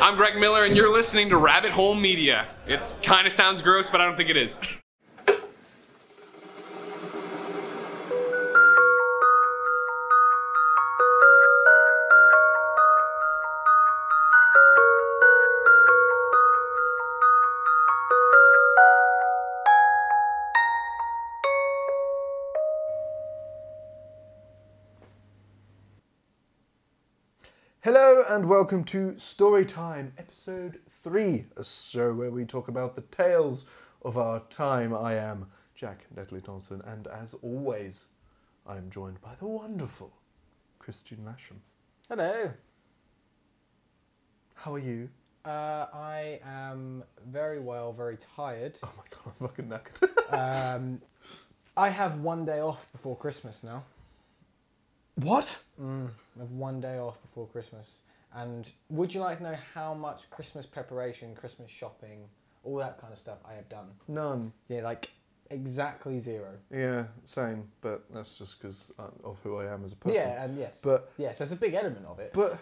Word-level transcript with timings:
I'm 0.00 0.16
Greg 0.16 0.36
Miller, 0.36 0.64
and 0.64 0.76
you're 0.76 0.92
listening 0.92 1.30
to 1.30 1.36
Rabbit 1.36 1.70
Hole 1.70 1.94
Media. 1.94 2.48
It 2.66 2.80
kind 3.02 3.26
of 3.26 3.32
sounds 3.32 3.62
gross, 3.62 3.88
but 3.88 4.00
I 4.00 4.06
don't 4.06 4.16
think 4.16 4.28
it 4.28 4.36
is. 4.36 4.60
And 28.34 28.48
welcome 28.48 28.82
to 28.82 29.12
Storytime, 29.12 30.10
episode 30.18 30.80
3, 30.90 31.44
a 31.56 31.64
show 31.64 32.12
where 32.12 32.32
we 32.32 32.44
talk 32.44 32.66
about 32.66 32.96
the 32.96 33.02
tales 33.02 33.66
of 34.02 34.18
our 34.18 34.40
time. 34.50 34.92
I 34.92 35.14
am 35.14 35.46
Jack 35.76 36.06
Nedley 36.12 36.42
Thompson, 36.42 36.82
and 36.84 37.06
as 37.06 37.34
always, 37.34 38.06
I 38.66 38.76
am 38.76 38.90
joined 38.90 39.20
by 39.20 39.36
the 39.38 39.46
wonderful 39.46 40.14
Christian 40.80 41.18
Lasham. 41.18 41.58
Hello. 42.08 42.52
How 44.56 44.74
are 44.74 44.80
you? 44.80 45.10
Uh, 45.44 45.86
I 45.94 46.40
am 46.44 47.04
very 47.30 47.60
well, 47.60 47.92
very 47.92 48.16
tired. 48.16 48.80
Oh 48.82 48.92
my 48.96 49.04
god, 49.10 49.20
I'm 49.26 49.46
fucking 49.46 49.68
knackered. 49.68 50.10
Um, 50.76 51.00
I 51.76 51.88
have 51.88 52.18
one 52.18 52.44
day 52.44 52.58
off 52.58 52.90
before 52.90 53.16
Christmas 53.16 53.62
now. 53.62 53.84
what? 55.14 55.62
Mm, 55.80 56.08
I 56.36 56.40
have 56.40 56.50
one 56.50 56.80
day 56.80 56.98
off 56.98 57.22
before 57.22 57.46
Christmas. 57.46 57.98
And 58.34 58.70
would 58.90 59.14
you 59.14 59.20
like 59.20 59.38
to 59.38 59.44
know 59.44 59.56
how 59.74 59.94
much 59.94 60.28
Christmas 60.30 60.66
preparation, 60.66 61.34
Christmas 61.34 61.70
shopping, 61.70 62.28
all 62.64 62.76
that 62.78 63.00
kind 63.00 63.12
of 63.12 63.18
stuff 63.18 63.38
I 63.48 63.54
have 63.54 63.68
done? 63.68 63.86
None. 64.08 64.52
Yeah, 64.68 64.82
like 64.82 65.10
exactly 65.50 66.18
zero. 66.18 66.52
Yeah, 66.70 67.04
same, 67.24 67.68
but 67.80 68.04
that's 68.12 68.36
just 68.36 68.60
because 68.60 68.90
of 68.98 69.38
who 69.42 69.58
I 69.58 69.72
am 69.72 69.84
as 69.84 69.92
a 69.92 69.96
person. 69.96 70.16
Yeah, 70.16 70.44
and 70.44 70.58
yes. 70.58 70.80
But, 70.82 71.12
yes, 71.16 71.38
there's 71.38 71.52
a 71.52 71.56
big 71.56 71.74
element 71.74 72.06
of 72.06 72.18
it. 72.18 72.32
but, 72.32 72.58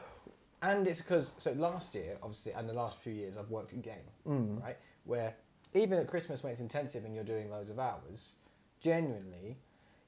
And 0.61 0.87
it's 0.87 1.01
because, 1.01 1.33
so 1.39 1.53
last 1.53 1.95
year, 1.95 2.19
obviously, 2.23 2.53
and 2.53 2.69
the 2.69 2.75
last 2.75 2.99
few 2.99 3.13
years, 3.13 3.37
I've 3.37 3.51
worked 3.51 3.73
in 3.73 3.81
game, 3.81 3.95
mm, 4.29 4.63
right? 4.63 4.77
Where 5.05 5.35
even 5.75 5.99
at 5.99 6.07
Christmas 6.07 6.43
when 6.43 6.53
it's 6.53 6.61
intensive 6.61 7.05
and 7.05 7.15
you're 7.15 7.25
doing 7.25 7.51
loads 7.51 7.71
of 7.71 7.79
hours, 7.79 8.33
genuinely, 8.81 9.57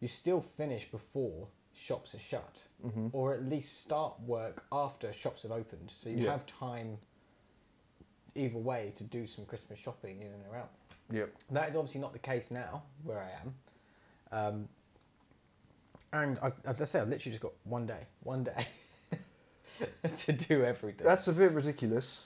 you 0.01 0.09
still 0.09 0.41
finish 0.41 0.91
before 0.91 1.49
shops 1.75 2.15
are 2.15 2.19
shut, 2.21 2.63
hmm 2.83 3.09
or 3.13 3.33
at 3.35 3.45
least 3.45 3.81
start 3.83 4.19
work 4.21 4.65
after 4.73 5.13
shops 5.13 5.43
have 5.43 5.51
opened. 5.53 5.93
So 5.97 6.09
you 6.11 6.19
Yeah. 6.25 6.31
have 6.33 6.47
time, 6.47 6.99
either 8.35 8.59
way, 8.59 8.93
to 8.97 9.05
do 9.05 9.27
some 9.27 9.45
Christmas 9.45 9.79
shopping 9.79 10.23
in 10.23 10.33
and 10.33 10.45
around. 10.47 10.69
yep. 11.11 11.35
That 11.51 11.69
is 11.71 11.77
obviously 11.77 12.01
not 12.01 12.13
the 12.13 12.19
case 12.21 12.51
now, 12.51 12.83
where 13.03 13.21
I 13.21 13.31
am. 13.43 13.55
Um, 14.33 14.69
and 16.13 16.39
I, 16.43 16.53
as 16.65 16.81
I 16.81 16.85
say, 16.85 17.01
I've 17.01 17.09
literally 17.09 17.33
just 17.33 17.43
got 17.43 17.53
one 17.65 17.87
day, 17.87 18.07
one 18.23 18.45
day 18.45 18.67
to 20.19 20.33
do 20.33 20.65
everything. 20.65 21.05
That's 21.05 21.27
a 21.29 21.33
bit 21.33 21.51
ridiculous. 21.53 22.23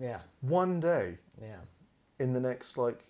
yeah, 0.00 0.20
One 0.40 0.80
day 0.80 1.18
yeah. 1.40 1.60
in 2.18 2.32
the 2.32 2.40
next, 2.40 2.76
like, 2.76 3.04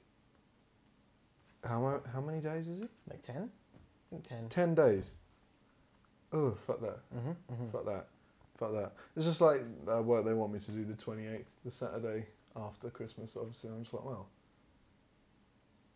how, 1.64 2.00
how 2.12 2.20
many 2.20 2.40
days 2.40 2.68
is 2.68 2.82
it? 2.82 2.90
Like 3.08 3.22
10? 3.22 3.36
I 3.50 4.10
think 4.10 4.28
10. 4.28 4.48
10 4.48 4.74
days. 4.74 5.12
Oh, 6.32 6.56
fuck 6.66 6.80
that. 6.80 6.98
Mm-hmm, 7.16 7.30
mm-hmm. 7.30 7.70
Fuck 7.70 7.86
that. 7.86 8.06
Fuck 8.58 8.72
that. 8.74 8.92
It's 9.16 9.24
just 9.24 9.40
like 9.40 9.62
uh, 9.90 10.02
work 10.02 10.24
they 10.24 10.34
want 10.34 10.52
me 10.52 10.58
to 10.58 10.70
do 10.70 10.84
the 10.84 10.94
28th, 10.94 11.44
the 11.64 11.70
Saturday 11.70 12.26
after 12.56 12.90
Christmas, 12.90 13.36
obviously. 13.38 13.70
I'm 13.70 13.82
just 13.82 13.94
like, 13.94 14.04
well, 14.04 14.26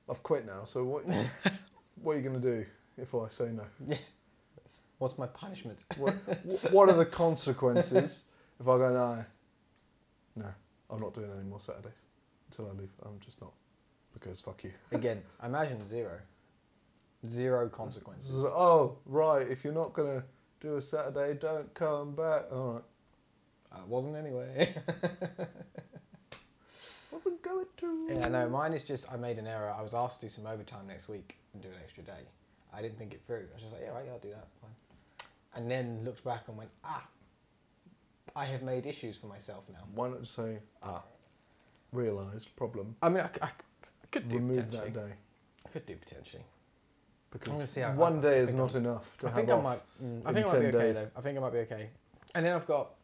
I've 0.09 0.23
quit 0.23 0.47
now, 0.47 0.65
so 0.65 0.85
what, 0.85 1.05
what 2.03 2.13
are 2.13 2.17
you 2.17 2.23
going 2.23 2.41
to 2.41 2.57
do 2.57 2.67
if 2.97 3.15
I 3.15 3.29
say 3.29 3.51
no? 3.51 3.65
Yeah. 3.87 3.97
What's 4.98 5.19
my 5.19 5.27
punishment? 5.27 5.81
What, 5.97 6.15
what 6.71 6.89
are 6.89 6.97
the 6.97 7.07
consequences 7.07 8.23
if 8.61 8.69
I 8.69 8.79
go, 8.79 8.92
no, 8.92 9.25
no, 10.37 10.48
I'm 10.89 11.01
not 11.01 11.15
doing 11.15 11.31
any 11.35 11.48
more 11.48 11.61
Saturdays 11.61 12.03
until 12.51 12.69
I 12.71 12.81
leave? 12.81 12.91
I'm 13.05 13.19
just 13.21 13.41
not. 13.41 13.53
Because 14.15 14.41
fuck 14.41 14.63
you. 14.63 14.73
Again, 14.92 15.23
I 15.41 15.47
imagine 15.47 15.85
zero. 15.87 16.19
Zero 17.29 17.69
consequences. 17.69 18.35
oh, 18.35 18.99
right, 19.07 19.47
if 19.49 19.63
you're 19.65 19.73
not 19.73 19.93
going 19.93 20.21
to 20.21 20.25
do 20.61 20.77
a 20.77 20.83
Saturday, 20.83 21.39
don't 21.39 21.73
come 21.75 22.15
back. 22.15 22.47
All 22.53 22.73
right. 22.75 22.83
I 23.73 23.85
wasn't 23.87 24.17
anyway. 24.17 24.75
Wasn't 27.11 27.43
going 27.43 27.67
to. 27.77 28.07
yeah, 28.09 28.29
no, 28.29 28.49
mine 28.49 28.73
is 28.73 28.83
just 28.83 29.13
I 29.13 29.17
made 29.17 29.39
an 29.39 29.47
error. 29.47 29.75
I 29.77 29.83
was 29.83 29.93
asked 29.95 30.21
to 30.21 30.27
do 30.27 30.31
some 30.31 30.47
overtime 30.47 30.87
next 30.87 31.09
week 31.09 31.37
and 31.53 31.63
do 31.63 31.69
an 31.69 31.75
extra 31.83 32.03
day. 32.03 32.23
I 32.73 32.81
didn't 32.81 32.99
think 32.99 33.13
it 33.13 33.21
through. 33.27 33.47
I 33.51 33.55
was 33.55 33.63
just 33.63 33.73
like, 33.75 33.83
yeah, 33.83 33.91
right, 33.91 34.05
yeah, 34.07 34.13
I'll 34.13 34.19
do 34.19 34.31
that. 34.31 34.49
Fine. 34.61 34.71
And 35.55 35.71
then 35.71 36.01
looked 36.05 36.25
back 36.25 36.49
and 36.49 36.57
went, 36.57 36.71
ah, 36.85 37.07
I 38.35 38.47
have 38.47 38.63
made 38.63 38.87
issues 38.87 39.19
for 39.19 39.27
myself 39.27 39.65
now. 39.71 39.85
Why 39.95 40.09
not 40.09 40.21
just 40.21 40.35
say, 40.35 40.59
ah, 40.83 41.03
realised 41.93 42.55
problem, 42.57 42.97
I 43.03 43.11
mean, 43.11 43.21
I, 43.21 43.31
I, 43.45 43.49
I 43.49 44.07
could 44.11 44.29
do 44.29 44.37
remove 44.37 44.57
potentially. 44.57 44.91
that 44.91 45.09
day? 45.09 45.15
I 45.67 45.69
could 45.69 45.85
do 45.87 45.97
potentially. 45.97 46.45
Because 47.33 47.48
I'm 47.48 47.67
see 47.67 47.81
how- 47.81 47.95
one 47.95 48.19
I- 48.19 48.20
day 48.20 48.37
I 48.39 48.43
is 48.43 48.48
think 48.51 48.59
not 48.59 48.75
I'm- 48.75 48.85
enough 48.87 49.17
to 49.19 49.27
I 49.27 49.31
have 49.31 49.37
think 49.37 49.48
I 49.48 49.53
off. 49.55 49.63
might. 49.65 49.79
Mm, 50.03 50.03
I 50.03 50.05
in 50.05 50.23
think 50.23 50.27
I 50.27 50.33
might 50.33 50.43
be 50.43 50.43
10 50.43 50.57
okay 50.59 50.70
days. 50.87 51.03
though. 51.03 51.11
I 51.17 51.20
think 51.23 51.39
I 51.39 51.41
might 51.41 51.53
be 51.53 51.59
okay. 51.61 51.91
And 52.35 52.47
then 52.47 52.53
I've 52.55 52.67
got 52.67 52.95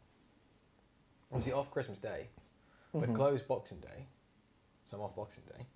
obviously 1.30 1.52
off 1.52 1.70
Christmas 1.70 1.98
Day. 1.98 2.28
We're 2.92 3.06
Mhm. 3.06 3.14
closed 3.16 3.46
Boxing 3.48 3.80
Day, 3.80 4.06
so 4.84 4.96
I'm 4.96 5.02
off 5.02 5.14
Boxing 5.16 5.44
Day. 5.44 5.66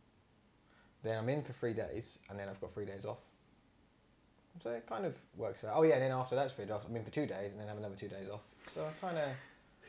Then 1.02 1.18
I'm 1.18 1.28
in 1.28 1.42
for 1.42 1.52
three 1.52 1.72
days, 1.74 2.18
and 2.30 2.38
then 2.38 2.48
I've 2.48 2.60
got 2.60 2.72
three 2.72 2.86
days 2.86 3.04
off. 3.04 3.20
So 4.62 4.70
it 4.70 4.86
kind 4.86 5.04
of 5.06 5.18
works 5.36 5.64
out. 5.64 5.72
Oh 5.76 5.82
yeah, 5.82 5.94
and 5.94 6.02
then 6.02 6.12
after 6.12 6.34
that's 6.36 6.52
three 6.52 6.64
days 6.66 6.72
off. 6.74 6.84
I'm 6.86 6.94
in 6.96 7.04
for 7.04 7.10
two 7.10 7.26
days, 7.26 7.52
and 7.52 7.60
then 7.60 7.68
have 7.68 7.78
another 7.78 7.96
two 7.96 8.08
days 8.08 8.28
off. 8.28 8.54
So 8.74 8.84
I 8.84 8.92
kind 9.00 9.18
of 9.18 9.28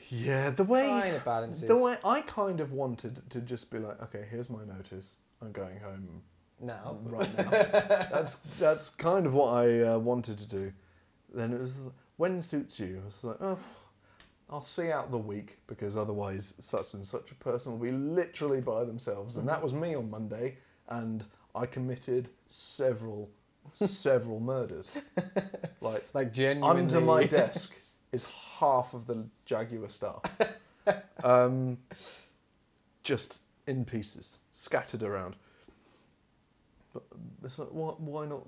Yeah, 0.09 0.49
the 0.49 0.63
way 0.63 0.87
kind 0.87 1.15
of 1.15 1.23
balances. 1.25 1.67
the 1.67 1.77
way 1.77 1.97
I 2.03 2.21
kind 2.21 2.59
of 2.59 2.71
wanted 2.73 3.29
to 3.29 3.41
just 3.41 3.69
be 3.71 3.79
like, 3.79 4.01
okay, 4.03 4.25
here's 4.29 4.49
my 4.49 4.63
notice. 4.65 5.15
I'm 5.41 5.51
going 5.51 5.79
home 5.79 6.23
now. 6.63 6.97
right 7.03 7.37
now. 7.37 7.49
that's 8.11 8.35
that's 8.59 8.89
kind 8.89 9.25
of 9.25 9.33
what 9.33 9.49
I 9.53 9.81
uh, 9.81 9.97
wanted 9.99 10.37
to 10.39 10.47
do. 10.47 10.73
Then 11.33 11.53
it 11.53 11.59
was 11.61 11.75
when 12.17 12.41
suits 12.41 12.79
you. 12.79 13.01
I 13.01 13.05
was 13.05 13.23
like, 13.23 13.37
oh, 13.41 13.57
I'll 14.49 14.61
see 14.61 14.91
out 14.91 15.11
the 15.11 15.17
week 15.17 15.57
because 15.67 15.97
otherwise 15.97 16.53
such 16.59 16.93
and 16.93 17.05
such 17.05 17.31
a 17.31 17.35
person 17.35 17.71
will 17.71 17.79
be 17.79 17.91
literally 17.91 18.61
by 18.61 18.83
themselves. 18.83 19.37
And 19.37 19.47
that 19.47 19.61
was 19.61 19.73
me 19.73 19.95
on 19.95 20.09
Monday, 20.09 20.57
and 20.89 21.25
I 21.55 21.65
committed 21.65 22.29
several 22.47 23.29
several 23.73 24.39
murders. 24.51 24.91
Like 25.81 26.03
Like 26.13 26.33
genuinely. 26.33 26.81
under 26.81 27.01
my 27.01 27.25
desk 27.25 27.75
is 28.11 28.25
half 28.59 28.93
of 28.93 29.07
the 29.07 29.25
Jaguar 29.45 29.89
staff. 29.89 30.21
Um, 31.23 31.77
just 33.03 33.43
in 33.65 33.85
pieces, 33.85 34.37
scattered 34.51 35.01
around. 35.01 35.37
But 36.93 37.03
it's 37.43 37.57
like, 37.59 37.69
why, 37.69 37.89
why 37.97 38.25
not 38.25 38.45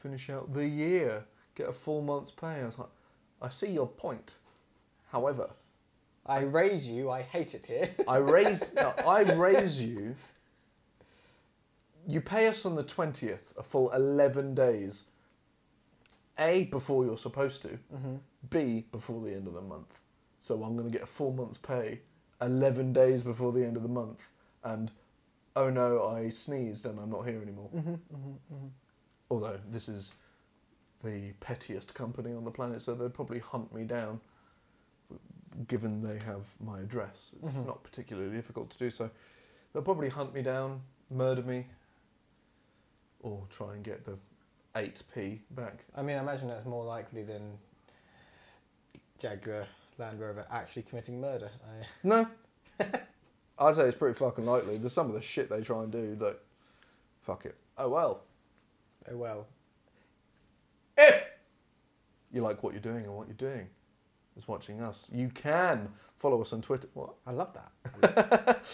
finish 0.00 0.30
out 0.30 0.52
the 0.52 0.66
year, 0.66 1.24
get 1.54 1.68
a 1.68 1.72
full 1.72 2.02
month's 2.02 2.30
pay? 2.30 2.60
I 2.60 2.64
was 2.64 2.78
like, 2.78 2.88
I 3.40 3.48
see 3.48 3.70
your 3.72 3.88
point. 3.88 4.32
However, 5.10 5.50
I 6.24 6.40
raise 6.40 6.88
you. 6.88 7.10
I 7.10 7.22
hate 7.22 7.54
it 7.54 7.66
here. 7.66 7.90
I 8.06 8.16
raise, 8.18 8.72
no, 8.76 8.94
I 9.06 9.22
raise 9.34 9.80
you. 9.82 10.14
You 12.06 12.20
pay 12.20 12.48
us 12.48 12.64
on 12.66 12.74
the 12.74 12.82
twentieth, 12.82 13.52
a 13.56 13.62
full 13.62 13.90
eleven 13.92 14.54
days. 14.54 15.04
A 16.38 16.64
before 16.64 17.04
you're 17.04 17.18
supposed 17.18 17.62
to. 17.62 17.68
mm-hmm. 17.68 18.16
B 18.50 18.86
before 18.90 19.20
the 19.24 19.32
end 19.34 19.46
of 19.46 19.54
the 19.54 19.60
month. 19.60 19.98
So 20.40 20.62
I'm 20.64 20.76
going 20.76 20.90
to 20.90 20.92
get 20.92 21.02
a 21.04 21.06
full 21.06 21.32
month's 21.32 21.58
pay 21.58 22.00
11 22.40 22.92
days 22.92 23.22
before 23.22 23.52
the 23.52 23.64
end 23.64 23.76
of 23.76 23.82
the 23.84 23.88
month. 23.88 24.30
And 24.64 24.90
oh 25.56 25.70
no, 25.70 26.06
I 26.08 26.30
sneezed 26.30 26.86
and 26.86 26.98
I'm 26.98 27.10
not 27.10 27.26
here 27.26 27.40
anymore. 27.42 27.70
Mm-hmm, 27.74 27.90
mm-hmm, 27.94 28.54
mm-hmm. 28.54 28.66
Although 29.30 29.58
this 29.70 29.88
is 29.88 30.12
the 31.04 31.32
pettiest 31.40 31.94
company 31.94 32.32
on 32.32 32.44
the 32.44 32.50
planet, 32.50 32.82
so 32.82 32.94
they'd 32.94 33.12
probably 33.14 33.38
hunt 33.40 33.74
me 33.74 33.84
down. 33.84 34.20
Given 35.68 36.02
they 36.02 36.18
have 36.24 36.46
my 36.60 36.80
address, 36.80 37.34
it's 37.42 37.56
Mhm. 37.58 37.66
not 37.66 37.82
particularly 37.82 38.34
difficult 38.34 38.70
to 38.70 38.78
do 38.78 38.88
so. 38.90 39.10
They'll 39.72 39.82
probably 39.82 40.08
hunt 40.08 40.32
me 40.34 40.42
down, 40.42 40.82
murder 41.10 41.42
me, 41.42 41.66
or 43.20 43.46
try 43.50 43.74
and 43.74 43.84
get 43.84 44.04
the 44.04 44.16
8p 44.74 45.42
back. 45.50 45.84
I 45.94 46.02
mean, 46.02 46.16
I 46.16 46.20
imagine 46.20 46.48
that's 46.48 46.64
more 46.64 46.84
likely 46.84 47.22
than 47.22 47.58
Jaguar 49.18 49.66
Land 49.98 50.20
Rover 50.20 50.46
actually 50.50 50.82
committing 50.84 51.20
murder. 51.20 51.50
I, 51.66 51.86
No. 52.02 52.26
I'd 53.58 53.76
say 53.76 53.86
it's 53.86 53.96
pretty 53.96 54.18
fucking 54.18 54.46
likely. 54.46 54.78
There's 54.78 54.92
some 54.92 55.08
of 55.08 55.14
the 55.14 55.22
shit 55.22 55.48
they 55.50 55.60
try 55.60 55.82
and 55.82 55.92
do 55.92 56.14
that. 56.16 56.38
Fuck 57.20 57.46
it. 57.46 57.56
Oh 57.78 57.88
well. 57.88 58.22
oh 59.10 59.16
well. 59.16 59.46
If 60.96 61.26
you 62.32 62.42
like 62.42 62.62
what 62.62 62.72
you're 62.72 62.82
doing 62.82 63.04
and 63.04 63.14
what 63.14 63.28
you're 63.28 63.36
doing, 63.36 63.68
is 64.36 64.48
watching 64.48 64.82
us. 64.82 65.08
You 65.12 65.28
can 65.28 65.88
follow 66.16 66.40
us 66.40 66.52
on 66.52 66.62
Twitter. 66.62 66.88
What? 66.94 67.14
I 67.26 67.32
love 67.32 67.54
that. 67.54 68.64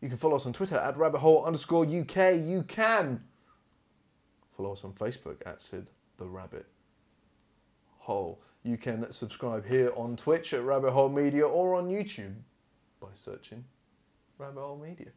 You 0.00 0.08
can 0.08 0.18
follow 0.18 0.36
us 0.36 0.46
on 0.46 0.52
Twitter 0.52 0.76
at 0.76 0.96
rabbit 0.96 1.18
hole 1.18 1.44
underscore 1.44 1.84
UK. 1.84 2.36
You 2.36 2.64
can 2.68 3.22
follow 4.52 4.72
us 4.72 4.84
on 4.84 4.92
Facebook 4.92 5.36
at 5.46 5.60
Sid 5.60 5.90
the 6.18 6.26
Rabbit 6.26 6.66
Hole. 7.98 8.40
You 8.62 8.76
can 8.76 9.10
subscribe 9.10 9.66
here 9.66 9.92
on 9.96 10.16
Twitch 10.16 10.52
at 10.52 10.62
Rabbit 10.62 10.92
Hole 10.92 11.08
Media 11.08 11.46
or 11.46 11.74
on 11.74 11.88
YouTube 11.88 12.34
by 13.00 13.08
searching 13.14 13.64
Rabbit 14.38 14.60
Hole 14.60 14.76
Media. 14.78 15.08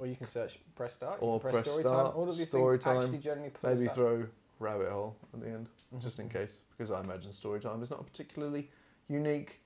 Or 0.00 0.06
you 0.06 0.16
can 0.16 0.26
search 0.26 0.58
press 0.74 0.94
start. 0.94 1.18
Or 1.20 1.38
can 1.40 1.52
press 1.52 1.66
story 1.66 1.82
start, 1.84 2.06
time. 2.06 2.16
All 2.16 2.28
of 2.28 2.36
these 2.36 2.48
story 2.48 2.72
things 2.72 2.84
time, 2.84 2.96
actually 3.02 3.18
generally 3.18 3.52
Maybe 3.62 3.86
throw 3.88 4.26
Rabbit 4.58 4.88
Hole 4.88 5.16
at 5.32 5.40
the 5.40 5.48
end, 5.48 5.68
Mhm. 5.94 6.00
just 6.00 6.18
in 6.18 6.28
case, 6.28 6.58
because 6.70 6.90
I 6.90 7.00
imagine 7.00 7.32
story 7.32 7.60
time 7.60 7.82
is 7.82 7.90
not 7.90 8.00
a 8.00 8.04
particularly 8.04 8.70
unique 9.08 9.60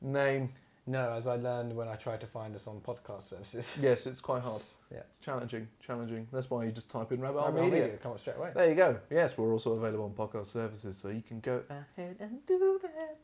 name. 0.00 0.52
No, 0.86 1.12
as 1.12 1.26
I 1.26 1.34
learned 1.36 1.74
when 1.76 1.88
I 1.88 1.96
tried 1.96 2.20
to 2.20 2.26
find 2.26 2.54
us 2.54 2.66
on 2.66 2.80
podcast 2.80 3.22
services. 3.22 3.76
Yes, 3.82 4.06
it's 4.06 4.20
quite 4.20 4.42
hard. 4.42 4.62
Yeah. 4.90 4.98
It's 5.10 5.18
challenging, 5.18 5.66
challenging. 5.80 6.28
That's 6.32 6.48
why 6.48 6.64
you 6.64 6.70
just 6.70 6.88
type 6.88 7.10
in 7.10 7.20
Rabbit 7.20 7.40
Hole 7.40 7.48
Rabbit 7.48 7.60
Hole 7.60 7.70
Media. 7.70 7.84
Media 7.86 7.98
come 7.98 8.12
up 8.12 8.20
straight 8.20 8.36
away. 8.36 8.52
There 8.54 8.68
you 8.68 8.76
go. 8.76 9.00
Yes, 9.10 9.36
we're 9.36 9.52
also 9.52 9.72
available 9.72 10.04
on 10.04 10.12
podcast 10.12 10.46
services, 10.46 10.96
so 10.96 11.08
you 11.08 11.22
can 11.22 11.40
go 11.40 11.64
ahead 11.68 12.16
and 12.20 12.46
do 12.46 12.78
that. 12.82 13.16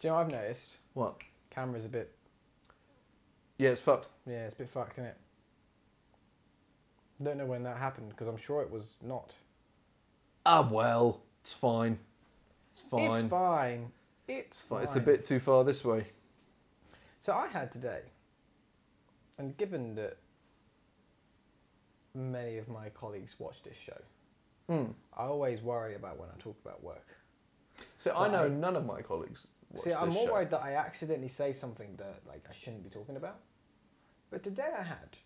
Do 0.00 0.08
you 0.08 0.12
know 0.12 0.18
I've 0.18 0.30
noticed? 0.30 0.78
What? 0.94 1.20
Camera's 1.50 1.84
a 1.84 1.88
bit, 1.88 2.12
Yeah, 3.58 3.70
it's 3.70 3.80
fucked. 3.80 4.06
yeah, 4.26 4.44
it's 4.44 4.54
a 4.54 4.58
bit 4.58 4.68
fucked, 4.70 4.92
isn't 4.98 5.06
it? 5.06 5.16
Don't 7.22 7.36
know 7.38 7.46
when 7.46 7.64
that 7.64 7.76
happened 7.78 8.10
because 8.10 8.28
I'm 8.28 8.36
sure 8.36 8.62
it 8.62 8.70
was 8.70 8.94
not. 9.02 9.34
Ah, 10.46 10.66
well, 10.70 11.20
it's 11.42 11.54
fine. 11.54 11.98
It's 12.70 12.80
fine. 12.80 13.10
It's 13.10 13.22
fine. 13.22 13.92
It's 14.28 14.60
fine. 14.60 14.82
It's 14.84 14.94
a 14.96 15.00
bit 15.00 15.24
too 15.24 15.40
far 15.40 15.64
this 15.64 15.84
way. 15.84 16.06
So 17.18 17.32
I 17.32 17.48
had 17.48 17.72
today, 17.72 18.02
and 19.38 19.56
given 19.56 19.96
that 19.96 20.16
many 22.14 22.58
of 22.58 22.68
my 22.68 22.88
colleagues 22.90 23.34
watch 23.38 23.62
this 23.62 23.76
show, 23.76 24.00
Hmm. 24.68 24.92
I 25.16 25.24
always 25.24 25.62
worry 25.62 25.94
about 25.94 26.18
when 26.18 26.28
I 26.28 26.36
talk 26.38 26.56
about 26.64 26.82
work. 26.84 27.06
So 27.96 28.14
I 28.14 28.28
know 28.28 28.44
I- 28.44 28.48
none 28.48 28.76
of 28.76 28.84
my 28.86 29.02
colleagues. 29.02 29.46
Watch 29.70 29.82
See, 29.82 29.92
I'm 29.92 30.10
more 30.10 30.26
show. 30.26 30.32
worried 30.34 30.50
that 30.50 30.62
I 30.62 30.74
accidentally 30.76 31.28
say 31.28 31.52
something 31.52 31.96
that 31.96 32.24
like 32.26 32.46
I 32.48 32.52
shouldn't 32.52 32.84
be 32.84 32.90
talking 32.90 33.16
about. 33.16 33.40
But 34.30 34.42
today 34.42 34.70
I 34.78 34.82
had 34.82 35.16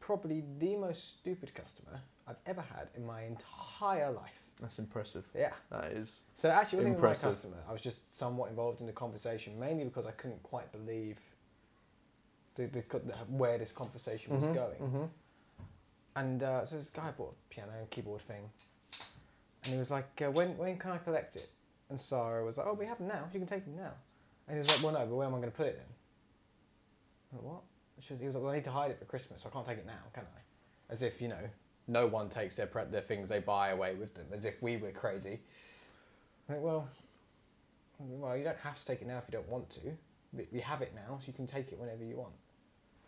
probably 0.00 0.42
the 0.58 0.76
most 0.76 1.18
stupid 1.18 1.54
customer 1.54 2.00
I've 2.26 2.36
ever 2.46 2.62
had 2.62 2.88
in 2.96 3.04
my 3.06 3.22
entire 3.24 4.10
life. 4.10 4.42
That's 4.60 4.78
impressive. 4.78 5.24
Yeah. 5.34 5.52
That 5.70 5.92
is. 5.92 6.22
So 6.34 6.48
actually, 6.50 6.78
it 6.78 6.80
wasn't 6.80 6.98
even 6.98 7.08
my 7.10 7.14
customer. 7.14 7.56
I 7.68 7.72
was 7.72 7.80
just 7.80 8.16
somewhat 8.16 8.50
involved 8.50 8.80
in 8.80 8.86
the 8.86 8.92
conversation, 8.92 9.58
mainly 9.58 9.84
because 9.84 10.06
I 10.06 10.10
couldn't 10.12 10.42
quite 10.42 10.70
believe 10.72 11.18
the, 12.56 12.66
the, 12.66 12.80
where 13.28 13.56
this 13.58 13.70
conversation 13.70 14.34
was 14.34 14.44
Mhm, 14.44 14.54
going. 14.54 14.78
mhm. 14.80 15.08
And 16.16 16.42
uh, 16.42 16.64
so 16.64 16.76
this 16.76 16.90
guy 16.90 17.12
bought 17.12 17.34
a 17.50 17.54
piano 17.54 17.70
and 17.78 17.88
keyboard 17.90 18.22
thing, 18.22 18.50
and 19.64 19.72
he 19.74 19.78
was 19.78 19.90
like, 19.92 20.20
uh, 20.20 20.30
"When 20.32 20.56
when 20.58 20.76
can 20.76 20.90
I 20.90 20.98
collect 20.98 21.36
it?" 21.36 21.48
And 21.90 22.00
Sarah 22.00 22.44
was 22.44 22.56
like, 22.56 22.66
"Oh, 22.66 22.72
we 22.74 22.86
have 22.86 22.98
them 22.98 23.06
now. 23.06 23.28
You 23.32 23.38
can 23.38 23.46
take 23.46 23.64
them 23.64 23.76
now." 23.76 23.92
And 24.48 24.56
he 24.56 24.58
was 24.58 24.68
like, 24.68 24.82
"Well, 24.82 24.92
no, 24.92 25.06
but 25.06 25.14
where 25.14 25.26
am 25.28 25.34
I 25.34 25.38
going 25.38 25.50
to 25.52 25.56
put 25.56 25.66
it 25.68 25.76
then?" 25.76 25.86
Went, 27.30 27.44
what? 27.44 27.62
She 28.00 28.12
was, 28.12 28.20
he 28.20 28.26
was 28.26 28.34
like, 28.34 28.44
"Well, 28.44 28.52
I 28.52 28.56
need 28.56 28.64
to 28.64 28.70
hide 28.70 28.90
it 28.90 28.98
for 28.98 29.04
Christmas. 29.04 29.42
So 29.42 29.48
I 29.48 29.52
can't 29.52 29.66
take 29.66 29.78
it 29.78 29.86
now, 29.86 29.92
can 30.12 30.24
I?" 30.24 30.40
As 30.92 31.02
if 31.02 31.20
you 31.20 31.28
know, 31.28 31.48
no 31.86 32.06
one 32.06 32.28
takes 32.28 32.56
their 32.56 32.66
pre- 32.66 32.84
their 32.84 33.00
things 33.00 33.28
they 33.28 33.40
buy 33.40 33.70
away 33.70 33.94
with 33.94 34.14
them. 34.14 34.26
As 34.32 34.44
if 34.44 34.62
we 34.62 34.76
were 34.76 34.92
crazy. 34.92 35.40
I 36.48 36.52
went, 36.52 36.64
well, 36.64 36.88
well, 37.98 38.36
you 38.36 38.44
don't 38.44 38.58
have 38.58 38.78
to 38.78 38.86
take 38.86 39.02
it 39.02 39.08
now 39.08 39.18
if 39.18 39.24
you 39.28 39.32
don't 39.32 39.48
want 39.48 39.68
to. 39.70 39.80
But 40.32 40.46
we 40.52 40.60
have 40.60 40.82
it 40.82 40.92
now, 40.94 41.18
so 41.18 41.26
you 41.26 41.32
can 41.32 41.46
take 41.46 41.72
it 41.72 41.78
whenever 41.78 42.04
you 42.04 42.16
want. 42.16 42.34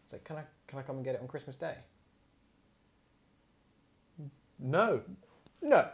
It's 0.05 0.13
like, 0.13 0.25
can 0.25 0.37
I 0.37 0.43
can 0.67 0.79
I 0.79 0.83
come 0.83 0.97
and 0.97 1.05
get 1.05 1.15
it 1.15 1.21
on 1.21 1.29
Christmas 1.29 1.57
Day? 1.57 1.77
No. 4.59 5.01
No. 5.63 5.89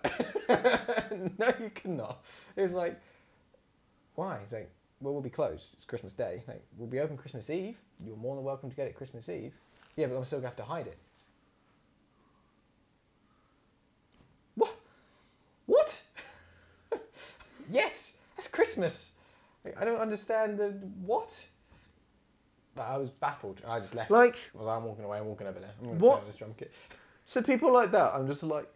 no, 0.48 1.52
you 1.60 1.70
cannot. 1.74 2.24
It 2.56 2.62
was 2.62 2.72
like, 2.72 3.00
why? 4.14 4.38
He's 4.40 4.52
like, 4.52 4.70
well, 5.00 5.12
we'll 5.12 5.22
be 5.22 5.30
closed. 5.30 5.68
It's 5.74 5.84
Christmas 5.84 6.12
Day. 6.12 6.42
Like, 6.48 6.64
we'll 6.76 6.88
be 6.88 7.00
open 7.00 7.16
Christmas 7.16 7.50
Eve. 7.50 7.78
You're 8.04 8.16
more 8.16 8.34
than 8.36 8.44
welcome 8.44 8.70
to 8.70 8.76
get 8.76 8.86
it 8.86 8.94
Christmas 8.96 9.28
Eve. 9.28 9.52
Yeah, 9.96 10.06
but 10.06 10.16
I'm 10.16 10.24
still 10.24 10.38
going 10.40 10.50
to 10.52 10.56
have 10.56 10.66
to 10.66 10.72
hide 10.72 10.86
it. 10.86 10.98
What? 14.54 14.74
What? 15.66 16.02
yes, 17.70 18.18
that's 18.36 18.48
Christmas. 18.48 19.12
Like, 19.64 19.80
I 19.80 19.84
don't 19.84 20.00
understand 20.00 20.58
the 20.58 20.70
what. 21.04 21.44
But 22.74 22.82
I 22.88 22.96
was 22.98 23.10
baffled. 23.10 23.62
I 23.66 23.80
just 23.80 23.94
left. 23.94 24.10
Like, 24.10 24.36
I 24.54 24.58
was 24.58 24.66
like, 24.66 24.76
I'm 24.78 24.84
walking 24.84 25.04
away. 25.04 25.18
I'm 25.18 25.26
walking 25.26 25.46
over 25.46 25.58
there. 25.60 25.70
I'm 25.80 25.86
going 25.86 25.98
What? 25.98 26.20
play 26.20 26.26
this 26.28 26.36
drum 26.36 26.54
kit. 26.56 26.72
so 27.26 27.42
people 27.42 27.72
like 27.72 27.90
that, 27.92 28.14
I'm 28.14 28.26
just 28.26 28.42
like, 28.42 28.66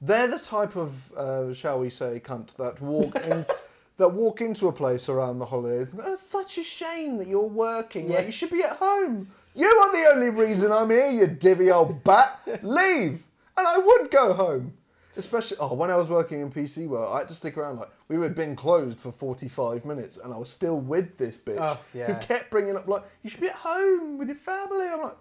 they're 0.00 0.28
the 0.28 0.38
type 0.38 0.76
of, 0.76 1.12
uh, 1.12 1.52
shall 1.54 1.78
we 1.80 1.90
say, 1.90 2.20
cunt 2.24 2.56
that 2.56 2.80
walk 2.80 3.14
in, 3.16 3.44
that 4.00 4.08
walk 4.08 4.40
into 4.40 4.66
a 4.68 4.72
place 4.72 5.08
around 5.08 5.38
the 5.38 5.46
holidays. 5.46 5.92
and, 5.92 6.02
It's 6.06 6.20
such 6.22 6.58
a 6.58 6.64
shame 6.64 7.16
that 7.18 7.26
you're 7.28 7.42
working. 7.42 8.10
Yeah. 8.10 8.16
Like, 8.16 8.26
you 8.26 8.32
should 8.32 8.50
be 8.50 8.62
at 8.62 8.72
home. 8.76 9.28
You 9.54 9.66
are 9.66 9.92
the 9.92 10.10
only 10.14 10.30
reason 10.30 10.72
I'm 10.72 10.90
here, 10.90 11.10
you 11.10 11.26
divvy 11.28 11.70
old 11.70 12.02
bat. 12.04 12.40
Leave, 12.62 13.22
and 13.56 13.66
I 13.66 13.78
would 13.78 14.10
go 14.10 14.32
home. 14.32 14.74
Especially, 15.16 15.56
oh, 15.60 15.74
when 15.74 15.90
I 15.90 15.96
was 15.96 16.08
working 16.08 16.40
in 16.40 16.50
PC 16.52 16.86
World, 16.86 17.12
I 17.14 17.18
had 17.18 17.28
to 17.28 17.34
stick 17.34 17.58
around. 17.58 17.78
Like 17.78 17.90
we 18.08 18.16
had 18.22 18.34
been 18.34 18.54
closed 18.54 19.00
for 19.00 19.10
forty-five 19.10 19.84
minutes, 19.84 20.16
and 20.22 20.32
I 20.32 20.36
was 20.36 20.48
still 20.50 20.78
with 20.80 21.18
this 21.18 21.36
bitch 21.36 21.58
Oh, 21.60 21.78
who 21.92 22.14
kept 22.20 22.48
bringing 22.50 22.76
up 22.76 22.86
like, 22.86 23.02
"You 23.22 23.28
should 23.28 23.40
be 23.40 23.48
at 23.48 23.56
home 23.56 24.18
with 24.18 24.28
your 24.28 24.36
family." 24.38 24.86
I'm 24.86 25.02
like, 25.02 25.16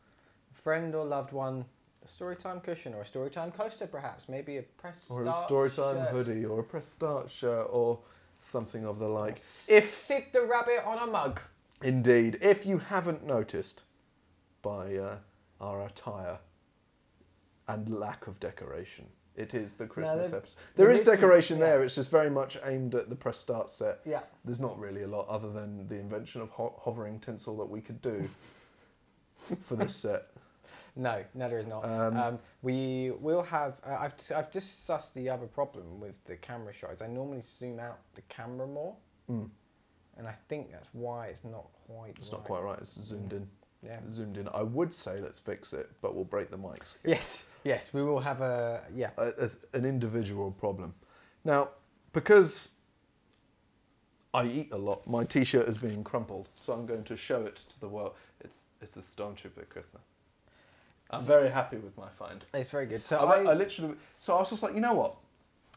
friend 0.53 0.95
or 0.95 1.05
loved 1.05 1.33
one 1.33 1.65
storytime 2.07 2.63
cushion 2.63 2.95
or 2.95 3.01
a 3.03 3.05
storytime 3.05 3.53
coaster, 3.53 3.87
perhaps. 3.87 4.29
Maybe 4.29 4.57
a 4.59 4.63
press 4.63 5.07
Or 5.11 5.25
a 5.25 5.29
Storytime 5.29 6.05
shirt. 6.05 6.09
hoodie 6.11 6.45
or 6.45 6.61
a 6.61 6.65
press 6.65 6.87
start 6.89 7.31
shirt 7.31 7.67
or 7.71 7.99
something 8.39 8.85
of 8.87 8.99
the 8.99 9.09
like. 9.09 9.39
If 9.69 9.85
Sid 9.85 10.27
the 10.33 10.43
rabbit 10.43 10.85
on 10.87 10.99
a 10.99 11.11
mug. 11.11 11.41
indeed, 11.83 12.39
if 12.41 12.65
you 12.67 12.79
haven't 12.79 13.25
noticed 13.27 13.83
by 14.63 14.97
uh, 14.97 15.17
our 15.61 15.85
attire 15.87 16.39
and 17.67 17.89
lack 17.99 18.27
of 18.27 18.39
decoration, 18.41 19.07
it 19.37 19.55
is 19.55 19.75
the 19.75 19.87
Christmas 19.87 20.31
there- 20.31 20.39
episode. 20.41 20.59
There 20.77 20.91
is 20.91 21.03
decoration 21.03 21.59
yeah. 21.59 21.67
there. 21.67 21.83
It's 21.85 21.95
just 21.97 22.11
very 22.11 22.31
much 22.31 22.59
aimed 22.65 22.95
at 22.95 23.09
the 23.09 23.17
press 23.17 23.39
start 23.39 23.71
set. 23.71 24.01
Yeah. 24.05 24.21
There's 24.45 24.61
not 24.61 24.79
really 24.79 25.03
a 25.03 25.09
lot 25.09 25.29
other 25.29 25.51
than 25.53 25.87
the 25.89 25.97
invention 25.97 26.41
of 26.41 26.51
ho- 26.51 26.75
hovering 26.83 27.21
tinsel 27.21 27.57
that 27.59 27.67
we 27.69 27.81
could 27.81 28.01
do 28.03 28.29
for 29.63 29.77
this 29.77 29.95
set. 29.95 30.29
No, 30.97 31.25
no, 31.35 31.49
there 31.49 31.59
is 31.59 31.67
not. 31.67 31.85
Um, 31.85 32.17
Um, 32.17 32.39
we 32.63 33.13
will 33.21 33.43
have. 33.43 33.81
Uh, 33.87 33.97
I've 33.99 34.15
I've 34.35 34.51
discussed 34.51 35.15
the 35.15 35.29
other 35.29 35.47
problem 35.47 36.01
with 36.01 36.23
the 36.25 36.37
camera 36.37 36.73
shots. 36.73 37.03
I 37.03 37.07
normally 37.07 37.41
zoom 37.41 37.79
out 37.79 37.99
the 38.15 38.23
camera 38.23 38.67
more, 38.67 38.97
Mm. 39.31 39.51
and 40.17 40.27
I 40.29 40.33
think 40.49 40.71
that's 40.73 40.89
why 40.93 41.27
it's 41.29 41.45
not 41.45 41.67
quite. 41.87 42.17
It's 42.19 42.31
right. 42.31 42.39
not 42.39 42.45
quite 42.47 42.63
right. 42.63 42.79
It's 42.79 43.01
zoomed 43.01 43.33
in. 43.33 43.49
Yeah. 43.81 44.01
zoomed 44.09 44.39
in. 44.39 44.49
I 44.49 44.65
would 44.65 44.93
say 44.93 45.21
let's 45.21 45.39
fix 45.39 45.73
it, 45.73 45.89
but 46.01 46.13
we'll 46.15 46.25
break 46.25 46.51
the 46.51 46.59
mics. 46.59 46.97
Yes, 47.05 47.45
yes, 47.63 47.95
we 47.95 48.03
will 48.03 48.19
have 48.21 48.41
a 48.41 48.83
yeah. 48.95 49.11
a, 49.17 49.29
a- 49.47 49.77
an 49.77 49.85
individual 49.85 50.51
problem. 50.51 50.95
Now, 51.45 51.69
because 52.13 52.73
I 54.35 54.45
eat 54.47 54.73
a 54.73 54.77
lot, 54.77 55.07
my 55.07 55.25
T-shirt 55.25 55.69
is 55.69 55.79
being 55.79 56.03
crumpled, 56.05 56.49
so 56.61 56.73
I'm 56.73 56.87
going 56.87 57.05
to 57.05 57.17
show 57.17 57.43
it 57.45 57.57
to 57.57 57.79
the 57.81 57.89
world. 57.89 58.15
It's 58.41 58.65
it's 58.81 58.97
a 58.97 59.01
Stormtrooper 59.01 59.69
Christmas. 59.69 60.03
I'm 61.11 61.23
very 61.23 61.51
happy 61.51 61.77
with 61.79 61.97
my 61.97 62.09
find. 62.09 62.45
It's 62.53 62.71
very 62.71 62.87
good. 62.87 63.03
So 63.03 63.19
I, 63.19 63.43
I, 63.43 63.51
I 63.51 63.55
literally, 63.55 63.95
so 64.19 64.37
I 64.37 64.41
was 64.41 64.51
just 64.51 64.63
like, 64.63 64.75
you 64.75 64.81
know 64.81 64.95
what, 64.95 65.17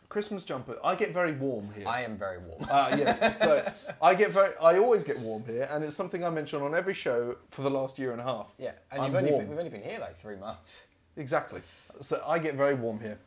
Christmas 0.10 0.44
jumper. 0.44 0.78
I 0.84 0.96
get 0.96 1.14
very 1.14 1.32
warm 1.32 1.70
here. 1.74 1.88
I 1.88 2.02
am 2.02 2.18
very 2.18 2.40
warm. 2.40 2.66
Uh, 2.70 2.96
yes, 2.98 3.40
so 3.40 3.72
I 4.02 4.14
get 4.14 4.32
very, 4.32 4.54
I 4.62 4.78
always 4.78 5.04
get 5.04 5.18
warm 5.20 5.46
here, 5.46 5.70
and 5.72 5.84
it's 5.86 5.96
something 5.96 6.26
I 6.26 6.30
mention 6.30 6.62
on 6.62 6.76
every 6.76 6.94
show 6.94 7.38
for 7.50 7.62
the 7.62 7.72
last 7.72 7.98
year 7.98 8.12
and 8.12 8.20
a 8.20 8.26
half. 8.26 8.54
Yeah, 8.60 8.74
and 8.92 9.06
you've 9.06 9.16
only 9.16 9.32
been, 9.32 9.48
we've 9.48 9.58
only 9.58 9.70
been 9.70 9.84
here 9.84 10.00
like 10.00 10.16
three 10.18 10.36
months. 10.36 10.86
Exactly. 11.16 11.62
So 12.02 12.22
I 12.28 12.40
get 12.40 12.56
very 12.56 12.74
warm 12.74 13.00
here. 13.00 13.18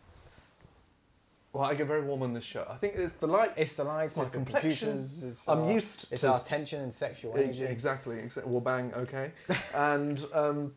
Well, 1.55 1.65
I 1.65 1.75
get 1.75 1.87
very 1.87 2.03
warm 2.03 2.23
on 2.23 2.35
this 2.35 2.45
shirt. 2.45 2.67
I 2.69 2.75
think 2.75 2.95
it's 2.97 3.13
the 3.13 3.29
light. 3.29 3.53
It's 3.57 3.77
the 3.77 3.85
light. 3.85 4.15
my 4.17 4.23
it's 4.23 4.31
the 4.31 4.39
computers, 4.39 5.23
it's 5.23 5.49
I'm 5.49 5.63
our, 5.63 5.71
used 5.71 6.07
it's 6.11 6.23
to 6.23 6.33
our 6.33 6.41
tension 6.41 6.83
and 6.83 6.93
sexual 6.93 7.35
energy. 7.37 7.63
Exactly. 7.63 8.19
Exactly. 8.19 8.53
Well, 8.53 8.61
bang. 8.61 8.93
Okay. 8.95 9.31
and 9.75 10.23
um, 10.35 10.75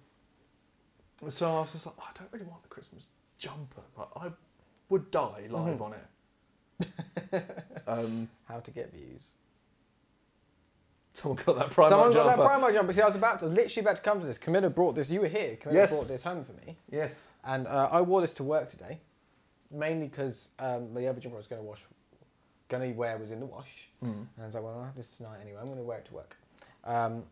so 1.30 1.50
I 1.58 1.60
was 1.62 1.72
just 1.74 1.86
like, 1.86 1.96
"Oh, 2.00 2.04
I 2.08 2.12
don't 2.18 2.32
really 2.32 2.46
want 2.46 2.64
the 2.64 2.70
Christmas 2.70 3.08
jumper. 3.38 3.82
Like, 3.98 4.08
I 4.16 4.32
would 4.90 5.12
die 5.12 5.48
live 5.50 5.80
Mhm. 5.80 5.82
on 5.82 5.94
it. 5.94 6.06
um, 7.88 8.30
How 8.48 8.60
to 8.60 8.72
get 8.72 8.92
views. 8.94 9.32
someone 11.14 11.42
got 11.44 11.58
that 11.58 11.68
Primark 11.70 11.90
Someone 11.90 12.14
got 12.14 12.28
jumper. 12.38 12.44
that 12.44 12.50
Primark 12.62 12.74
jumper. 12.74 12.94
See, 12.94 13.02
I 13.02 13.06
was 13.08 13.16
about 13.16 13.40
to, 13.40 13.48
literally 13.48 13.82
about 13.86 13.96
to 13.98 14.02
come 14.04 14.20
to 14.20 14.26
this. 14.26 14.38
Camilla 14.38 14.70
brought 14.70 14.94
this. 14.96 15.10
You 15.10 15.22
were 15.22 15.28
here. 15.28 15.56
Camilla 15.56 15.82
Yes. 15.82 15.90
brought 15.92 16.08
this 16.08 16.24
home 16.24 16.44
for 16.44 16.54
me, 16.54 16.78
Yes. 16.92 17.28
and 17.44 17.66
uh, 17.68 17.90
I 17.92 18.02
wore 18.02 18.22
this 18.22 18.34
to 18.36 18.44
work 18.44 18.70
today, 18.70 19.02
mainly 19.72 20.08
because 20.08 20.50
um, 20.60 20.94
the 20.94 21.08
other 21.08 21.20
jumper 21.20 21.38
I 21.38 21.40
was 21.40 21.48
going 21.48 21.62
to 21.62 21.68
wash, 21.68 21.84
going 22.68 22.92
to 22.92 22.98
wear 22.98 23.18
was 23.18 23.32
in 23.32 23.40
the 23.40 23.46
wash, 23.48 23.90
Mm. 24.04 24.12
and 24.12 24.28
I 24.40 24.46
was 24.46 24.54
like, 24.54 24.64
well, 24.64 24.78
I'll 24.78 24.86
have 24.86 24.96
this 24.96 25.16
tonight 25.18 25.40
anyway. 25.42 25.58
I'm 25.60 25.66
going 25.66 25.78
to 25.78 25.84
wear 25.84 25.98
it 25.98 26.06
to 26.06 26.14
work. 26.14 26.38
Um, 26.84 27.24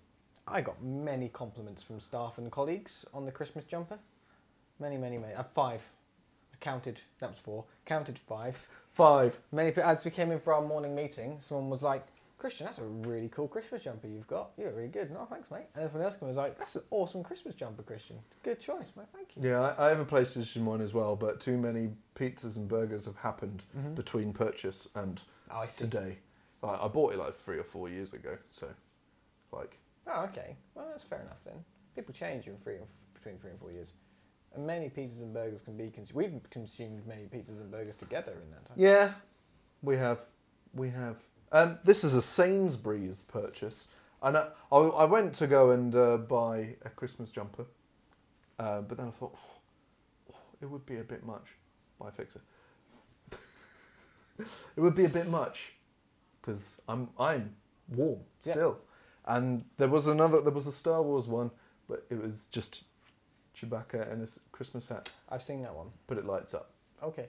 I 0.47 0.61
got 0.61 0.81
many 0.83 1.27
compliments 1.29 1.83
from 1.83 1.99
staff 1.99 2.37
and 2.37 2.51
colleagues 2.51 3.05
on 3.13 3.25
the 3.25 3.31
Christmas 3.31 3.65
jumper. 3.65 3.97
Many, 4.79 4.97
many, 4.97 5.17
many. 5.17 5.33
Uh, 5.33 5.43
five. 5.43 5.89
I 6.53 6.57
counted. 6.59 7.01
That 7.19 7.31
was 7.31 7.39
four. 7.39 7.65
Counted 7.85 8.19
five. 8.19 8.67
Five. 8.91 9.39
Many 9.51 9.71
as 9.81 10.05
we 10.05 10.11
came 10.11 10.31
in 10.31 10.39
for 10.39 10.53
our 10.53 10.61
morning 10.61 10.95
meeting, 10.95 11.37
someone 11.39 11.69
was 11.69 11.81
like, 11.83 12.05
"Christian, 12.37 12.65
that's 12.65 12.77
a 12.79 12.83
really 12.83 13.27
cool 13.29 13.47
Christmas 13.47 13.83
jumper 13.83 14.07
you've 14.07 14.27
got. 14.27 14.51
You 14.57 14.65
look 14.65 14.75
really 14.75 14.87
good." 14.89 15.11
No, 15.11 15.25
thanks, 15.25 15.49
mate. 15.49 15.65
And 15.73 15.81
then 15.83 15.89
someone 15.89 16.05
else 16.05 16.15
came 16.15 16.27
and 16.27 16.29
was 16.29 16.37
like, 16.37 16.57
"That's 16.57 16.75
an 16.75 16.83
awesome 16.91 17.23
Christmas 17.23 17.55
jumper, 17.55 17.81
Christian. 17.83 18.17
Good 18.43 18.59
choice, 18.59 18.91
mate. 18.95 19.07
Thank 19.13 19.35
you." 19.35 19.49
Yeah, 19.49 19.73
I, 19.77 19.87
I 19.87 19.89
have 19.89 19.99
a 19.99 20.05
PlayStation 20.05 20.63
One 20.63 20.79
as 20.81 20.93
well, 20.93 21.15
but 21.15 21.39
too 21.39 21.57
many 21.57 21.89
pizzas 22.15 22.57
and 22.57 22.67
burgers 22.67 23.05
have 23.05 23.17
happened 23.17 23.63
Mhm. 23.77 23.95
between 23.95 24.31
purchase 24.31 24.87
and 24.95 25.23
Oh, 25.49 25.59
I 25.61 25.65
see. 25.65 25.83
today. 25.85 26.19
Like, 26.61 26.79
I 26.81 26.87
bought 26.87 27.13
it 27.13 27.19
like 27.19 27.33
three 27.33 27.57
or 27.57 27.63
four 27.63 27.89
years 27.89 28.13
ago, 28.13 28.37
so 28.49 28.69
like 29.51 29.77
Oh, 30.07 30.23
okay. 30.25 30.55
Well, 30.73 30.85
that's 30.89 31.03
fair 31.03 31.21
enough 31.21 31.43
then. 31.45 31.55
People 31.95 32.13
change 32.13 32.47
in 32.47 32.57
three 32.57 32.75
and 32.75 32.83
f- 32.83 33.13
between 33.13 33.37
three 33.37 33.51
and 33.51 33.59
four 33.59 33.71
years. 33.71 33.93
And 34.53 34.65
many 34.65 34.89
pizzas 34.89 35.21
and 35.21 35.33
burgers 35.33 35.61
can 35.61 35.75
be 35.75 35.89
consumed. 35.89 36.15
We've 36.15 36.49
consumed 36.49 37.05
many 37.07 37.23
pizzas 37.23 37.59
and 37.61 37.71
burgers 37.71 37.95
together 37.95 38.31
in 38.31 38.51
that 38.51 38.65
time. 38.65 38.77
Yeah, 38.77 39.13
we 39.81 39.97
have, 39.97 40.19
we 40.73 40.89
have. 40.91 41.17
Um, 41.51 41.79
this 41.83 42.03
is 42.03 42.13
a 42.13 42.21
Sainsbury's 42.21 43.21
purchase, 43.21 43.87
and 44.21 44.37
I, 44.37 44.47
I, 44.71 44.77
I 44.77 45.05
went 45.05 45.33
to 45.35 45.47
go 45.47 45.71
and 45.71 45.93
uh, 45.95 46.17
buy 46.17 46.75
a 46.85 46.89
Christmas 46.89 47.31
jumper, 47.31 47.65
uh, 48.59 48.81
but 48.81 48.97
then 48.97 49.07
I 49.07 49.11
thought 49.11 49.37
"Oh, 50.31 50.35
it 50.61 50.65
would 50.67 50.85
be 50.85 50.97
a 50.97 51.03
bit 51.03 51.25
much. 51.25 51.47
Buy 51.99 52.09
a 52.09 52.11
fixer. 52.11 52.41
it 54.39 54.47
would 54.81 54.95
be 54.95 55.05
a 55.05 55.09
bit 55.09 55.27
much 55.27 55.73
because 56.41 56.81
I'm 56.87 57.09
I'm 57.19 57.55
warm 57.89 58.19
Yeah. 58.45 58.71
And 59.25 59.65
there 59.77 59.87
was 59.87 60.07
another 60.07 60.41
there 60.41 60.51
was 60.53 60.67
a 60.67 60.71
Star 60.71 61.01
Wars 61.01 61.27
one, 61.27 61.51
but 61.87 62.05
it 62.09 62.21
was 62.21 62.47
just 62.47 62.83
Chewbacca 63.55 64.11
and 64.11 64.21
a 64.21 64.23
s- 64.23 64.39
Christmas 64.51 64.87
hat, 64.87 65.09
I've 65.29 65.41
seen 65.41 65.61
that 65.61 65.73
one. 65.75 65.87
but 66.07 66.17
it 66.17 66.25
lights 66.25 66.53
up. 66.53 66.71
Okay. 67.01 67.27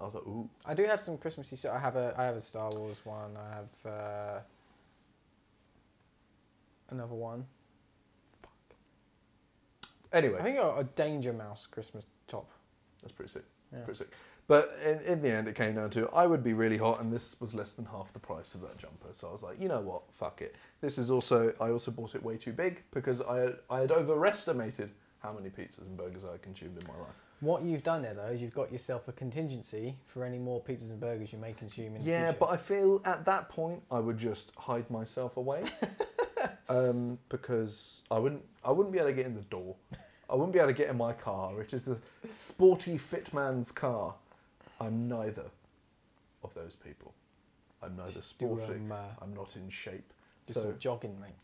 I 0.00 0.04
was 0.04 0.14
like, 0.14 0.22
ooh. 0.26 0.48
I 0.64 0.74
do 0.74 0.84
have 0.84 1.00
some 1.00 1.18
Christmas 1.18 1.48
t-shirts. 1.50 1.74
I 1.74 1.78
have 1.80 1.96
a 1.96 2.14
I 2.16 2.24
have 2.24 2.36
a 2.36 2.40
Star 2.40 2.70
Wars 2.70 3.00
one. 3.04 3.36
I 3.36 3.54
have 3.56 3.92
uh, 3.92 4.40
another 6.90 7.14
one. 7.14 7.44
Fuck. 8.42 8.52
Anyway, 10.12 10.38
I 10.38 10.42
think 10.42 10.58
a, 10.58 10.76
a 10.76 10.84
Danger 10.84 11.32
Mouse 11.32 11.66
Christmas 11.66 12.04
top. 12.28 12.48
That's 13.02 13.12
pretty 13.12 13.30
sick. 13.32 13.44
Yeah. 13.72 13.80
Pretty 13.80 13.98
sick. 13.98 14.10
But 14.48 14.74
in, 14.84 15.00
in 15.00 15.22
the 15.22 15.30
end, 15.30 15.46
it 15.46 15.54
came 15.54 15.74
down 15.74 15.90
to 15.90 16.08
I 16.08 16.26
would 16.26 16.42
be 16.42 16.54
really 16.54 16.78
hot, 16.78 17.00
and 17.00 17.12
this 17.12 17.40
was 17.40 17.54
less 17.54 17.72
than 17.72 17.84
half 17.84 18.12
the 18.12 18.18
price 18.18 18.54
of 18.54 18.62
that 18.62 18.78
jumper. 18.78 19.08
So 19.12 19.28
I 19.28 19.32
was 19.32 19.42
like, 19.42 19.60
you 19.60 19.68
know 19.68 19.80
what, 19.80 20.02
fuck 20.10 20.40
it. 20.40 20.56
This 20.80 20.98
is 20.98 21.10
also 21.10 21.52
I 21.60 21.70
also 21.70 21.90
bought 21.90 22.14
it 22.14 22.22
way 22.22 22.38
too 22.38 22.52
big 22.52 22.82
because 22.90 23.20
I 23.22 23.38
had, 23.38 23.56
I 23.70 23.80
had 23.80 23.92
overestimated 23.92 24.90
how 25.20 25.32
many 25.32 25.50
pizzas 25.50 25.82
and 25.82 25.96
burgers 25.96 26.24
I 26.24 26.32
had 26.32 26.42
consumed 26.42 26.80
in 26.80 26.88
my 26.88 26.94
life. 26.94 27.14
What 27.40 27.62
you've 27.62 27.84
done 27.84 28.02
there 28.02 28.14
though 28.14 28.26
is 28.26 28.40
you've 28.40 28.54
got 28.54 28.72
yourself 28.72 29.06
a 29.06 29.12
contingency 29.12 29.94
for 30.06 30.24
any 30.24 30.38
more 30.38 30.60
pizzas 30.62 30.90
and 30.90 30.98
burgers 30.98 31.32
you 31.32 31.38
may 31.38 31.52
consume 31.52 31.88
in 31.88 31.92
the 31.94 31.98
future. 32.00 32.10
Yeah, 32.10 32.32
but 32.32 32.50
I 32.50 32.56
feel 32.56 33.02
at 33.04 33.24
that 33.26 33.48
point 33.48 33.82
I 33.90 34.00
would 34.00 34.18
just 34.18 34.54
hide 34.56 34.90
myself 34.90 35.36
away 35.36 35.64
um, 36.68 37.18
because 37.28 38.02
I 38.10 38.18
wouldn't 38.18 38.42
I 38.64 38.72
wouldn't 38.72 38.92
be 38.92 38.98
able 38.98 39.10
to 39.10 39.14
get 39.14 39.26
in 39.26 39.34
the 39.34 39.42
door. 39.42 39.76
I 40.30 40.34
wouldn't 40.34 40.52
be 40.52 40.58
able 40.58 40.70
to 40.70 40.74
get 40.74 40.88
in 40.88 40.96
my 40.96 41.12
car. 41.12 41.54
which 41.54 41.72
is 41.74 41.88
a 41.88 41.98
sporty 42.32 42.98
fit 42.98 43.32
man's 43.32 43.70
car. 43.70 44.14
I'm 44.80 45.08
neither 45.08 45.46
of 46.44 46.54
those 46.54 46.76
people. 46.76 47.14
I'm 47.82 47.96
neither 47.96 48.20
sporty. 48.22 48.74
um, 48.74 48.92
uh, 48.92 48.96
I'm 49.22 49.34
not 49.34 49.56
in 49.56 49.68
shape. 49.70 50.12
do 50.46 50.52
so 50.54 50.60
some 50.62 50.78
jogging, 50.78 51.20
mate. 51.20 51.34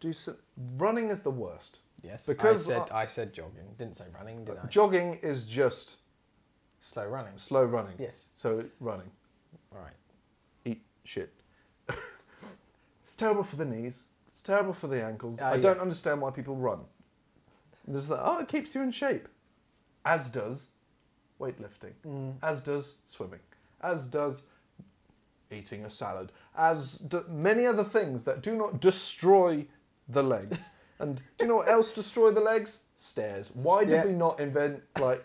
do 0.00 0.12
some 0.12 0.36
running 0.78 1.10
is 1.10 1.22
the 1.22 1.30
worst. 1.30 1.78
Yes, 2.02 2.26
because 2.26 2.68
I 2.70 2.74
said 2.74 2.90
I- 2.90 3.02
I 3.02 3.06
said 3.06 3.32
jogging. 3.32 3.74
Didn't 3.78 3.96
say 3.96 4.06
running, 4.18 4.44
did 4.44 4.58
I? 4.58 4.66
Jogging 4.66 5.14
is 5.22 5.46
just 5.46 5.98
Slow 6.80 7.06
running. 7.06 7.36
slow 7.36 7.62
running. 7.64 7.94
Yes. 7.98 8.26
So 8.34 8.64
running, 8.80 9.10
All 9.72 9.80
right. 9.80 9.92
eat 10.64 10.82
shit. 11.04 11.32
it's 11.88 13.14
terrible 13.16 13.44
for 13.44 13.56
the 13.56 13.64
knees. 13.64 14.04
It's 14.28 14.40
terrible 14.40 14.72
for 14.72 14.88
the 14.88 15.02
ankles. 15.04 15.40
Ah, 15.40 15.50
I 15.50 15.54
yeah. 15.56 15.60
don't 15.60 15.80
understand 15.80 16.20
why 16.20 16.30
people 16.30 16.56
run. 16.56 16.80
There's 17.86 18.08
that. 18.08 18.20
Oh, 18.22 18.38
it 18.38 18.48
keeps 18.48 18.74
you 18.74 18.82
in 18.82 18.90
shape. 18.90 19.28
As 20.04 20.28
does 20.30 20.70
weightlifting. 21.42 21.92
Mm. 22.06 22.34
As 22.42 22.60
does 22.62 22.96
swimming. 23.06 23.40
As 23.82 24.06
does 24.06 24.44
eating 25.50 25.84
a 25.84 25.90
salad. 25.90 26.32
As 26.56 26.94
do 26.98 27.24
many 27.28 27.66
other 27.66 27.84
things 27.84 28.24
that 28.24 28.42
do 28.42 28.56
not 28.56 28.80
destroy 28.80 29.66
the 30.08 30.22
legs. 30.22 30.58
and 30.98 31.16
do 31.16 31.22
you 31.40 31.48
know 31.48 31.56
what 31.56 31.68
else 31.68 31.92
destroy 31.92 32.30
the 32.30 32.40
legs? 32.40 32.78
Stairs. 32.96 33.50
Why 33.54 33.84
did 33.84 33.92
Yeah. 33.94 34.06
we 34.06 34.12
not 34.12 34.38
invent 34.40 34.82
like 35.00 35.22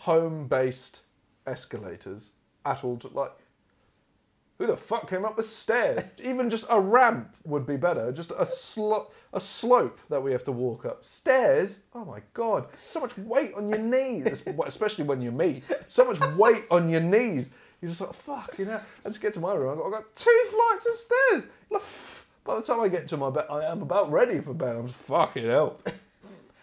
home-based 0.00 1.02
escalators 1.46 2.32
at 2.64 2.84
all? 2.84 2.96
To, 2.98 3.08
like, 3.08 3.32
who 4.58 4.66
the 4.66 4.76
fuck 4.76 5.08
came 5.08 5.24
up 5.24 5.36
with 5.36 5.46
stairs? 5.46 6.10
Even 6.22 6.48
just 6.50 6.66
a 6.70 6.80
ramp 6.80 7.34
would 7.44 7.66
be 7.66 7.76
better. 7.76 8.12
Just 8.12 8.30
a 8.38 8.46
slo- 8.46 9.10
a 9.32 9.40
slope 9.40 9.98
that 10.10 10.22
we 10.22 10.30
have 10.32 10.44
to 10.44 10.52
walk 10.52 10.84
up. 10.84 11.04
Stairs? 11.04 11.82
Oh 11.94 12.04
my 12.04 12.20
god! 12.34 12.66
So 12.80 13.00
much 13.00 13.16
weight 13.18 13.52
on 13.54 13.68
your 13.68 13.78
knees, 13.78 14.42
especially 14.66 15.04
when 15.04 15.20
you're 15.20 15.32
me. 15.32 15.62
So 15.88 16.04
much 16.04 16.20
weight 16.36 16.64
on 16.70 16.88
your 16.88 17.00
knees. 17.00 17.50
You're 17.80 17.88
just 17.90 18.00
like 18.00 18.14
fuck, 18.14 18.58
you 18.58 18.64
know. 18.66 18.80
I 19.04 19.08
just 19.08 19.20
get 19.20 19.34
to 19.34 19.40
my 19.40 19.54
room. 19.54 19.72
I've 19.72 19.78
got, 19.78 19.86
I've 19.86 19.92
got 19.92 20.14
two 20.14 20.42
flights 20.50 20.86
of 20.86 20.94
stairs. 20.94 21.46
Like, 21.70 21.82
by 22.44 22.54
the 22.56 22.62
time 22.62 22.80
I 22.80 22.88
get 22.88 23.06
to 23.08 23.16
my 23.16 23.30
bed, 23.30 23.46
I 23.50 23.64
am 23.64 23.82
about 23.82 24.10
ready 24.12 24.38
for 24.40 24.54
bed. 24.54 24.76
I'm 24.76 24.86
just 24.86 24.98
fucking 25.00 25.44
hell. 25.44 25.80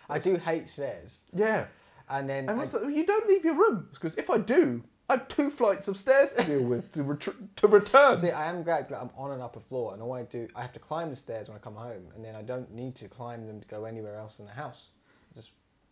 I 0.10 0.20
do 0.20 0.36
hate 0.36 0.68
stairs. 0.70 1.22
Yeah. 1.34 1.66
And 2.10 2.30
then 2.30 2.50
And 2.50 2.60
I- 2.62 2.66
that? 2.66 2.94
You 2.94 3.06
don't 3.06 3.28
leave 3.28 3.44
your 3.46 3.56
room 3.56 3.88
because 3.94 4.16
if 4.18 4.30
I 4.30 4.38
do, 4.38 4.84
I 5.12 5.16
have 5.16 5.28
two 5.28 5.50
flights 5.50 5.90
of 5.90 5.98
stairs 5.98 6.32
to 6.34 6.44
deal 6.46 6.64
with 6.64 6.94
to, 6.94 7.04
retr- 7.04 7.36
to 7.58 7.68
return. 7.68 8.16
See, 8.16 8.32
I 8.32 8.50
am 8.50 8.64
glad 8.64 8.88
that 8.88 9.02
I'm 9.02 9.10
on 9.18 9.32
an 9.32 9.42
upper 9.42 9.60
floor, 9.60 9.92
and 9.94 10.02
all 10.02 10.14
I 10.14 10.24
do, 10.24 10.48
I 10.56 10.62
have 10.62 10.72
to 10.72 10.80
climb 10.80 11.10
the 11.10 11.18
stairs 11.18 11.50
when 11.50 11.58
I 11.58 11.60
come 11.60 11.76
home, 11.76 12.04
and 12.16 12.24
then 12.24 12.34
I 12.34 12.42
don't 12.42 12.74
need 12.74 12.96
to 12.96 13.10
climb 13.10 13.46
them 13.46 13.60
to 13.60 13.68
go 13.68 13.84
anywhere 13.84 14.16
else 14.16 14.40
in 14.40 14.46
the 14.46 14.54
house. 14.54 14.92
Just 15.36 15.52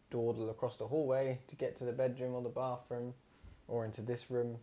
dawdle 0.10 0.50
across 0.50 0.78
the 0.78 0.88
hallway 0.88 1.38
to 1.50 1.56
get 1.58 1.76
to 1.78 1.84
the 1.84 1.92
bedroom 1.92 2.34
or 2.34 2.42
the 2.42 2.48
bathroom, 2.48 3.14
or 3.68 3.84
into 3.84 4.02
this 4.02 4.32
room. 4.32 4.56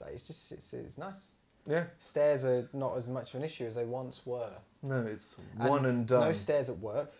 Like, 0.00 0.12
it's 0.12 0.22
just, 0.22 0.52
it's, 0.52 0.72
it's 0.72 0.96
nice. 0.96 1.30
Yeah. 1.66 1.84
Stairs 1.98 2.44
are 2.44 2.68
not 2.72 2.96
as 2.96 3.08
much 3.08 3.30
of 3.30 3.40
an 3.40 3.44
issue 3.44 3.66
as 3.66 3.74
they 3.74 3.84
once 3.86 4.24
were. 4.24 4.52
No, 4.84 5.04
it's 5.04 5.34
one 5.56 5.84
and 5.84 6.06
there's 6.06 6.20
done. 6.20 6.28
No 6.28 6.32
stairs 6.32 6.70
at 6.70 6.78
work. 6.78 7.10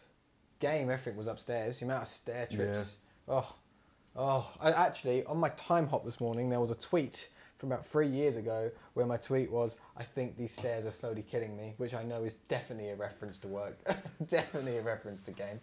Game, 0.61 0.89
everything 0.89 1.17
was 1.17 1.27
upstairs. 1.27 1.81
The 1.81 1.87
amount 1.87 2.03
of 2.03 2.09
stair 2.09 2.47
trips. 2.47 2.99
Yeah. 3.29 3.35
Oh, 3.35 3.57
oh. 4.19 4.51
I, 4.61 4.73
actually, 4.73 5.25
on 5.25 5.39
my 5.39 5.51
Timehop 5.51 6.05
this 6.05 6.21
morning, 6.21 6.51
there 6.51 6.61
was 6.61 6.71
a 6.71 6.75
tweet 6.75 7.29
from 7.57 7.73
about 7.73 7.87
three 7.87 8.07
years 8.07 8.37
ago, 8.37 8.71
where 8.95 9.07
my 9.07 9.17
tweet 9.17 9.51
was, 9.51 9.79
"I 9.97 10.05
think 10.05 10.37
these 10.37 10.53
stairs 10.53 10.87
are 10.87 10.91
slowly 10.91 11.23
killing 11.23 11.57
me," 11.57 11.75
which 11.79 11.95
I 11.95 12.03
know 12.03 12.23
is 12.25 12.35
definitely 12.35 12.91
a 12.91 12.97
reference 12.97 13.39
to 13.41 13.49
work, 13.49 13.79
definitely 14.29 14.77
a 14.77 14.83
reference 14.83 15.23
to 15.23 15.33
game. 15.33 15.61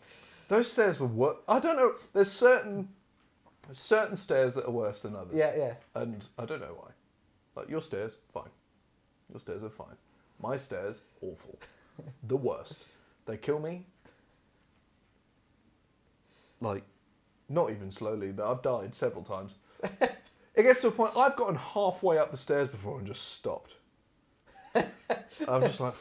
Those 0.48 0.72
stairs 0.72 1.00
were? 1.00 1.38
I 1.48 1.60
don't 1.60 1.78
know. 1.78 1.94
There's 2.14 2.32
certain 2.32 2.90
certain 3.72 4.16
stairs 4.16 4.56
that 4.56 4.66
are 4.66 4.72
worse 4.72 5.02
than 5.02 5.16
others. 5.16 5.36
Yeah, 5.36 5.56
yeah. 5.56 5.74
And 5.96 6.28
I 6.38 6.46
don't 6.46 6.62
know 6.62 6.76
why. 6.78 6.92
Like 7.56 7.70
your 7.70 7.82
stairs, 7.82 8.18
fine. 8.34 8.50
Your 9.32 9.40
stairs 9.40 9.64
are 9.64 9.70
fine. 9.70 9.96
My 10.42 10.58
stairs, 10.58 11.02
awful. 11.22 11.58
the 12.24 12.38
worst. 12.38 12.88
They 13.26 13.38
kill 13.38 13.60
me. 13.60 13.86
Like, 16.62 16.84
not 17.50 17.72
even 17.72 17.92
slowly. 17.92 18.32
That 18.32 18.46
I've 18.46 18.62
died 18.62 18.96
several 18.96 19.24
times. 19.24 19.56
it 19.84 20.64
gets 20.64 20.82
to 20.82 20.88
a 20.88 20.92
point. 20.92 21.16
I've 21.18 21.36
gotten 21.36 21.56
halfway 21.56 22.18
up 22.18 22.32
the 22.32 22.38
stairs 22.38 22.68
before 22.68 22.98
and 22.98 23.08
just 23.08 23.36
stopped. 23.36 23.76
I'm 24.76 25.62
just 25.62 25.80
like, 25.80 25.94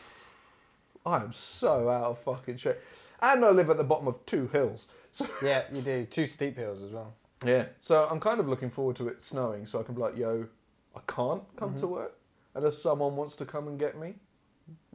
I 1.07 1.17
am 1.17 1.33
so 1.33 1.89
out 1.89 2.05
of 2.05 2.19
fucking 2.21 2.57
shape. 2.57 2.77
And 3.21 3.45
I 3.45 3.51
live 3.51 3.71
at 3.71 3.77
the 3.77 3.85
bottom 3.85 4.09
of 4.09 4.25
two 4.27 4.49
hills. 4.49 4.87
So 5.13 5.27
Yeah, 5.43 5.63
you 5.73 5.81
do 5.81 6.05
two 6.07 6.27
steep 6.27 6.57
hills 6.57 6.83
as 6.83 6.91
well. 6.91 7.15
yeah. 7.45 7.67
So 7.81 8.07
I'm 8.11 8.21
kind 8.21 8.41
of 8.41 8.49
looking 8.49 8.71
forward 8.71 8.97
to 8.97 9.09
it 9.09 9.23
snowing 9.23 9.67
so 9.67 9.81
I 9.81 9.83
can 9.83 9.95
be 9.95 10.01
like, 10.01 10.17
yo, 10.17 10.47
I 10.95 11.01
can't 11.07 11.43
come 11.57 11.75
to 11.77 11.83
mm-hmm. 11.83 11.95
work 11.95 12.19
unless 12.55 12.79
someone 12.79 13.17
wants 13.17 13.37
to 13.37 13.45
come 13.45 13.69
and 13.69 13.79
get 13.79 13.99
me. 13.99 14.15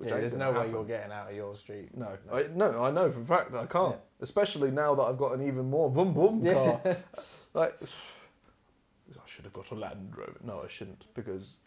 Yeah, 0.02 0.18
there's 0.18 0.34
no 0.34 0.52
way 0.54 0.70
you're 0.70 0.86
getting 0.86 1.12
out 1.12 1.30
of 1.30 1.36
your 1.36 1.56
street. 1.56 1.96
No, 1.96 2.18
I, 2.32 2.46
no, 2.56 2.84
I 2.84 2.92
know 2.92 3.12
for 3.12 3.22
a 3.22 3.26
fact 3.26 3.52
that 3.52 3.60
I 3.60 3.66
can't. 3.66 3.96
Yeah. 3.96 4.02
Especially 4.22 4.72
now 4.72 4.96
that 4.96 5.04
I've 5.04 5.18
got 5.18 5.34
an 5.34 5.46
even 5.46 5.70
more 5.70 5.90
boom 5.92 6.14
boom 6.14 6.42
Yes. 6.44 6.64
car. 6.64 6.98
like, 7.54 7.76
I 7.84 9.22
should 9.26 9.46
have 9.46 9.54
got 9.54 9.70
a 9.72 9.76
Land 9.76 10.14
Rover. 10.16 10.40
No, 10.44 10.62
I 10.64 10.68
shouldn't 10.68 11.06
because 11.14 11.58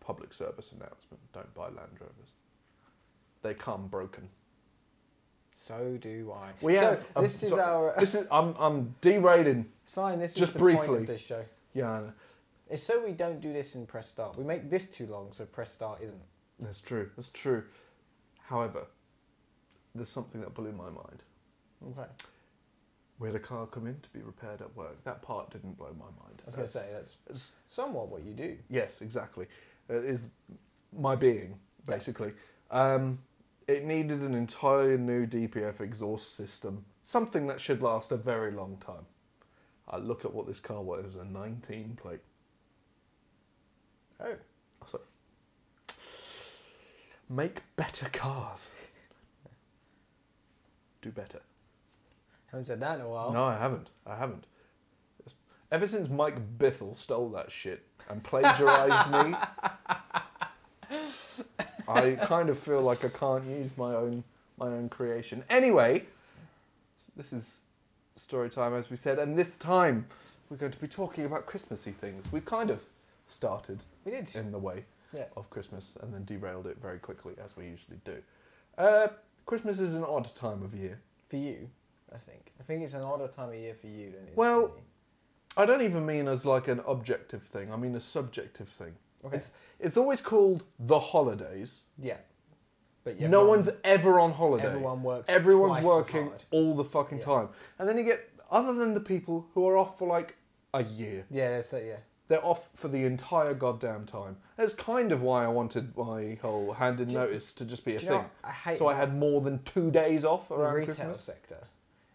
public 0.00 0.32
service 0.32 0.72
announcement: 0.72 1.20
don't 1.32 1.52
buy 1.54 1.64
Land 1.64 1.98
Rovers. 2.00 2.32
They 3.42 3.54
come 3.54 3.86
broken. 3.88 4.28
So 5.54 5.98
do 6.00 6.32
I. 6.32 6.52
We 6.62 6.76
so 6.76 6.80
have. 6.80 7.08
um, 7.16 7.22
this 7.22 7.42
is 7.42 7.50
so- 7.50 7.60
our. 7.60 7.94
This 7.98 8.14
is. 8.14 8.26
I'm. 8.30 8.54
I'm 8.58 8.94
derailing. 9.00 9.66
It's 9.82 9.92
fine. 9.92 10.18
This 10.18 10.34
just 10.34 10.50
is 10.50 10.54
the 10.54 10.58
point 10.60 10.78
briefly. 10.78 10.98
of 10.98 11.06
this 11.06 11.20
show. 11.20 11.44
Yeah, 11.74 11.90
I 11.90 12.00
know. 12.00 12.12
It's 12.70 12.82
so 12.82 13.04
we 13.04 13.12
don't 13.12 13.40
do 13.40 13.52
this 13.52 13.74
in 13.74 13.86
press 13.86 14.08
start. 14.08 14.36
We 14.36 14.44
make 14.44 14.68
this 14.70 14.86
too 14.86 15.06
long, 15.06 15.32
so 15.32 15.44
press 15.46 15.72
start 15.72 16.00
isn't. 16.02 16.20
That's 16.60 16.80
true. 16.80 17.10
That's 17.16 17.30
true. 17.30 17.64
However, 18.40 18.86
there's 19.94 20.08
something 20.08 20.40
that 20.40 20.54
blew 20.54 20.72
my 20.72 20.90
mind. 20.90 21.22
Okay. 21.90 22.08
We 23.18 23.28
had 23.28 23.34
a 23.36 23.40
car 23.40 23.66
come 23.66 23.86
in 23.86 23.98
to 24.00 24.08
be 24.10 24.20
repaired 24.20 24.60
at 24.60 24.74
work. 24.76 25.02
That 25.04 25.22
part 25.22 25.50
didn't 25.50 25.76
blow 25.76 25.92
my 25.98 26.04
mind. 26.06 26.40
I 26.42 26.46
was 26.46 26.54
going 26.54 26.66
to 26.66 26.72
say 26.72 26.88
that's 26.92 27.16
it's- 27.26 27.52
somewhat 27.66 28.08
what 28.08 28.24
you 28.24 28.32
do. 28.32 28.56
Yes, 28.70 29.00
exactly. 29.02 29.46
It 29.88 30.04
is 30.04 30.30
my 30.96 31.16
being, 31.16 31.58
Yeah. 31.86 31.94
basically. 31.96 32.32
Um, 32.70 33.18
it 33.66 33.84
needed 33.84 34.22
an 34.22 34.34
entirely 34.34 34.96
new 34.96 35.26
DPF 35.26 35.80
exhaust 35.80 36.34
system, 36.36 36.84
something 37.02 37.46
that 37.48 37.60
should 37.60 37.82
last 37.82 38.12
a 38.12 38.16
very 38.16 38.50
long 38.52 38.76
time. 38.78 39.06
I 39.88 39.96
look 39.98 40.24
at 40.24 40.32
what 40.32 40.46
this 40.46 40.60
car 40.60 40.82
was, 40.82 41.00
it 41.00 41.06
was 41.06 41.16
a 41.16 41.24
19 41.24 41.96
plate. 41.96 42.20
Oh, 44.20 44.24
I 44.24 44.28
was 44.28 44.32
like, 44.32 44.40
make 47.28 47.60
better 47.76 48.08
cars. 48.10 48.70
Do 51.02 51.10
better. 51.10 51.40
haven't 52.50 52.64
said 52.66 52.80
that 52.80 52.98
in 52.98 53.04
a 53.04 53.08
while. 53.08 53.32
No, 53.32 53.44
I 53.44 53.56
haven't. 53.56 53.90
I 54.06 54.16
haven't. 54.16 54.44
It's- 55.20 55.34
Ever 55.70 55.86
since 55.86 56.08
Mike 56.08 56.58
Bithell 56.58 56.96
stole 56.96 57.28
that 57.30 57.50
shit 57.50 57.84
and 58.08 58.22
plagiarized 58.22 59.10
me, 59.12 59.34
I 61.88 62.12
kind 62.22 62.48
of 62.48 62.58
feel 62.58 62.80
like 62.82 63.04
I 63.04 63.08
can't 63.08 63.44
use 63.46 63.76
my 63.76 63.94
own 63.94 64.24
my 64.58 64.66
own 64.66 64.88
creation. 64.88 65.44
Anyway, 65.48 66.04
s- 66.98 67.10
this 67.16 67.32
is 67.32 67.60
story 68.16 68.50
time, 68.50 68.74
as 68.74 68.90
we 68.90 68.96
said, 68.96 69.18
and 69.20 69.38
this 69.38 69.56
time 69.56 70.06
we're 70.50 70.56
going 70.56 70.72
to 70.72 70.80
be 70.80 70.88
talking 70.88 71.24
about 71.24 71.46
Christmassy 71.46 71.92
things. 71.92 72.32
We've 72.32 72.44
kind 72.44 72.70
of 72.70 72.84
started 73.26 73.84
We 74.04 74.12
did. 74.12 74.34
in 74.34 74.50
the 74.50 74.58
way 74.58 74.84
Yeah. 75.12 75.24
of 75.36 75.48
Christmas 75.50 75.96
and 76.00 76.12
then 76.12 76.24
derailed 76.24 76.66
it 76.66 76.78
very 76.80 76.98
quickly, 76.98 77.34
as 77.42 77.56
we 77.56 77.66
usually 77.66 77.98
do. 78.04 78.16
Uh, 78.76 79.08
Christmas 79.46 79.80
is 79.80 79.94
an 79.94 80.04
odd 80.04 80.26
time 80.34 80.62
of 80.62 80.74
year. 80.74 81.00
For 81.28 81.36
you, 81.36 81.68
I 82.14 82.18
think. 82.18 82.52
I 82.58 82.62
think 82.62 82.82
it's 82.82 82.94
an 82.94 83.02
odder 83.02 83.28
time 83.28 83.48
of 83.50 83.54
year 83.54 83.74
for 83.74 83.86
you 83.86 84.10
than 84.12 84.24
it 84.26 84.30
is 84.30 84.36
Well, 84.36 84.68
for 84.68 84.74
me. 84.76 84.82
I 85.56 85.66
don't 85.66 85.82
even 85.82 86.06
mean 86.06 86.28
as 86.28 86.46
like 86.46 86.68
an 86.68 86.80
objective 86.86 87.42
thing. 87.42 87.72
I 87.72 87.76
mean 87.76 87.94
a 87.94 88.00
subjective 88.00 88.68
thing. 88.68 88.94
Okay. 89.24 89.36
It's, 89.36 89.50
it's 89.80 89.96
always 89.96 90.20
called 90.20 90.62
the 90.78 90.98
holidays. 90.98 91.84
Yeah. 91.98 92.18
But 93.04 93.18
no 93.20 93.26
everyone- 93.26 93.48
one's 93.48 93.70
ever 93.84 94.20
on 94.20 94.32
holiday. 94.32 94.66
Everyone 94.66 95.02
works. 95.02 95.28
Everyone's 95.28 95.84
working 95.84 96.30
all 96.50 96.74
the 96.76 96.84
fucking 96.84 97.18
Yeah. 97.18 97.24
time. 97.24 97.48
And 97.78 97.88
then 97.88 97.96
you 97.98 98.04
get, 98.04 98.28
other 98.50 98.72
than 98.74 98.94
the 98.94 99.00
people 99.00 99.46
who 99.54 99.66
are 99.68 99.76
off 99.76 99.98
for 99.98 100.06
like 100.06 100.36
a 100.74 100.84
year, 100.84 101.24
Yeah, 101.30 101.50
that's 101.56 101.72
it. 101.72 101.86
Yeah. 101.86 101.96
They're 102.28 102.44
off 102.44 102.70
for 102.74 102.88
the 102.88 103.04
entire 103.04 103.54
goddamn 103.54 104.04
time. 104.06 104.36
That's 104.56 104.74
kind 104.74 105.12
of 105.12 105.22
why 105.22 105.44
I 105.44 105.48
wanted 105.48 105.96
my 105.96 106.38
whole 106.42 106.74
hand 106.74 107.00
in 107.00 107.12
notice 107.12 107.52
to 107.54 107.64
just 107.64 107.84
be 107.84 107.96
a 107.96 107.98
Do 107.98 108.04
you 108.04 108.10
know 108.12 108.18
thing. 108.18 108.30
I 108.44 108.50
hate 108.52 108.76
So 108.78 108.86
I 108.88 108.94
had 108.94 109.16
more 109.16 109.40
than 109.40 109.62
two 109.64 109.90
days 109.90 110.24
off 110.24 110.50
around 110.50 110.72
the 110.74 110.78
retail 110.80 110.94
Christmas. 110.94 111.20
sector 111.20 111.58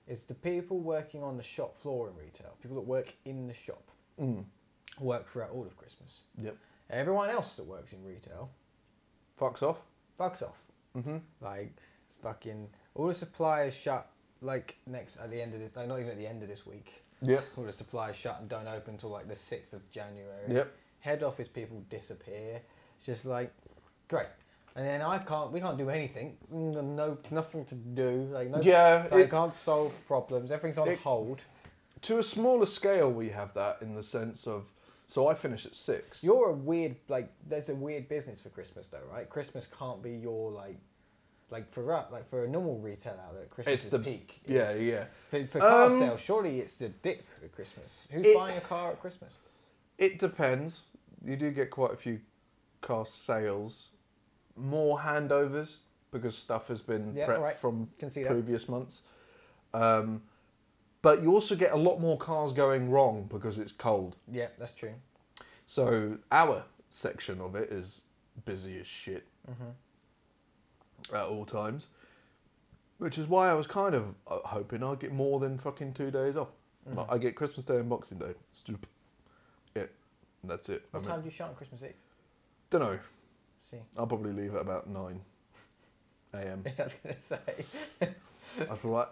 is 0.07 0.23
the 0.23 0.35
people 0.35 0.79
working 0.79 1.23
on 1.23 1.37
the 1.37 1.43
shop 1.43 1.77
floor 1.77 2.09
in 2.09 2.15
retail, 2.15 2.55
people 2.61 2.75
that 2.75 2.85
work 2.85 3.13
in 3.25 3.47
the 3.47 3.53
shop, 3.53 3.89
Mm. 4.19 4.43
work 4.99 5.27
throughout 5.27 5.49
all 5.51 5.65
of 5.65 5.75
Christmas. 5.77 6.19
Yep. 6.37 6.55
Everyone 6.89 7.29
else 7.29 7.55
that 7.55 7.65
works 7.65 7.93
in 7.93 8.03
retail 8.03 8.49
Fucks 9.39 9.63
off. 9.63 9.83
fucks 10.19 10.43
off. 10.43 10.57
hmm 10.93 11.17
Like 11.41 11.73
it's 12.05 12.15
fucking 12.21 12.69
all 12.93 13.07
the 13.07 13.13
suppliers 13.13 13.73
shut. 13.73 14.09
Like 14.41 14.75
next 14.85 15.17
at 15.17 15.31
the 15.31 15.41
end 15.41 15.53
of 15.53 15.59
this, 15.61 15.75
like 15.75 15.87
not 15.87 15.97
even 15.99 16.11
at 16.11 16.17
the 16.17 16.27
end 16.27 16.43
of 16.43 16.49
this 16.49 16.65
week. 16.67 17.02
Yep. 17.23 17.43
All 17.57 17.63
the 17.63 17.73
supplies 17.73 18.15
shut 18.15 18.39
and 18.39 18.49
don't 18.49 18.67
open 18.67 18.93
until 18.95 19.09
like 19.09 19.27
the 19.27 19.35
sixth 19.35 19.73
of 19.73 19.89
January. 19.89 20.45
Yep. 20.49 20.73
Head 20.99 21.23
office 21.23 21.47
people 21.47 21.83
disappear. 21.89 22.61
It's 22.97 23.05
just 23.05 23.25
like 23.25 23.51
great. 24.07 24.27
And 24.75 24.87
then 24.87 25.01
I 25.01 25.19
can't. 25.19 25.51
We 25.51 25.59
can't 25.59 25.77
do 25.77 25.89
anything. 25.89 26.37
Mm, 26.53 26.95
No, 26.95 27.17
nothing 27.31 27.65
to 27.65 27.75
do. 27.75 28.27
Like 28.31 28.49
no. 28.49 28.59
Yeah, 28.61 29.07
I 29.11 29.19
it- 29.21 29.29
can't 29.29 29.53
solve 29.53 29.93
problems. 30.07 30.51
Everything's 30.51 30.77
on 30.79 30.87
it- 30.87 30.99
hold. 30.99 31.43
To 32.03 32.17
a 32.17 32.23
smaller 32.23 32.65
scale, 32.65 33.09
we 33.11 33.29
have 33.29 33.53
that 33.53 33.77
in 33.81 33.95
the 33.95 34.03
sense 34.03 34.47
of. 34.47 34.71
So 35.07 35.27
I 35.27 35.35
finish 35.35 35.65
at 35.65 35.75
six. 35.75 36.23
You're 36.23 36.49
a 36.49 36.53
weird 36.53 36.95
like. 37.07 37.29
There's 37.47 37.69
a 37.69 37.75
weird 37.75 38.09
business 38.09 38.41
for 38.41 38.49
Christmas 38.49 38.87
though, 38.87 39.03
right? 39.11 39.29
Christmas 39.29 39.67
can't 39.67 40.01
be 40.01 40.11
your 40.11 40.49
like, 40.51 40.77
like 41.53 41.71
for 41.71 41.93
us, 41.93 42.11
like 42.11 42.27
for 42.27 42.43
a 42.43 42.47
normal 42.49 42.79
retail 42.79 43.15
outlet, 43.25 43.49
Christmas 43.51 43.73
It's 43.75 43.83
is 43.85 43.89
the- 43.91 43.99
peak. 43.99 44.41
yeah, 44.47 44.71
It's- 44.71 44.81
yeah. 44.81 45.05
For, 45.29 45.47
for 45.47 45.59
car 45.59 45.83
Um, 45.85 45.99
sales, 45.99 46.19
surely 46.19 46.59
it's 46.59 46.75
the 46.75 46.89
dip 46.89 47.23
at 47.43 47.51
Christmas. 47.53 48.05
Who's 48.11 48.25
It- 48.25 48.35
buying 48.35 48.57
a 48.57 48.61
car 48.61 48.91
at 48.91 48.99
Christmas? 48.99 49.35
It 49.97 50.17
depends. 50.19 50.83
You 51.23 51.35
do 51.37 51.51
get 51.51 51.69
quite 51.69 51.93
a 51.93 51.95
few 51.95 52.19
car 52.81 53.05
sales, 53.05 53.89
more 54.55 54.99
handovers 54.99 55.79
because 56.11 56.35
stuff 56.37 56.67
has 56.67 56.81
been 56.81 57.15
Yeah, 57.15 57.27
prepped 57.27 57.37
alright. 57.37 57.55
from 57.55 57.89
that. 57.99 58.13
previous 58.27 58.67
months. 58.67 59.03
Um, 59.73 60.23
but 61.01 61.21
you 61.21 61.31
also 61.33 61.55
get 61.55 61.71
a 61.71 61.77
lot 61.77 61.99
more 61.99 62.17
cars 62.17 62.51
going 62.53 62.89
wrong 62.89 63.27
because 63.29 63.57
it's 63.59 63.71
cold. 63.71 64.15
Yeah, 64.27 64.47
that's 64.57 64.73
true. 64.73 64.93
So 65.65 66.17
our 66.31 66.65
section 66.89 67.39
of 67.41 67.55
it 67.55 67.71
is 67.71 68.03
busy 68.45 68.79
as 68.79 68.87
shit 68.87 69.25
Mm-hmm. 69.49 69.71
At 71.13 71.25
all 71.25 71.45
times, 71.45 71.87
which 72.97 73.17
is 73.17 73.27
why 73.27 73.49
I 73.49 73.53
was 73.53 73.67
kind 73.67 73.95
of 73.95 74.15
uh, 74.27 74.39
hoping 74.45 74.83
I'd 74.83 74.99
get 74.99 75.13
more 75.13 75.39
than 75.39 75.57
fucking 75.57 75.93
two 75.93 76.11
days 76.11 76.35
off. 76.35 76.49
Mm-hmm. 76.87 76.99
Like, 76.99 77.07
I 77.09 77.17
get 77.17 77.35
Christmas 77.35 77.65
Day 77.65 77.77
and 77.77 77.89
Boxing 77.89 78.17
Day. 78.17 78.33
Stupid. 78.51 78.89
Yeah, 79.75 79.83
that's 80.43 80.69
it. 80.69 80.85
What 80.91 81.03
time 81.03 81.21
do 81.21 81.25
you 81.25 81.31
shut 81.31 81.49
on 81.49 81.55
Christmas 81.55 81.83
Eve? 81.83 81.93
Don't 82.69 82.81
know. 82.81 82.99
See, 83.69 83.77
I'll 83.97 84.07
probably 84.07 84.33
leave 84.33 84.55
at 84.55 84.61
about 84.61 84.89
nine 84.89 85.21
a.m. 86.33 86.63
I 86.65 86.83
was 86.83 86.95
gonna 86.95 87.19
say. 87.19 87.37
I'll 88.69 88.77
be 88.77 88.87
like, 88.87 89.09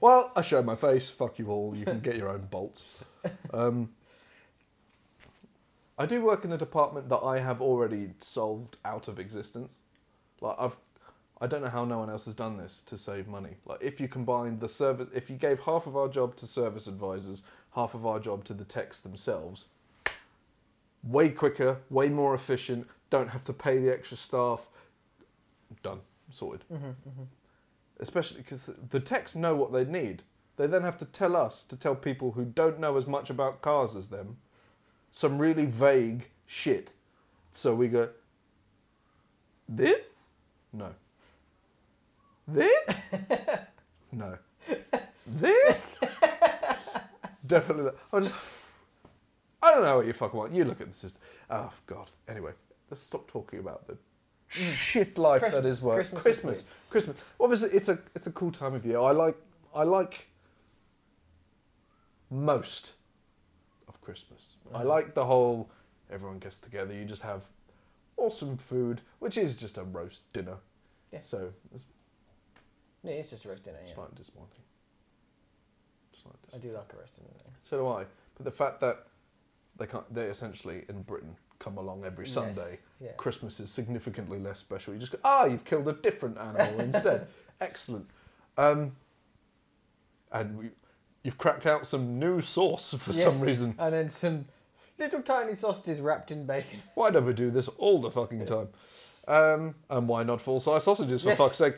well, 0.00 0.32
I 0.36 0.42
showed 0.42 0.64
my 0.64 0.76
face. 0.76 1.10
Fuck 1.10 1.38
you 1.38 1.48
all. 1.48 1.74
You 1.76 1.84
can 1.84 2.00
get 2.00 2.16
your 2.16 2.28
own 2.28 2.46
bolts. 2.50 2.84
Um, 3.54 3.90
I 5.96 6.06
do 6.06 6.22
work 6.22 6.44
in 6.44 6.50
a 6.50 6.58
department 6.58 7.08
that 7.10 7.18
I 7.18 7.38
have 7.38 7.60
already 7.60 8.10
solved 8.18 8.78
out 8.84 9.06
of 9.06 9.20
existence. 9.20 9.82
Like 10.42 10.56
I've, 10.58 10.76
I 11.40 11.46
don't 11.46 11.62
know 11.62 11.70
how 11.70 11.84
no 11.84 11.98
one 11.98 12.10
else 12.10 12.26
has 12.26 12.34
done 12.34 12.58
this 12.58 12.82
to 12.82 12.98
save 12.98 13.28
money. 13.28 13.56
Like 13.64 13.82
if 13.82 14.00
you 14.00 14.08
combined 14.08 14.60
the 14.60 14.68
service, 14.68 15.08
if 15.14 15.30
you 15.30 15.36
gave 15.36 15.60
half 15.60 15.86
of 15.86 15.96
our 15.96 16.08
job 16.08 16.36
to 16.36 16.46
service 16.46 16.86
advisors, 16.86 17.42
half 17.74 17.94
of 17.94 18.04
our 18.04 18.20
job 18.20 18.44
to 18.44 18.54
the 18.54 18.64
techs 18.64 19.00
themselves, 19.00 19.66
way 21.02 21.30
quicker, 21.30 21.78
way 21.88 22.08
more 22.08 22.34
efficient. 22.34 22.86
Don't 23.08 23.30
have 23.30 23.44
to 23.44 23.52
pay 23.52 23.78
the 23.78 23.90
extra 23.90 24.16
staff. 24.16 24.68
Done, 25.82 26.00
sorted 26.30 26.64
mm-hmm, 26.70 26.88
mm-hmm. 26.88 27.22
especially 27.98 28.42
because 28.42 28.70
the 28.90 29.00
techs 29.00 29.34
know 29.34 29.56
what 29.56 29.72
they 29.72 29.86
need. 29.86 30.22
They 30.56 30.66
then 30.66 30.82
have 30.82 30.98
to 30.98 31.06
tell 31.06 31.34
us 31.34 31.64
to 31.64 31.76
tell 31.76 31.94
people 31.94 32.32
who 32.32 32.44
don't 32.44 32.78
know 32.78 32.98
as 32.98 33.06
much 33.06 33.30
about 33.30 33.62
cars 33.62 33.96
as 33.96 34.10
them 34.10 34.36
some 35.12 35.38
really 35.38 35.66
vague, 35.66 36.30
shit. 36.46 36.94
So 37.52 37.74
we 37.74 37.86
go, 37.86 38.08
this? 39.68 40.21
No. 40.72 40.88
This? 42.48 43.14
no. 44.12 44.38
This? 45.26 46.00
Definitely 47.46 47.84
not. 47.84 47.94
I 48.12 48.20
just, 48.20 48.34
I 49.62 49.70
don't 49.72 49.82
know 49.82 49.96
what 49.98 50.06
you 50.06 50.12
fucking 50.12 50.38
want. 50.38 50.52
You 50.52 50.64
look 50.64 50.80
at 50.80 50.88
the 50.88 50.94
system. 50.94 51.22
Oh, 51.50 51.72
God. 51.86 52.10
Anyway, 52.28 52.52
let's 52.90 53.02
stop 53.02 53.28
talking 53.28 53.58
about 53.58 53.86
the 53.86 53.94
mm. 53.94 54.72
shit 54.72 55.18
life 55.18 55.40
Christmas- 55.40 55.62
that 55.62 55.68
is 55.68 55.82
work. 55.82 55.96
Christmas 55.96 56.22
Christmas. 56.22 56.64
Christmas. 56.90 57.16
Obviously, 57.38 57.70
it's 57.70 57.88
a, 57.88 57.98
it's 58.14 58.26
a 58.26 58.32
cool 58.32 58.50
time 58.50 58.74
of 58.74 58.86
year. 58.86 58.98
I 59.00 59.12
like, 59.12 59.36
I 59.74 59.84
like 59.84 60.28
most 62.30 62.94
of 63.88 64.00
Christmas. 64.00 64.54
I 64.72 64.78
mm-hmm. 64.78 64.88
like 64.88 65.14
the 65.14 65.24
whole 65.24 65.70
everyone 66.10 66.38
gets 66.38 66.60
together. 66.60 66.94
You 66.94 67.04
just 67.04 67.22
have 67.22 67.44
awesome 68.22 68.56
food, 68.56 69.00
which 69.18 69.36
is 69.36 69.56
just 69.56 69.76
a 69.78 69.82
roast 69.84 70.32
dinner. 70.32 70.56
Yeah. 71.12 71.20
So 71.22 71.52
it's 71.74 71.84
Yeah, 73.02 73.12
it's 73.14 73.30
just 73.30 73.44
a 73.44 73.48
roast 73.48 73.64
dinner. 73.64 73.78
Yeah. 73.86 73.94
slightly 73.94 74.14
disappointing. 74.16 74.62
Slightly 76.14 76.38
I 76.42 76.46
disappointing. 76.46 76.70
do 76.70 76.76
like 76.76 76.92
a 76.92 76.96
roast 76.96 77.16
dinner. 77.16 77.28
Though. 77.38 77.50
So 77.62 77.78
do 77.78 77.88
I. 77.88 78.04
But 78.36 78.44
the 78.44 78.50
fact 78.50 78.80
that 78.80 79.06
they 79.78 79.86
can't, 79.86 80.12
they 80.14 80.24
essentially 80.26 80.84
in 80.88 81.02
Britain 81.02 81.36
come 81.58 81.78
along 81.78 82.04
every 82.04 82.24
Yes. 82.26 82.34
Sunday. 82.34 82.78
Yeah. 83.00 83.12
Christmas 83.16 83.60
is 83.60 83.70
significantly 83.70 84.38
less 84.38 84.58
special. 84.58 84.94
You 84.94 85.00
just 85.00 85.12
go, 85.12 85.18
ah, 85.24 85.44
you've 85.46 85.64
killed 85.64 85.88
a 85.88 85.92
different 85.94 86.38
animal 86.38 86.80
instead. 86.80 87.26
Excellent. 87.60 88.06
Um, 88.56 88.96
and 90.30 90.58
we, 90.58 90.70
you've 91.22 91.38
cracked 91.38 91.66
out 91.66 91.86
some 91.86 92.18
new 92.18 92.40
sauce 92.40 92.94
for 92.94 93.12
some 93.12 93.40
reason. 93.40 93.74
And 93.78 93.94
then 93.94 94.08
some 94.10 94.46
little 95.02 95.22
tiny 95.22 95.54
sausages 95.54 96.00
wrapped 96.00 96.30
in 96.30 96.46
bacon. 96.46 96.80
Why 96.94 97.10
don't 97.10 97.26
we 97.26 97.32
do 97.32 97.50
this 97.50 97.68
all 97.68 98.00
the 98.00 98.10
fucking 98.10 98.46
time? 98.46 98.68
Um, 99.28 99.74
and 99.88 100.08
why 100.08 100.24
not 100.24 100.40
full 100.40 100.58
size 100.58 100.82
sausages 100.82 101.22
for 101.22 101.36
fuck's 101.36 101.58
sake? 101.58 101.76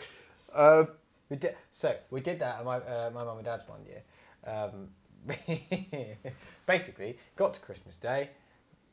Uh, 0.52 0.84
We 1.30 1.36
did 1.36 1.56
so 1.72 1.96
we 2.10 2.20
did 2.20 2.38
that 2.40 2.58
at 2.58 2.64
my 2.64 2.76
uh, 2.76 3.10
my 3.12 3.24
mum 3.24 3.38
and 3.38 3.44
dad's 3.46 3.64
one 3.66 3.80
year. 3.86 4.02
Um, 4.46 4.88
basically, 6.66 7.18
got 7.34 7.54
to 7.54 7.60
Christmas 7.60 7.96
Day. 7.96 8.30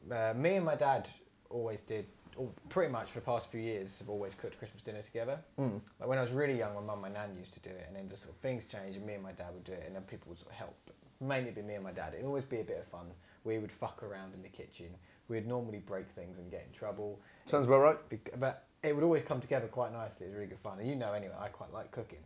Uh, 0.10 0.34
me 0.36 0.56
and 0.56 0.66
my 0.66 0.76
dad 0.76 1.10
always 1.50 1.82
did, 1.82 2.06
or 2.38 2.50
pretty 2.70 2.90
much 2.92 3.12
for 3.12 3.20
the 3.20 3.26
past 3.26 3.52
few 3.52 3.60
years, 3.60 4.00
have 4.00 4.10
always 4.10 4.34
cooked 4.34 4.58
Christmas 4.58 4.82
dinner 4.82 5.02
together. 5.02 5.40
mm. 5.60 5.80
Like 6.00 6.10
when 6.10 6.18
I 6.18 6.22
was 6.22 6.32
really 6.32 6.58
young, 6.58 6.74
my 6.74 6.82
mum 6.82 7.04
and 7.04 7.14
my 7.14 7.20
nan 7.20 7.36
used 7.38 7.54
to 7.56 7.60
do 7.60 7.70
it, 7.70 7.84
and 7.88 7.96
then 7.96 8.08
just 8.08 8.24
sort 8.24 8.34
of 8.36 8.42
things 8.42 8.66
changed, 8.66 8.98
and 8.98 9.06
me 9.06 9.14
and 9.16 9.24
my 9.24 9.34
dad 9.34 9.54
would 9.54 9.66
do 9.66 9.74
it, 9.74 9.84
and 9.86 9.96
then 9.96 10.04
people 10.04 10.30
would 10.30 10.40
sort 10.40 10.52
of 10.52 10.58
help. 10.58 10.78
Mainly 11.20 11.52
be 11.52 11.62
me 11.62 11.76
and 11.76 11.84
my 11.84 11.92
dad. 11.92 12.14
It'd 12.14 12.26
always 12.26 12.46
be 12.46 12.62
a 12.62 12.64
bit 12.64 12.80
of 12.80 12.88
fun. 12.88 13.08
We 13.44 13.58
would 13.60 13.72
fuck 13.72 14.04
around 14.04 14.34
in 14.34 14.42
the 14.42 14.50
kitchen. 14.50 14.88
We'd 15.28 15.48
normally 15.48 15.80
break 15.80 16.10
things 16.10 16.38
and 16.38 16.52
get 16.52 16.66
in 16.68 16.78
trouble. 16.78 17.20
Sounds 17.46 17.66
about 17.66 17.82
right. 17.82 18.10
Bec- 18.10 18.40
but 18.40 18.66
it 18.84 18.94
would 18.94 19.04
always 19.04 19.24
come 19.24 19.40
together 19.42 19.68
quite 19.68 19.94
nicely. 19.94 20.26
It 20.26 20.30
was 20.30 20.36
really 20.36 20.48
good 20.50 20.60
fun, 20.60 20.80
and 20.80 20.88
you 20.88 20.96
know 20.96 21.14
anyway, 21.14 21.36
I 21.40 21.48
quite 21.48 21.74
like 21.74 21.92
cooking. 21.92 22.20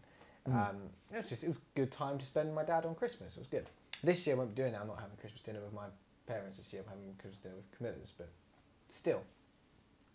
Um, 0.48 0.78
it 1.12 1.18
was 1.18 1.30
just 1.30 1.44
it 1.44 1.48
was 1.48 1.58
a 1.58 1.80
good 1.80 1.92
time 1.92 2.20
to 2.20 2.26
spend 2.26 2.48
with 2.50 2.56
my 2.56 2.64
dad 2.64 2.86
on 2.86 2.94
Christmas. 2.94 3.36
It 3.36 3.40
was 3.40 3.48
good. 3.48 3.66
This 4.04 4.28
year 4.28 4.36
I 4.36 4.40
won't 4.40 4.54
be 4.56 4.62
doing 4.62 4.74
that. 4.74 4.82
I'm 4.82 4.88
not 4.88 5.00
having 5.00 5.18
Christmas 5.18 5.42
dinner 5.42 5.60
with 5.60 5.74
my 5.74 5.86
parents 6.28 6.58
this 6.58 6.72
year. 6.72 6.84
I'm 6.86 6.90
having 6.90 7.16
Christmas 7.18 7.42
dinner 7.42 7.56
with 7.56 7.72
committers, 7.76 8.14
but 8.16 8.30
still, 8.90 9.24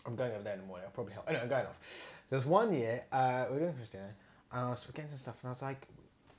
I'm 0.06 0.14
going 0.14 0.32
over 0.32 0.42
there 0.44 0.54
in 0.54 0.60
the 0.60 0.66
morning. 0.66 0.86
I'll 0.86 0.92
probably 0.92 1.14
help. 1.14 1.28
Anyway, 1.28 1.42
I'm 1.42 1.48
going 1.48 1.66
off. 1.66 2.14
There 2.30 2.36
was 2.36 2.46
one 2.46 2.72
year 2.72 3.02
uh, 3.10 3.46
we 3.48 3.54
were 3.54 3.60
doing 3.60 3.72
Christmas 3.72 3.88
dinner, 3.90 4.14
and 4.52 4.66
I 4.66 4.70
was 4.70 4.86
getting 4.94 5.08
some 5.10 5.18
stuff, 5.18 5.38
and 5.42 5.48
I 5.48 5.52
was 5.52 5.62
like, 5.62 5.86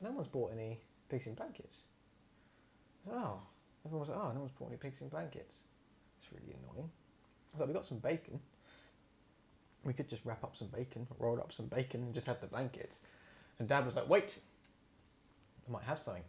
no 0.01 0.11
one's 0.11 0.27
bought 0.29 0.53
any 0.53 0.79
pigs 1.09 1.27
in 1.27 1.33
blankets. 1.33 1.79
I 3.05 3.09
was 3.09 3.17
like, 3.17 3.25
oh, 3.25 3.39
everyone 3.85 4.07
was 4.07 4.09
like, 4.09 4.19
oh, 4.19 4.31
no 4.33 4.39
one's 4.41 4.51
bought 4.51 4.69
any 4.69 4.77
pigs 4.77 5.01
in 5.01 5.09
blankets. 5.09 5.57
It's 6.19 6.31
really 6.31 6.53
annoying. 6.53 6.89
I 6.89 7.57
was 7.57 7.59
like, 7.59 7.67
we 7.67 7.73
got 7.73 7.85
some 7.85 7.99
bacon. 7.99 8.39
We 9.83 9.93
could 9.93 10.07
just 10.07 10.23
wrap 10.25 10.43
up 10.43 10.55
some 10.55 10.67
bacon, 10.67 11.07
roll 11.17 11.39
up 11.39 11.51
some 11.51 11.65
bacon, 11.65 12.03
and 12.03 12.13
just 12.13 12.27
have 12.27 12.39
the 12.39 12.47
blankets. 12.47 13.01
And 13.59 13.67
Dad 13.67 13.85
was 13.85 13.95
like, 13.95 14.07
wait, 14.07 14.39
I 15.67 15.71
might 15.71 15.83
have 15.83 15.99
something. 15.99 16.23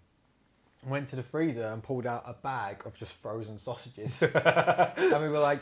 Went 0.87 1.09
to 1.09 1.17
the 1.17 1.23
freezer 1.23 1.67
and 1.67 1.83
pulled 1.83 2.07
out 2.07 2.25
a 2.27 2.33
bag 2.33 2.83
of 2.87 2.97
just 2.97 3.13
frozen 3.13 3.59
sausages. 3.59 4.23
and 4.35 5.23
we 5.23 5.29
were 5.29 5.39
like, 5.39 5.61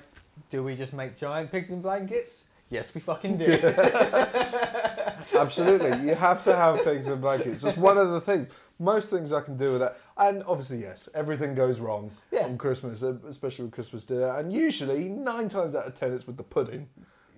do 0.48 0.62
we 0.62 0.76
just 0.76 0.92
make 0.92 1.16
giant 1.16 1.50
pigs 1.50 1.70
in 1.70 1.82
blankets? 1.82 2.46
Yes, 2.70 2.94
we 2.94 3.00
fucking 3.00 3.36
do. 3.36 3.52
Absolutely. 5.36 6.08
You 6.08 6.14
have 6.14 6.44
to 6.44 6.54
have 6.54 6.84
pigs 6.84 7.08
in 7.08 7.20
blankets. 7.20 7.64
It's 7.64 7.76
one 7.76 7.98
of 7.98 8.10
the 8.10 8.20
things. 8.20 8.50
Most 8.80 9.10
things 9.10 9.30
I 9.32 9.42
can 9.42 9.56
do 9.58 9.72
with 9.72 9.80
that. 9.80 9.98
And 10.16 10.42
obviously, 10.44 10.78
yes, 10.80 11.08
everything 11.14 11.54
goes 11.54 11.78
wrong 11.80 12.10
Yeah. 12.32 12.46
on 12.46 12.56
Christmas, 12.58 13.02
especially 13.02 13.66
with 13.66 13.72
Christmas 13.74 14.04
dinner. 14.06 14.34
And 14.36 14.50
usually, 14.52 15.08
nine 15.10 15.48
times 15.48 15.76
out 15.76 15.86
of 15.86 15.94
ten, 15.94 16.12
it's 16.12 16.26
with 16.26 16.38
the 16.38 16.42
pudding. 16.42 16.88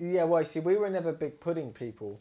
yeah, 0.01 0.25
well, 0.25 0.41
you 0.41 0.47
see, 0.47 0.61
we 0.61 0.77
were 0.77 0.89
never 0.89 1.13
big 1.13 1.41
pudding 1.41 1.73
people. 1.73 2.21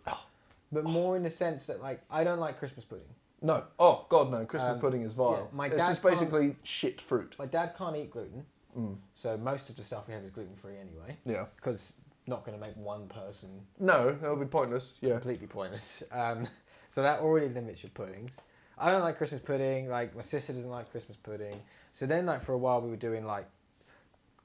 But 0.71 0.85
more 0.85 1.15
in 1.17 1.23
the 1.23 1.29
sense 1.29 1.65
that, 1.67 1.81
like, 1.81 2.01
I 2.09 2.23
don't 2.23 2.39
like 2.39 2.57
Christmas 2.57 2.83
pudding. 2.85 3.05
No. 3.43 3.63
Oh, 3.79 4.05
God, 4.09 4.31
no. 4.31 4.45
Christmas 4.45 4.73
Um, 4.75 4.79
pudding 4.79 5.01
is 5.03 5.13
vile. 5.13 5.33
yeah, 5.51 5.55
my 5.55 5.67
it's 5.67 5.75
dad 5.77 5.87
just 5.89 6.01
basically 6.03 6.55
shit 6.63 6.99
fruit. 7.01 7.35
My 7.39 7.45
dad 7.45 7.75
can't 7.77 7.95
eat 7.95 8.09
gluten, 8.11 8.45
Mm. 8.77 8.97
so 9.15 9.35
most 9.37 9.69
of 9.69 9.75
the 9.75 9.83
stuff 9.83 10.07
we 10.07 10.13
have 10.13 10.23
is 10.23 10.31
gluten 10.31 10.55
free 10.55 10.77
anyway. 10.77 11.17
Yeah. 11.25 11.45
Because 11.57 11.93
not 12.27 12.45
going 12.45 12.57
to 12.57 12.65
make 12.65 12.75
one 12.77 13.07
person 13.07 13.65
No, 13.79 14.11
that 14.13 14.29
would 14.29 14.39
be 14.39 14.45
pointless. 14.45 14.93
Yeah. 15.01 15.13
completely 15.13 15.47
pointless. 15.47 16.03
Um, 16.11 16.47
so 16.89 17.01
that 17.01 17.19
already 17.19 17.49
limits 17.49 17.83
your 17.83 17.89
puddings. 17.91 18.37
I 18.81 18.89
don't 18.91 19.01
like 19.01 19.17
Christmas 19.17 19.41
pudding. 19.41 19.89
Like 19.89 20.15
my 20.15 20.21
sister 20.23 20.53
doesn't 20.53 20.69
like 20.69 20.89
Christmas 20.91 21.17
pudding. 21.17 21.61
So 21.93 22.05
then, 22.05 22.25
like 22.25 22.41
for 22.43 22.53
a 22.53 22.57
while, 22.57 22.81
we 22.81 22.89
were 22.89 22.95
doing 22.95 23.25
like 23.25 23.45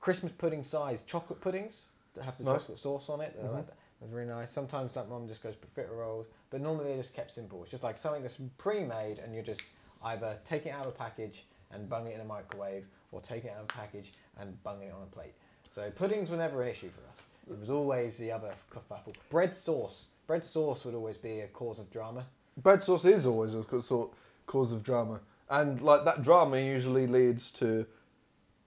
Christmas 0.01 0.33
pudding 0.37 0.63
sized 0.63 1.07
chocolate 1.07 1.41
puddings 1.41 1.85
that 2.15 2.25
have 2.25 2.37
the 2.39 2.45
Nice. 2.45 2.61
chocolate 2.61 2.79
sauce 2.79 3.09
on 3.09 3.21
it. 3.21 3.37
Mhm. 3.39 3.53
like 3.53 3.67
that. 3.67 3.77
They're 4.01 4.11
very 4.11 4.27
nice. 4.27 4.51
Sometimes 4.51 4.95
like 4.95 5.09
mum 5.09 5.27
just 5.27 5.43
goes 5.43 5.55
profiteroles, 5.57 6.27
but 6.51 6.61
normally 6.61 6.91
they 6.91 6.97
just 6.97 7.15
kept 7.15 7.31
simple. 7.33 7.63
It's 7.63 7.71
just 7.71 7.83
like 7.83 7.97
something 7.97 8.23
that's 8.23 8.39
pre-made, 8.59 9.19
and 9.21 9.33
you're 9.35 9.43
just 9.43 9.63
either 10.05 10.39
taking 10.45 10.73
it 10.73 10.75
out 10.75 10.87
of 10.87 10.93
a 10.93 10.97
package 10.97 11.47
and 11.71 11.89
bung 11.89 12.07
it 12.07 12.15
in 12.15 12.21
a 12.21 12.25
microwave, 12.25 12.87
or 13.11 13.21
taking 13.23 13.49
it 13.51 13.55
out 13.55 13.61
of 13.61 13.65
a 13.65 13.73
package 13.73 14.13
and 14.39 14.63
bunging 14.63 14.89
it 14.89 14.95
on 14.95 15.03
a 15.03 15.07
plate. 15.07 15.33
So 15.71 15.91
puddings 15.91 16.29
were 16.31 16.37
never 16.37 16.63
an 16.63 16.69
issue 16.69 16.91
for 16.91 17.01
us. 17.09 17.23
It 17.51 17.59
was 17.59 17.71
always 17.71 18.19
the 18.19 18.31
other 18.33 18.53
kerfuffle. 18.71 19.15
Bread 19.31 19.55
sauce. 19.55 20.09
Bread 20.27 20.45
sauce 20.45 20.85
would 20.85 20.95
always 20.95 21.17
be 21.17 21.41
a 21.41 21.49
cause 21.49 21.79
of 21.79 21.91
drama. 21.91 22.27
Bread 22.57 22.83
sauce 22.83 23.05
is 23.07 23.25
always 23.27 23.55
a 23.55 23.63
ca- 23.63 23.81
sort 23.81 24.11
cause 24.47 24.73
of 24.73 24.83
drama. 24.83 25.21
And 25.49 25.81
like 25.81 26.05
that 26.05 26.23
drama 26.23 26.59
usually 26.59 27.07
leads 27.07 27.51
to 27.53 27.87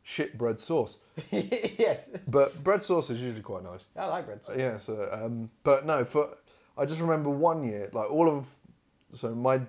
shit 0.03 0.37
bread 0.37 0.59
sauce. 0.59 0.97
yes, 1.31 2.09
But 2.27 2.63
bread 2.63 2.83
sauce 2.83 3.09
is 3.09 3.19
usually 3.21 3.41
quite 3.41 3.63
nice. 3.63 3.87
I 3.97 4.05
like 4.05 4.25
bread 4.25 4.43
sauce. 4.45 4.55
Yeah, 4.57 4.77
so 4.77 5.09
um, 5.11 5.49
but 5.63 5.85
no, 5.85 6.05
for 6.05 6.37
I 6.77 6.85
just 6.85 7.01
remember 7.01 7.29
one 7.29 7.63
year, 7.63 7.89
like 7.93 8.09
all 8.09 8.29
of 8.29 8.49
so 9.13 9.35
my 9.35 9.61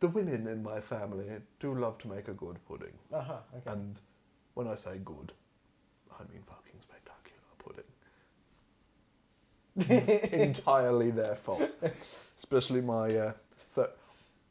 the 0.00 0.08
women 0.08 0.46
in 0.46 0.62
my 0.62 0.80
family 0.80 1.24
do 1.58 1.74
love 1.74 1.96
to 1.98 2.08
make 2.08 2.28
a 2.28 2.34
good 2.34 2.58
pudding, 2.68 2.92
Uh 3.12 3.22
huh. 3.22 3.38
Okay. 3.56 3.70
and 3.70 3.98
when 4.54 4.68
I 4.68 4.74
say 4.74 4.98
good, 5.02 5.32
I 6.12 6.22
mean 6.30 6.42
fucking 6.46 6.80
spectacular 6.82 7.54
pudding. 7.64 7.84
Entirely 10.40 11.10
their 11.10 11.34
fault, 11.34 11.74
especially 12.38 12.80
my. 12.82 13.14
Uh, 13.16 13.32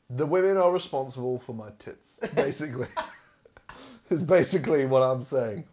the 0.09 0.25
women 0.25 0.57
are 0.57 0.71
responsible 0.71 1.39
for 1.39 1.53
my 1.53 1.69
tits, 1.79 2.19
basically. 2.35 2.87
is 4.09 4.23
basically 4.23 4.85
what 4.85 5.01
I'm 5.01 5.21
saying. 5.21 5.65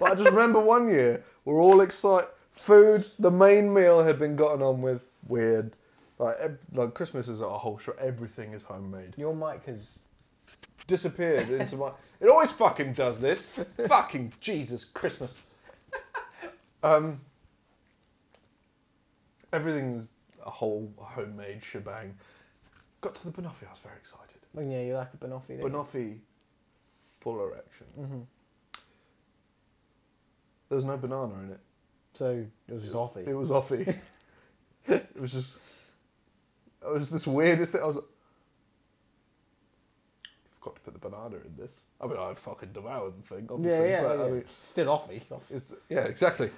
But 0.00 0.12
I 0.12 0.14
just 0.14 0.30
remember 0.30 0.60
one 0.60 0.88
year, 0.88 1.22
we're 1.44 1.60
all 1.60 1.80
excited. 1.80 2.28
Food, 2.52 3.04
the 3.18 3.30
main 3.30 3.72
meal 3.72 4.02
had 4.02 4.18
been 4.18 4.34
gotten 4.34 4.62
on 4.62 4.82
with. 4.82 5.06
Weird. 5.28 5.76
Like, 6.18 6.36
ev- 6.40 6.58
like 6.72 6.94
Christmas 6.94 7.28
is 7.28 7.40
a 7.40 7.48
whole 7.48 7.78
show. 7.78 7.94
Everything 8.00 8.52
is 8.52 8.62
homemade. 8.62 9.14
Your 9.16 9.34
mic 9.34 9.64
has. 9.66 9.98
Disappeared 10.86 11.50
into 11.50 11.76
my. 11.76 11.90
It 12.18 12.28
always 12.28 12.50
fucking 12.50 12.94
does 12.94 13.20
this. 13.20 13.58
fucking 13.86 14.32
Jesus 14.40 14.84
Christmas. 14.84 15.36
Um. 16.82 17.20
Everything's 19.52 20.10
a 20.44 20.50
whole 20.50 20.90
homemade 20.98 21.62
shebang. 21.62 22.14
Got 23.00 23.14
to 23.16 23.30
the 23.30 23.42
banoffee, 23.42 23.66
I 23.66 23.70
was 23.70 23.78
very 23.80 23.96
excited. 23.96 24.38
Well, 24.54 24.64
yeah, 24.66 24.82
you 24.82 24.94
like 24.96 25.10
a 25.14 25.16
banoffee. 25.16 25.60
Banoffee, 25.60 26.18
full 27.20 27.40
erection. 27.44 27.86
Mhm. 27.98 28.26
There 30.68 30.76
was 30.76 30.84
no 30.84 30.96
banana 30.96 31.34
in 31.44 31.50
it. 31.52 31.60
So 32.14 32.44
it 32.68 32.72
was 32.72 32.82
just 32.82 32.94
offie. 32.94 33.26
It 33.28 33.34
was 33.34 33.50
offie. 33.50 33.96
it 34.88 35.20
was 35.20 35.32
just. 35.32 35.60
It 36.82 36.92
was 36.92 37.10
this 37.10 37.26
weirdest 37.26 37.72
thing. 37.72 37.82
I 37.82 37.86
was 37.86 37.96
like, 37.96 38.04
forgot 40.60 40.74
to 40.76 40.80
put 40.82 40.94
the 40.94 40.98
banana 41.08 41.36
in 41.36 41.54
this." 41.56 41.84
I 42.00 42.06
mean, 42.06 42.16
I 42.18 42.34
fucking 42.34 42.72
devoured 42.72 43.14
the 43.22 43.22
thing, 43.34 43.48
obviously. 43.50 43.90
yeah, 43.90 44.02
but 44.02 44.18
yeah. 44.18 44.24
I 44.24 44.30
mean, 44.30 44.44
Still 44.60 44.86
offie. 44.86 45.22
Offie. 45.30 45.76
yeah, 45.88 46.00
exactly, 46.04 46.50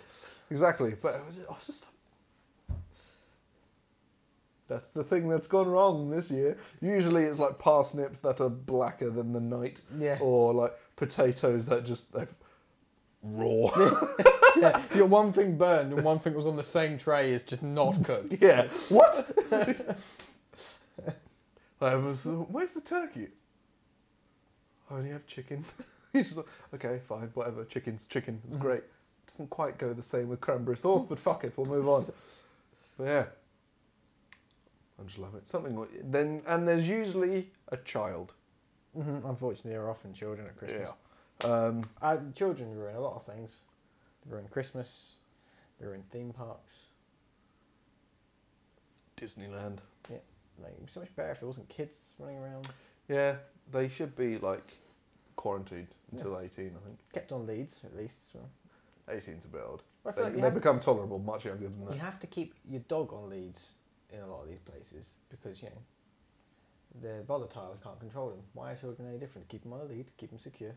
exactly. 0.50 0.94
But 1.00 1.16
it 1.16 1.26
was, 1.26 1.40
I 1.48 1.52
was 1.52 1.66
just. 1.66 1.86
That's 4.70 4.92
the 4.92 5.02
thing 5.02 5.28
that's 5.28 5.48
gone 5.48 5.66
wrong 5.66 6.10
this 6.10 6.30
year. 6.30 6.56
Usually, 6.80 7.24
it's 7.24 7.40
like 7.40 7.58
parsnips 7.58 8.20
that 8.20 8.40
are 8.40 8.48
blacker 8.48 9.10
than 9.10 9.32
the 9.32 9.40
night, 9.40 9.82
Yeah. 9.98 10.16
or 10.20 10.54
like 10.54 10.72
potatoes 10.94 11.66
that 11.66 11.84
just 11.84 12.12
they've 12.12 12.32
raw. 13.20 13.68
yeah, 14.56 14.80
you 14.94 15.00
got 15.00 15.08
one 15.08 15.32
thing 15.32 15.58
burned 15.58 15.92
and 15.92 16.04
one 16.04 16.20
thing 16.20 16.34
was 16.34 16.46
on 16.46 16.54
the 16.54 16.62
same 16.62 16.98
tray 16.98 17.32
is 17.32 17.42
just 17.42 17.64
not 17.64 18.04
cooked. 18.04 18.36
yeah. 18.40 18.68
What? 18.90 19.36
I 21.80 21.96
was. 21.96 22.24
Where's 22.24 22.72
the 22.72 22.80
turkey? 22.80 23.26
I 24.88 24.94
only 24.94 25.10
have 25.10 25.26
chicken. 25.26 25.64
He's 26.12 26.34
just 26.34 26.36
like, 26.36 26.46
okay, 26.74 27.00
fine, 27.08 27.30
whatever. 27.34 27.64
Chicken's 27.64 28.06
chicken. 28.06 28.40
It's 28.46 28.56
mm. 28.56 28.60
great. 28.60 28.82
Doesn't 29.26 29.50
quite 29.50 29.78
go 29.78 29.92
the 29.92 30.02
same 30.02 30.28
with 30.28 30.40
cranberry 30.40 30.76
sauce, 30.76 31.04
but 31.04 31.18
fuck 31.18 31.42
it, 31.42 31.54
we'll 31.56 31.66
move 31.66 31.88
on. 31.88 32.06
But 32.96 33.04
yeah, 33.04 33.24
I 35.00 35.04
just 35.04 35.18
love 35.18 35.34
it. 35.34 35.48
Something 35.48 35.78
like 35.78 35.90
then, 36.10 36.42
and 36.46 36.68
there's 36.68 36.88
usually 36.88 37.50
a 37.68 37.76
child. 37.78 38.34
hmm 38.94 39.18
Unfortunately, 39.24 39.72
there 39.72 39.82
are 39.82 39.90
often 39.90 40.12
children 40.12 40.46
at 40.46 40.56
Christmas. 40.56 40.88
Yeah. 41.42 41.48
Um, 41.50 41.84
Uh, 42.02 42.18
children 42.34 42.76
ruin 42.76 42.96
a 42.96 43.00
lot 43.00 43.14
of 43.14 43.24
things. 43.24 43.60
They 44.26 44.32
ruin 44.32 44.46
Christmas. 44.48 45.14
They 45.78 45.86
ruin 45.86 46.02
theme 46.10 46.32
parks. 46.32 46.74
Disneyland. 49.16 49.78
Yeah, 50.10 50.16
Like, 50.62 50.72
it'd 50.72 50.86
be 50.86 50.92
so 50.92 51.00
much 51.00 51.14
better 51.16 51.32
if 51.32 51.40
there 51.40 51.46
wasn't 51.46 51.68
kids 51.68 51.98
running 52.18 52.38
around. 52.38 52.68
Yeah, 53.08 53.36
they 53.70 53.88
should 53.88 54.14
be 54.16 54.38
like 54.38 54.64
quarantined 55.36 55.88
until 56.12 56.38
18, 56.38 56.66
I 56.66 56.84
think. 56.86 56.98
Kept 57.12 57.32
on 57.32 57.46
leads 57.46 57.82
at 57.84 57.96
least. 57.96 58.18
So. 58.32 58.38
18's 59.10 59.44
a 59.44 59.48
bit 59.48 59.62
old. 59.66 59.82
I 60.06 60.12
They, 60.12 60.22
like 60.22 60.34
they 60.40 60.50
become 60.50 60.78
tolerable 60.80 61.18
much 61.18 61.44
younger 61.44 61.68
than 61.68 61.84
that. 61.86 61.94
you 61.94 62.00
have 62.00 62.18
to 62.20 62.26
keep 62.26 62.54
your 62.68 62.80
dog 62.88 63.12
on 63.12 63.28
leads 63.30 63.72
in 64.12 64.20
a 64.20 64.26
lot 64.26 64.42
of 64.42 64.48
these 64.48 64.58
places 64.58 65.16
because 65.28 65.62
you 65.62 65.68
know 65.68 65.82
they're 67.00 67.22
volatile. 67.22 67.70
You 67.72 67.80
can't 67.82 68.00
control 68.00 68.30
them. 68.30 68.40
Why 68.52 68.72
are 68.72 68.76
children 68.76 69.08
any 69.08 69.18
different? 69.18 69.48
Keep 69.48 69.62
them 69.62 69.72
on 69.72 69.80
a 69.80 69.84
lead. 69.84 70.10
Keep 70.18 70.30
them 70.30 70.38
secure. 70.38 70.72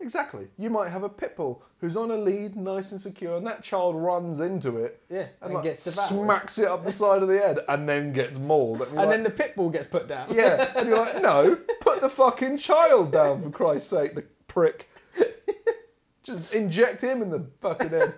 Exactly. 0.00 0.48
You 0.58 0.68
might 0.68 0.90
have 0.90 1.02
a 1.02 1.08
pit 1.08 1.36
bull 1.36 1.62
who's 1.80 1.96
on 1.96 2.10
a 2.10 2.16
lead, 2.16 2.56
nice 2.56 2.92
and 2.92 3.00
secure, 3.00 3.36
and 3.36 3.46
that 3.46 3.62
child 3.62 3.96
runs 3.96 4.40
into 4.40 4.76
it 4.76 5.02
Yeah, 5.08 5.20
and, 5.20 5.28
and, 5.42 5.54
like, 5.54 5.64
gets 5.64 5.90
smacks 5.90 6.58
it 6.58 6.68
up 6.68 6.84
the 6.84 6.92
side 7.04 7.22
of 7.22 7.28
the 7.28 7.38
head 7.38 7.60
and 7.68 7.88
then 7.88 8.12
gets 8.12 8.38
mauled. 8.38 8.82
And, 8.82 8.88
and 8.88 8.96
like, 8.98 9.08
then 9.08 9.22
the 9.22 9.30
pit 9.30 9.56
bull 9.56 9.70
gets 9.70 9.86
put 9.86 10.06
down. 10.06 10.28
yeah, 10.34 10.72
and 10.76 10.88
you're 10.88 10.98
like, 10.98 11.22
no, 11.22 11.58
put 11.80 12.02
the 12.02 12.10
fucking 12.10 12.58
child 12.58 13.10
down 13.12 13.42
for 13.42 13.50
Christ's 13.50 13.88
sake, 13.88 14.14
the 14.14 14.24
prick. 14.46 14.90
Just 16.22 16.52
inject 16.52 17.00
him 17.00 17.22
in 17.22 17.30
the 17.30 17.46
fucking 17.62 17.88
head. 17.88 18.14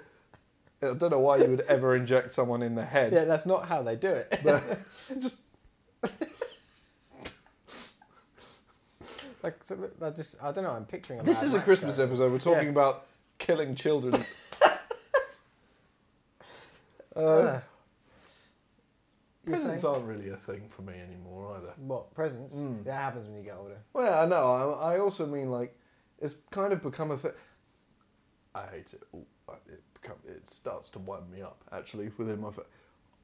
I 0.80 0.94
don't 0.94 1.10
know 1.10 1.18
why 1.18 1.38
you 1.38 1.46
would 1.46 1.62
ever 1.62 1.96
inject 1.96 2.32
someone 2.34 2.62
in 2.62 2.74
the 2.76 2.84
head. 2.84 3.12
Yeah, 3.12 3.24
that's 3.24 3.46
not 3.46 3.66
how 3.66 3.82
they 3.82 3.96
do 3.96 4.10
it. 4.10 4.40
But 4.44 4.62
just 5.18 5.36
like, 9.42 9.62
so 9.64 9.90
I 10.02 10.10
just, 10.10 10.36
I 10.42 10.52
don't 10.52 10.64
know. 10.64 10.70
I'm 10.70 10.84
picturing. 10.84 11.20
A 11.20 11.22
this 11.22 11.42
is 11.42 11.54
a 11.54 11.60
Christmas 11.60 11.98
episode. 11.98 12.32
We're 12.32 12.38
talking 12.38 12.64
Yeah. 12.64 12.70
about 12.70 13.06
killing 13.38 13.74
children. 13.74 14.24
uh, 17.16 17.18
uh, 17.18 17.60
presents 19.46 19.84
aren't 19.84 20.04
really 20.04 20.30
a 20.30 20.36
thing 20.36 20.68
for 20.68 20.82
me 20.82 20.94
anymore 20.94 21.56
either. 21.56 21.72
What 21.76 22.14
presents? 22.14 22.54
Mm. 22.54 22.84
That 22.84 22.94
happens 23.00 23.26
when 23.28 23.38
you 23.38 23.44
get 23.44 23.56
older. 23.56 23.78
Well, 23.92 24.24
I 24.24 24.26
know. 24.26 24.74
I, 24.74 24.94
I 24.94 24.98
also 24.98 25.26
mean 25.26 25.50
like 25.50 25.76
it's 26.20 26.34
kind 26.50 26.72
of 26.72 26.82
become 26.82 27.10
a 27.10 27.16
thing. 27.16 27.32
I 28.54 28.66
hate 28.66 28.92
it. 28.92 29.02
Ooh, 29.14 29.24
it 29.68 29.82
become 29.87 29.87
it 30.26 30.48
starts 30.48 30.88
to 30.90 30.98
wind 30.98 31.30
me 31.30 31.42
up 31.42 31.62
actually 31.72 32.10
within 32.18 32.40
my. 32.40 32.50
Fa- 32.50 32.62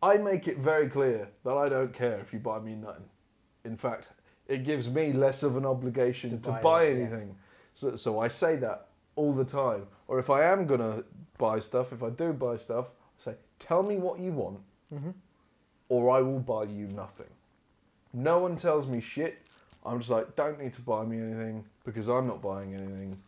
I 0.02 0.18
make 0.18 0.48
it 0.48 0.58
very 0.58 0.88
clear 0.88 1.28
that 1.44 1.56
I 1.56 1.68
don't 1.68 1.92
care 1.92 2.18
if 2.18 2.32
you 2.32 2.38
buy 2.38 2.58
me 2.60 2.74
nothing. 2.74 3.04
In 3.64 3.76
fact, 3.76 4.10
it 4.48 4.64
gives 4.64 4.90
me 4.90 5.12
less 5.12 5.42
of 5.42 5.56
an 5.56 5.64
obligation 5.64 6.30
To 6.30 6.36
to, 6.36 6.50
buy 6.52 6.60
buy, 6.62 6.82
it, 6.84 6.98
yeah. 6.98 7.04
anything. 7.04 7.36
So, 7.72 7.96
so 7.96 8.20
I 8.20 8.28
say 8.28 8.56
that 8.56 8.88
all 9.16 9.32
the 9.32 9.44
time. 9.44 9.86
Or 10.08 10.18
if 10.18 10.28
I 10.28 10.44
am 10.44 10.66
gonna 10.66 11.04
buy 11.38 11.58
stuff, 11.60 11.92
if 11.92 12.02
I 12.02 12.10
do 12.10 12.32
buy 12.32 12.58
stuff, 12.58 12.86
I 13.20 13.22
say, 13.30 13.34
tell 13.58 13.82
me 13.82 13.96
what 13.96 14.18
you 14.20 14.32
want, 14.32 14.60
Mm-hmm. 14.94 15.10
or 15.88 16.10
I 16.10 16.20
will 16.20 16.40
buy 16.40 16.64
you 16.64 16.86
nothing. 16.88 17.30
No 18.12 18.38
one 18.38 18.56
tells 18.56 18.86
me 18.86 19.00
shit. 19.00 19.38
I'm 19.84 19.98
just 19.98 20.10
like, 20.10 20.36
don't 20.36 20.60
need 20.60 20.72
to 20.74 20.82
buy 20.82 21.04
me 21.04 21.18
anything 21.18 21.64
because 21.84 22.08
I'm 22.08 22.26
not 22.26 22.40
buying 22.42 22.74
anything. 22.74 23.18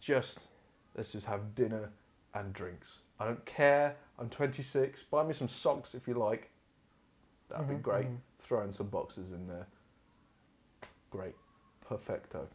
Just 0.00 0.48
let's 0.96 1.12
just 1.12 1.26
have 1.26 1.54
dinner 1.54 1.90
and 2.34 2.52
drinks. 2.52 3.00
I 3.18 3.24
don't 3.26 3.44
care. 3.44 3.96
I'm 4.18 4.28
26. 4.28 5.02
Buy 5.04 5.22
me 5.24 5.32
some 5.32 5.48
socks 5.48 5.94
if 5.94 6.06
you 6.08 6.14
like. 6.14 6.50
That'd 7.48 7.68
be 7.68 7.74
Mhm, 7.74 7.82
great. 7.82 8.06
mhm. 8.06 8.18
Throw 8.38 8.62
in 8.62 8.72
some 8.72 8.88
boxes 8.88 9.32
in 9.32 9.46
there. 9.46 9.66
Great. 11.10 11.34
Perfecto. 11.86 12.48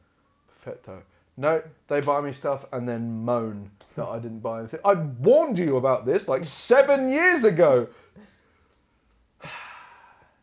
Perfecto. 0.48 1.04
No, 1.38 1.62
they 1.88 2.00
buy 2.00 2.22
me 2.22 2.32
stuff 2.32 2.66
and 2.72 2.88
then 2.88 3.24
moan 3.26 3.72
that 3.96 4.08
I 4.08 4.20
didn't 4.20 4.40
buy 4.40 4.60
anything. 4.60 4.80
I 4.86 4.94
warned 4.94 5.60
you 5.60 5.76
about 5.76 6.06
this 6.06 6.28
like 6.30 6.46
seven 6.46 7.10
years 7.10 7.44
ago. 7.44 7.90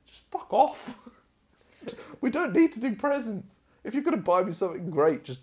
Just 0.06 0.30
fuck 0.30 0.52
off. 0.52 0.98
we 2.20 2.30
don't 2.30 2.52
need 2.52 2.72
to 2.72 2.80
do 2.80 2.94
presents. 2.94 3.60
If 3.84 3.94
you're 3.94 4.02
going 4.02 4.16
to 4.16 4.22
buy 4.22 4.42
me 4.44 4.52
something 4.52 4.90
great, 4.90 5.24
just. 5.24 5.40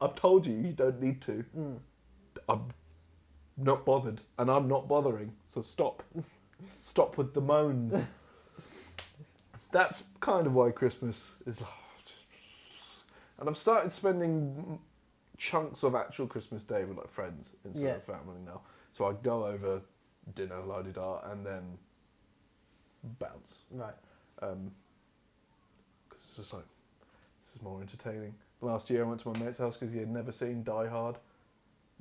I've 0.00 0.14
told 0.16 0.46
you, 0.46 0.54
you 0.56 0.72
don't 0.72 1.00
need 1.00 1.20
to. 1.22 1.44
Mm. 1.56 1.78
I'm 2.48 2.64
not 3.62 3.84
bothered, 3.84 4.20
and 4.38 4.50
I'm 4.50 4.68
not 4.68 4.88
bothering, 4.88 5.32
so 5.46 5.60
stop. 5.60 6.02
stop 6.76 7.16
with 7.16 7.34
the 7.34 7.40
moans. 7.40 8.06
That's 9.70 10.04
kind 10.20 10.46
of 10.46 10.54
why 10.54 10.70
Christmas 10.70 11.32
is. 11.46 11.62
And 13.38 13.48
I've 13.48 13.56
started 13.56 13.90
spending 13.92 14.78
chunks 15.36 15.82
of 15.82 15.94
actual 15.94 16.26
Christmas 16.26 16.62
Day 16.62 16.84
with 16.84 16.96
like 16.98 17.08
friends 17.08 17.52
instead 17.64 17.84
Yeah. 17.86 17.94
of 17.96 18.04
family 18.04 18.38
now. 18.44 18.60
So 18.92 19.06
I 19.06 19.14
go 19.14 19.46
over 19.46 19.80
dinner, 20.34 20.60
la 20.60 20.82
di 20.82 20.92
da, 20.92 21.20
and 21.30 21.44
then 21.44 21.78
bounce. 23.18 23.62
Right. 23.70 23.94
Um 24.40 24.72
'cause 26.08 26.20
it's 26.28 26.36
just 26.36 26.52
like, 26.52 26.66
this 27.40 27.56
is 27.56 27.62
more 27.62 27.80
entertaining. 27.80 28.34
Last 28.60 28.90
year 28.90 29.04
I 29.04 29.08
went 29.08 29.20
to 29.20 29.28
my 29.32 29.38
mate's 29.44 29.58
house 29.58 29.76
because 29.76 29.92
he 29.92 29.98
had 29.98 30.10
never 30.10 30.30
seen 30.30 30.62
Die 30.62 30.86
Hard. 30.86 31.16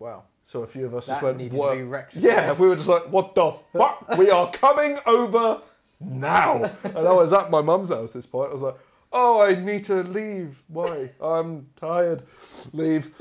Wow. 0.02 0.24
So 0.44 0.64
a 0.64 0.68
few 0.68 0.88
of 0.88 0.96
us 0.96 1.06
That 1.06 1.22
just 1.22 1.24
went, 1.24 1.54
"What?" 1.54 2.16
Yeah, 2.16 2.54
we 2.54 2.68
were 2.68 2.76
just 2.76 2.90
like, 2.90 3.08
what 3.12 3.36
the 3.36 3.52
fuck? 3.72 4.18
we 4.18 4.32
are 4.32 4.50
coming 4.52 4.98
over 5.06 5.62
now. 6.00 6.72
And 6.84 7.08
I 7.08 7.14
was 7.14 7.32
at 7.32 7.52
my 7.52 7.62
mum's 7.62 7.90
house 7.90 8.10
at 8.10 8.14
this 8.16 8.26
point. 8.26 8.50
I 8.50 8.54
was 8.54 8.64
like, 8.64 8.78
oh, 9.14 9.42
I 9.42 9.54
need 9.54 9.84
to 9.86 10.02
leave. 10.02 10.64
Why? 10.68 11.12
I'm 11.22 11.68
tired. 11.76 12.24
Leave. 12.74 13.14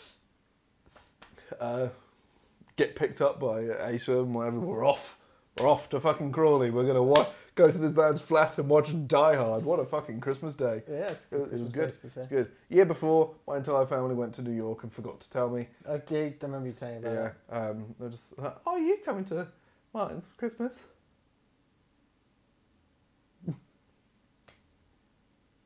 uh, 1.60 1.88
get 2.76 2.94
picked 2.94 3.22
up 3.22 3.40
by 3.40 3.70
Asa 3.70 4.20
and 4.20 4.34
whatever. 4.34 4.60
We're 4.60 4.86
off. 4.86 5.18
We're 5.58 5.68
off 5.68 5.88
to 5.88 6.00
fucking 6.00 6.32
Crawley. 6.32 6.68
We're 6.70 6.82
going 6.82 6.94
to 6.96 7.02
wa- 7.02 7.26
go 7.60 7.70
to 7.70 7.78
this 7.78 7.92
band's 7.92 8.20
flat 8.22 8.56
and 8.58 8.68
watch 8.68 8.90
Die 9.06 9.36
Hard. 9.36 9.64
What 9.64 9.78
a 9.80 9.84
fucking 9.84 10.20
Christmas 10.20 10.54
day. 10.54 10.82
Yeah, 10.88 11.08
it's 11.10 11.26
It, 11.26 11.30
good. 11.30 11.52
it 11.52 11.58
was 11.58 11.68
good. 11.68 11.92
to. 12.00 12.06
It's 12.16 12.26
good. 12.26 12.50
Year 12.70 12.86
before, 12.86 13.34
my 13.46 13.58
entire 13.58 13.84
family 13.86 14.14
went 14.14 14.32
to 14.34 14.42
New 14.42 14.52
York 14.52 14.82
and 14.82 14.92
forgot 14.92 15.20
to 15.20 15.28
tell 15.30 15.50
me. 15.50 15.68
Okay, 15.86 16.28
I 16.28 16.46
remember 16.46 16.68
you 16.68 16.72
telling 16.72 16.96
about 16.98 17.12
Yeah. 17.12 17.30
that. 17.50 17.70
Um, 17.70 17.94
they're 17.98 18.08
just 18.08 18.38
like, 18.38 18.56
oh, 18.66 18.72
are 18.72 18.78
you 18.78 18.96
coming 19.04 19.24
to 19.26 19.46
Martin's 19.92 20.28
for 20.28 20.36
Christmas? 20.36 20.80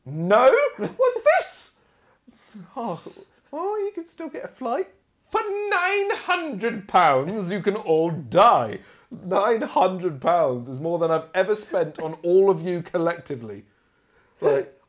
no? 0.05 0.53
What's 0.77 1.21
this? 1.39 1.71
Oh, 2.77 3.01
well, 3.53 3.79
you 3.85 3.93
can 3.93 4.07
still 4.07 4.29
get 4.29 4.45
a 4.45 4.49
flight. 4.49 4.89
For 5.35 5.43
£900, 5.43 7.51
you 7.51 7.61
can 7.61 7.75
all 7.75 8.13
die. 8.13 8.79
£900 9.13 10.69
is 10.69 10.81
more 10.81 11.01
than 11.01 11.11
I've 11.11 11.27
ever 11.35 11.57
spent 11.57 11.99
on 11.99 12.13
all 12.23 12.51
of 12.51 12.63
you 12.63 12.83
collectively. 12.83 13.65
Like, 14.41 14.81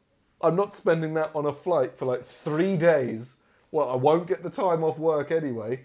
I'm 0.41 0.55
not 0.55 0.71
spending 0.71 1.15
that 1.15 1.31
on 1.33 1.47
a 1.47 1.51
flight 1.51 1.97
for 1.97 2.05
like 2.05 2.23
three 2.23 2.77
days. 2.77 3.37
Well, 3.71 3.89
I 3.89 3.95
won't 3.95 4.27
get 4.27 4.43
the 4.43 4.51
time 4.51 4.83
off 4.83 4.99
work 4.99 5.31
anyway. 5.31 5.83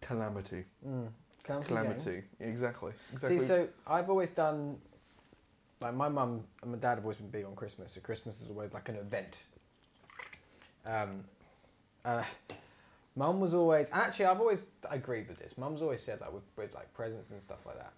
Calamity. 0.00 0.64
Mm. 0.88 1.08
Calamity 1.44 1.68
Calamity. 1.68 2.22
Exactly. 2.40 2.92
Exactly. 3.12 3.40
See, 3.40 3.44
so 3.44 3.68
I've 3.86 4.08
always 4.08 4.30
done, 4.30 4.78
like 5.82 5.92
my 5.92 6.08
mum 6.08 6.44
and 6.62 6.72
my 6.72 6.78
dad 6.78 6.94
have 6.94 7.04
always 7.04 7.18
been 7.18 7.28
big 7.28 7.44
on 7.44 7.54
Christmas. 7.54 7.92
So 7.92 8.00
Christmas 8.00 8.40
is 8.40 8.48
always 8.48 8.72
like 8.72 8.88
an 8.88 8.96
event. 8.96 9.42
Um, 10.86 11.22
uh, 12.06 12.22
mum 13.16 13.40
was 13.40 13.52
always, 13.52 13.90
actually 13.92 14.26
I've 14.26 14.40
always 14.40 14.66
agreed 14.90 15.28
with 15.28 15.38
this. 15.38 15.58
Mum's 15.58 15.82
always 15.82 16.00
said 16.00 16.20
that 16.20 16.32
with, 16.32 16.44
with 16.56 16.74
like 16.74 16.94
presents 16.94 17.30
and 17.30 17.42
stuff 17.42 17.66
like 17.66 17.76
that. 17.76 17.92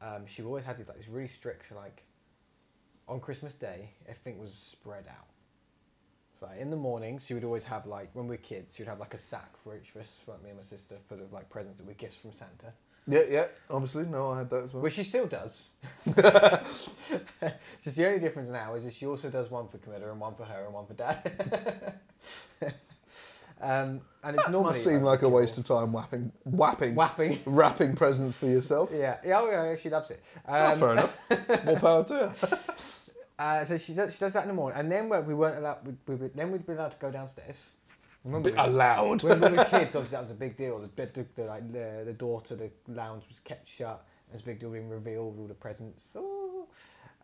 Um, 0.00 0.26
she 0.26 0.42
always 0.42 0.64
had 0.64 0.78
these 0.78 0.88
like 0.88 0.96
this 0.96 1.08
really 1.08 1.28
strict 1.28 1.70
like, 1.74 2.04
on 3.08 3.20
Christmas 3.20 3.54
Day 3.54 3.90
everything 4.06 4.38
was 4.38 4.52
spread 4.52 5.04
out. 5.08 5.26
So 6.38 6.46
like, 6.46 6.60
in 6.60 6.70
the 6.70 6.76
morning 6.76 7.18
she 7.18 7.34
would 7.34 7.44
always 7.44 7.64
have 7.64 7.86
like 7.86 8.10
when 8.12 8.28
we 8.28 8.36
were 8.36 8.42
kids 8.42 8.76
she 8.76 8.82
would 8.82 8.88
have 8.88 9.00
like 9.00 9.14
a 9.14 9.18
sack 9.18 9.56
for 9.62 9.76
each 9.76 9.90
of 9.94 10.00
us, 10.00 10.20
for 10.24 10.32
like 10.32 10.44
me 10.44 10.50
and 10.50 10.58
my 10.58 10.62
sister, 10.62 10.94
full 11.08 11.20
of 11.20 11.32
like 11.32 11.50
presents 11.50 11.78
that 11.78 11.86
were 11.86 11.94
gifts 11.94 12.16
from 12.16 12.32
Santa. 12.32 12.72
Yeah, 13.08 13.22
yeah. 13.28 13.46
Obviously, 13.70 14.04
no, 14.04 14.32
I 14.32 14.38
had 14.38 14.50
that 14.50 14.64
as 14.64 14.72
well. 14.72 14.82
Which 14.82 14.94
she 14.94 15.04
still 15.04 15.26
does. 15.26 15.68
Just 17.82 17.96
the 17.96 18.06
only 18.06 18.20
difference 18.20 18.48
now 18.50 18.74
is 18.74 18.84
that 18.84 18.94
she 18.94 19.06
also 19.06 19.30
does 19.30 19.50
one 19.50 19.68
for 19.68 19.78
Camilla 19.78 20.10
and 20.10 20.20
one 20.20 20.34
for 20.34 20.44
her 20.44 20.64
and 20.64 20.74
one 20.74 20.86
for 20.86 20.94
Dad. 20.94 21.94
Um, 23.60 24.02
and 24.22 24.36
it's 24.36 24.48
normally 24.48 24.74
Must 24.74 24.84
seem 24.84 25.02
like 25.02 25.22
a 25.22 25.28
waste 25.28 25.58
of 25.58 25.64
time 25.66 25.92
whapping, 25.92 26.30
whapping, 26.44 26.94
whapping. 26.94 27.40
wrapping 27.46 27.96
presents 27.96 28.36
for 28.36 28.46
yourself. 28.46 28.88
Yeah, 28.94 29.16
yeah, 29.26 29.40
oh, 29.40 29.50
yeah, 29.50 29.74
she 29.74 29.90
loves 29.90 30.12
it. 30.12 30.22
Oh, 30.46 30.72
Um, 30.74 30.78
fair 30.78 30.92
enough. 30.92 31.64
More 31.64 31.76
power 31.80 32.04
to 32.04 32.14
you. 32.14 32.58
uh, 33.36 33.64
so 33.64 33.76
she 33.76 33.94
does, 33.94 34.12
she 34.14 34.20
does 34.20 34.32
that 34.34 34.42
in 34.44 34.48
the 34.48 34.54
morning, 34.54 34.78
and 34.78 34.92
then 34.92 35.08
we 35.08 35.18
we 35.22 35.34
weren't 35.34 35.58
allowed. 35.58 35.78
We, 35.84 35.92
we, 36.06 36.14
we- 36.14 36.28
then 36.28 36.52
we'd 36.52 36.64
be 36.64 36.72
allowed 36.74 36.92
to 36.92 36.98
go 36.98 37.10
downstairs. 37.10 37.64
Remember, 38.24 38.50
Bit 38.50 38.58
allowed. 38.58 39.22
when 39.22 39.40
we 39.40 39.48
were 39.48 39.64
kids, 39.64 39.94
obviously 39.94 40.16
that 40.16 40.20
was 40.20 40.30
a 40.30 40.34
big 40.34 40.56
deal. 40.56 40.78
The, 40.78 41.06
the, 41.06 41.26
the, 41.34 41.44
like, 41.44 41.72
the, 41.72 42.02
the 42.04 42.12
door 42.12 42.40
to 42.42 42.56
the 42.56 42.70
lounge 42.88 43.24
was 43.28 43.38
kept 43.38 43.68
shut. 43.68 44.04
It 44.28 44.32
was 44.32 44.42
a 44.42 44.44
big 44.44 44.58
deal 44.60 44.70
being 44.70 44.88
revealed 44.88 45.32
with 45.32 45.40
all 45.40 45.46
the 45.46 45.54
presents. 45.54 46.06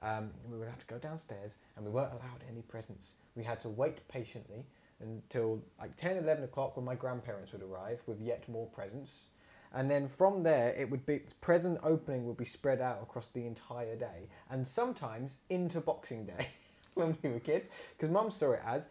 Um, 0.02 0.30
we 0.50 0.58
were 0.58 0.66
allowed 0.66 0.80
to 0.80 0.86
go 0.86 0.98
downstairs 0.98 1.56
and 1.76 1.84
we 1.84 1.90
weren't 1.90 2.12
allowed 2.12 2.44
any 2.50 2.62
presents. 2.62 3.10
We 3.36 3.42
had 3.42 3.60
to 3.60 3.68
wait 3.70 4.06
patiently 4.08 4.64
until 5.00 5.62
like 5.80 5.96
10, 5.96 6.18
11 6.18 6.44
o'clock 6.44 6.76
when 6.76 6.84
my 6.84 6.94
grandparents 6.94 7.52
would 7.52 7.62
arrive 7.62 8.00
with 8.06 8.20
yet 8.20 8.48
more 8.48 8.66
presents. 8.66 9.26
And 9.72 9.90
then 9.90 10.06
from 10.08 10.42
there, 10.42 10.72
it 10.78 10.88
would 10.88 11.04
be 11.04 11.22
present 11.40 11.80
opening 11.82 12.26
would 12.26 12.36
be 12.36 12.44
spread 12.44 12.80
out 12.80 13.00
across 13.02 13.28
the 13.28 13.44
entire 13.44 13.96
day, 13.96 14.28
and 14.48 14.66
sometimes 14.66 15.38
into 15.50 15.80
Boxing 15.80 16.26
Day 16.26 16.46
when 16.94 17.18
we 17.22 17.30
were 17.30 17.40
kids. 17.40 17.70
Because 17.96 18.08
Mum 18.08 18.30
saw 18.30 18.52
it 18.52 18.60
as, 18.64 18.88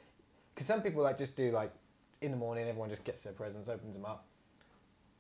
because 0.54 0.68
some 0.68 0.82
people 0.82 1.02
like 1.02 1.18
just 1.18 1.38
do 1.38 1.52
like 1.52 1.72
in 2.24 2.32
the 2.32 2.38
morning, 2.38 2.68
everyone 2.68 2.90
just 2.90 3.04
gets 3.04 3.22
their 3.24 3.34
presents, 3.34 3.70
opens 3.70 3.94
them 3.96 4.06
up, 4.06 4.26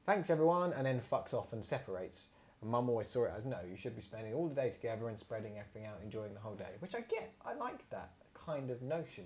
thanks 0.06 0.30
everyone, 0.30 0.74
and 0.74 0.86
then 0.86 1.00
fucks 1.00 1.34
off 1.34 1.54
and 1.54 1.64
separates. 1.64 2.28
And 2.62 2.72
Mum 2.72 2.90
always 2.90 3.08
saw 3.08 3.26
it 3.26 3.34
as 3.36 3.46
no, 3.46 3.58
you 3.70 3.76
should 3.76 3.96
be 3.96 4.02
spending 4.02 4.34
all 4.34 4.48
the 4.48 4.56
day 4.56 4.70
together 4.70 5.10
and 5.10 5.20
spreading 5.20 5.58
everything 5.60 5.86
out, 5.86 6.00
enjoying 6.04 6.34
the 6.34 6.40
whole 6.40 6.56
day. 6.56 6.72
Which 6.80 6.96
I 6.96 7.02
get, 7.02 7.34
I 7.46 7.54
like 7.54 7.90
that 7.90 8.12
kind 8.34 8.72
of 8.72 8.82
notion. 8.82 9.26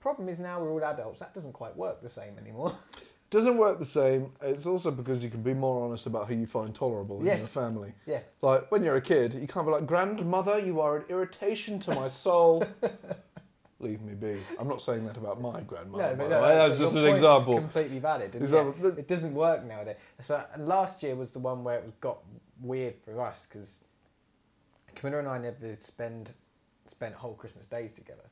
Problem 0.00 0.28
is 0.28 0.38
now 0.38 0.60
we're 0.60 0.70
all 0.70 0.84
adults, 0.84 1.20
that 1.20 1.32
doesn't 1.34 1.54
quite 1.54 1.74
work 1.76 2.02
the 2.02 2.08
same 2.08 2.38
anymore. 2.38 2.76
Doesn't 3.30 3.56
work 3.56 3.80
the 3.80 3.84
same. 3.84 4.30
It's 4.42 4.64
also 4.64 4.92
because 4.92 5.24
you 5.24 5.30
can 5.30 5.42
be 5.42 5.54
more 5.54 5.84
honest 5.84 6.06
about 6.06 6.28
who 6.28 6.34
you 6.36 6.46
find 6.46 6.72
tolerable 6.72 7.18
in 7.18 7.26
your 7.26 7.34
family. 7.48 7.92
yeah, 8.06 8.20
Like 8.42 8.70
when 8.70 8.84
you're 8.84 8.94
a 8.94 9.00
kid, 9.00 9.34
you 9.34 9.48
can't 9.48 9.66
be 9.66 9.72
like, 9.72 9.86
"Grandmother, 9.86 10.60
you 10.60 10.80
are 10.80 10.98
an 10.98 11.04
irritation 11.08 11.80
to 11.80 11.94
my 11.96 12.06
soul." 12.06 12.64
Leave 13.80 14.00
me 14.02 14.14
be. 14.14 14.38
I'm 14.58 14.68
not 14.68 14.80
saying 14.80 15.04
that 15.06 15.16
about 15.16 15.40
my 15.40 15.60
grandmother. 15.62 16.10
No, 16.10 16.16
but 16.16 16.30
no, 16.30 16.42
that- 16.42 16.70
your 16.70 16.78
just 16.78 16.96
an 16.96 17.06
example. 17.06 17.58
completely 17.58 17.98
valid. 17.98 18.34
Example. 18.34 18.74
yeah, 18.80 18.98
it 18.98 19.08
doesn't 19.08 19.34
work 19.34 19.64
nowadays. 19.64 19.96
So 20.20 20.42
last 20.58 21.02
year 21.02 21.16
was 21.16 21.32
the 21.32 21.40
one 21.40 21.64
where 21.64 21.78
it 21.78 22.00
got 22.00 22.18
weird 22.60 22.94
for 23.04 23.20
us 23.20 23.46
because 23.50 23.80
Camilla 24.94 25.18
and 25.18 25.28
I 25.28 25.38
never 25.38 25.76
spend 25.78 26.30
spent 26.86 27.14
whole 27.14 27.34
Christmas 27.34 27.66
days 27.66 27.92
together. 27.92 28.22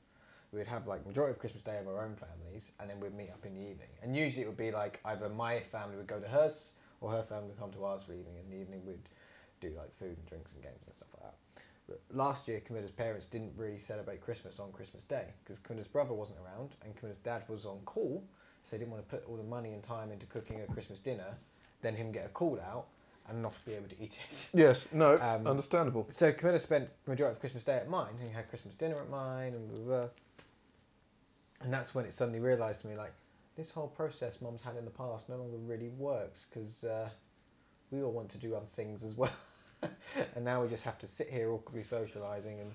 We'd 0.53 0.67
have 0.67 0.87
like 0.87 1.05
majority 1.07 1.33
of 1.33 1.39
Christmas 1.39 1.63
Day 1.63 1.79
of 1.79 1.89
our 1.89 2.05
own 2.05 2.15
families, 2.15 2.71
and 2.79 2.89
then 2.89 3.01
we'd 3.01 3.15
meet 3.15 3.31
up 3.31 3.45
in 3.47 3.55
the 3.55 3.61
evening. 3.61 3.89
And 4.03 4.15
usually 4.17 4.43
it 4.43 4.47
would 4.47 4.57
be 4.57 4.71
like 4.71 5.01
either 5.07 5.29
my 5.29 5.61
family 5.61 5.97
would 5.97 6.07
go 6.07 6.21
to 6.21 6.29
hers, 6.29 6.73
or 7.01 7.11
her 7.11 7.23
family 7.23 7.49
would 7.49 7.59
come 7.59 7.73
to 7.73 7.85
ours 7.85 8.03
for 8.03 8.13
evening. 8.13 8.37
And 8.39 8.53
in 8.53 8.59
the 8.59 8.63
evening 8.63 8.83
we'd 8.87 9.09
do 9.61 9.75
like 9.77 9.95
food 9.95 10.17
and 10.17 10.27
drinks 10.27 10.53
and 10.53 10.63
games 10.63 10.81
and 10.87 10.95
stuff 10.95 11.09
like 11.15 11.23
that. 11.33 11.37
Last 12.11 12.49
year, 12.49 12.61
Camilla's 12.61 12.91
parents 12.91 13.27
didn't 13.27 13.53
really 13.57 13.79
celebrate 13.79 14.21
Christmas 14.21 14.59
on 14.61 14.73
Christmas 14.73 15.03
Day 15.05 15.27
because 15.43 15.59
Camilla's 15.59 15.89
brother 15.89 16.15
wasn't 16.15 16.39
around 16.45 16.71
and 16.85 16.95
Camilla's 16.97 17.19
dad 17.19 17.43
was 17.49 17.67
on 17.67 17.79
call, 17.85 18.23
so 18.65 18.77
they 18.77 18.79
didn't 18.79 18.93
want 18.93 19.09
to 19.09 19.17
put 19.17 19.27
all 19.29 19.37
the 19.37 19.43
money 19.43 19.73
and 19.73 19.83
time 19.83 20.11
into 20.11 20.27
cooking 20.27 20.61
a 20.61 20.73
Christmas 20.73 20.99
dinner, 20.99 21.37
then 21.81 21.95
him 21.97 22.13
get 22.13 22.27
a 22.27 22.29
call 22.29 22.61
out 22.61 22.87
and 23.29 23.41
not 23.43 23.55
be 23.65 23.75
able 23.75 23.89
to 23.89 24.01
eat 24.03 24.19
it. 24.29 24.49
Yes, 24.59 24.89
no, 24.93 25.17
Um, 25.19 25.47
understandable. 25.47 26.07
So 26.11 26.33
Camilla 26.33 26.59
spent 26.59 26.89
majority 27.07 27.35
of 27.35 27.41
Christmas 27.41 27.63
Day 27.63 27.77
at 27.77 27.89
mine, 27.89 28.15
and 28.21 28.31
had 28.31 28.49
Christmas 28.49 28.75
dinner 28.75 29.01
at 29.01 29.09
mine, 29.09 29.55
and 29.55 29.69
blah, 29.69 29.79
blah, 29.79 29.99
blah. 30.01 30.09
And 31.61 31.73
that's 31.73 31.95
when 31.95 32.05
it 32.05 32.13
suddenly 32.13 32.41
realised 32.41 32.83
to 32.83 32.89
me, 32.89 32.97
like, 32.97 33.13
this 33.57 33.71
whole 33.71 33.89
process 33.89 34.41
Mum's 34.41 34.63
had 34.63 34.77
in 34.77 34.85
the 34.85 34.91
past 34.91 35.29
no 35.29 35.37
longer 35.37 35.59
really 35.59 35.91
works 35.91 36.47
because 36.49 36.85
uh, 36.85 37.09
we 37.91 38.03
all 38.03 38.11
want 38.11 38.31
to 38.31 38.39
do 38.39 38.55
other 38.55 38.67
things 38.67 39.05
as 39.05 39.15
well. 39.15 39.31
and 40.37 40.45
now 40.45 40.63
we 40.63 40.69
just 40.69 40.85
have 40.85 40.99
to 40.99 41.07
sit 41.07 41.29
here 41.31 41.51
awkwardly 41.51 41.83
socialising 41.83 42.61
and 42.61 42.71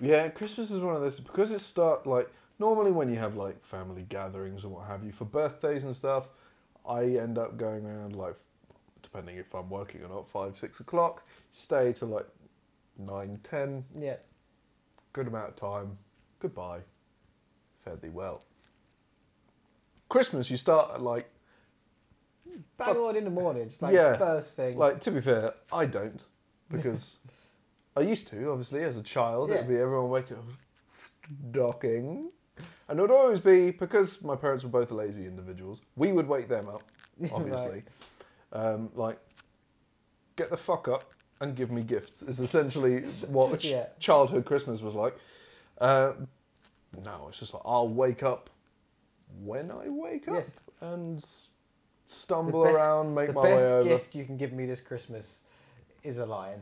Yeah, 0.00 0.28
Christmas 0.28 0.70
is 0.70 0.80
one 0.80 0.94
of 0.94 1.00
those 1.00 1.20
because 1.20 1.52
it 1.52 1.60
start 1.60 2.06
like 2.06 2.30
normally 2.58 2.90
when 2.90 3.08
you 3.08 3.16
have 3.16 3.36
like 3.36 3.64
family 3.64 4.04
gatherings 4.08 4.64
or 4.64 4.68
what 4.68 4.86
have 4.88 5.04
you 5.04 5.12
for 5.12 5.24
birthdays 5.24 5.84
and 5.84 5.94
stuff, 5.94 6.28
I 6.88 7.04
end 7.04 7.38
up 7.38 7.56
going 7.56 7.84
around 7.86 8.16
like 8.16 8.36
depending 9.02 9.36
if 9.36 9.54
I'm 9.54 9.70
working 9.70 10.02
or 10.02 10.08
not, 10.08 10.28
five 10.28 10.56
six 10.56 10.80
o'clock, 10.80 11.24
stay 11.52 11.92
till 11.92 12.08
like 12.08 12.26
nine 12.98 13.40
ten, 13.42 13.84
yeah, 13.98 14.16
good 15.12 15.26
amount 15.28 15.50
of 15.50 15.56
time, 15.56 15.98
goodbye, 16.40 16.80
fare 17.80 17.96
thee 17.96 18.08
well. 18.08 18.42
Christmas 20.08 20.50
you 20.50 20.56
start 20.56 20.90
at 20.94 21.02
like 21.02 21.30
bang 22.76 22.96
on 22.96 23.16
in 23.16 23.24
the 23.24 23.30
morning, 23.30 23.68
just 23.68 23.82
like 23.82 23.94
Yeah, 23.94 24.16
first 24.16 24.54
thing. 24.56 24.76
Like 24.76 25.00
to 25.02 25.10
be 25.10 25.20
fair, 25.20 25.54
I 25.72 25.86
don't 25.86 26.24
because 26.70 27.18
I 27.96 28.00
used 28.00 28.28
to 28.28 28.50
obviously 28.50 28.82
as 28.84 28.96
a 28.96 29.02
child. 29.02 29.50
It'd 29.50 29.68
be 29.68 29.76
everyone 29.76 30.10
waking 30.10 30.36
up 30.38 30.44
stocking, 30.86 32.30
and 32.88 32.98
it 32.98 33.02
would 33.02 33.10
always 33.10 33.40
be 33.40 33.70
because 33.70 34.22
my 34.22 34.36
parents 34.36 34.64
were 34.64 34.70
both 34.70 34.90
lazy 34.90 35.26
individuals. 35.26 35.82
We 35.96 36.12
would 36.12 36.28
wake 36.28 36.48
them 36.48 36.68
up, 36.68 36.82
obviously. 37.32 37.82
um, 38.52 38.90
like 38.94 39.18
get 40.36 40.50
the 40.50 40.56
fuck 40.56 40.86
up 40.88 41.12
and 41.40 41.54
give 41.56 41.70
me 41.70 41.82
gifts 41.82 42.22
is 42.22 42.40
essentially 42.40 43.00
what 43.28 43.62
Yeah. 43.64 43.86
childhood 43.98 44.44
Christmas 44.44 44.80
was 44.80 44.94
like. 44.94 45.16
Uh, 45.80 46.12
now 47.04 47.26
it's 47.28 47.38
just 47.38 47.54
like 47.54 47.62
I'll 47.64 47.88
wake 47.88 48.22
up 48.22 48.48
when 49.42 49.70
I 49.70 49.88
wake 49.88 50.26
up 50.28 50.34
Yes. 50.36 50.50
and 50.80 51.24
stumble 52.08 52.64
best- 52.64 52.74
around, 52.74 53.14
make 53.14 53.34
my 53.34 53.42
way 53.42 53.52
over. 53.52 53.84
The 53.84 53.90
best 53.90 54.02
gift 54.04 54.14
you 54.14 54.24
can 54.24 54.36
give 54.36 54.52
me 54.52 54.66
this 54.66 54.80
Christmas 54.80 55.42
is 56.02 56.18
a 56.18 56.26
lion. 56.26 56.60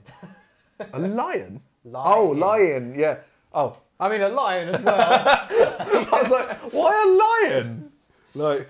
A 0.92 0.98
lion? 0.98 1.60
lion. 1.84 2.18
Oh, 2.18 2.30
lion, 2.30 2.94
yeah. 2.98 3.18
Oh, 3.54 3.78
I 3.98 4.08
mean, 4.08 4.20
a 4.20 4.28
lion 4.28 4.74
as 4.74 4.82
well. 4.82 4.96
I 5.00 6.08
was 6.10 6.30
like, 6.30 6.72
why 6.72 7.46
a 7.46 7.50
lion? 7.54 7.92
Like, 8.34 8.68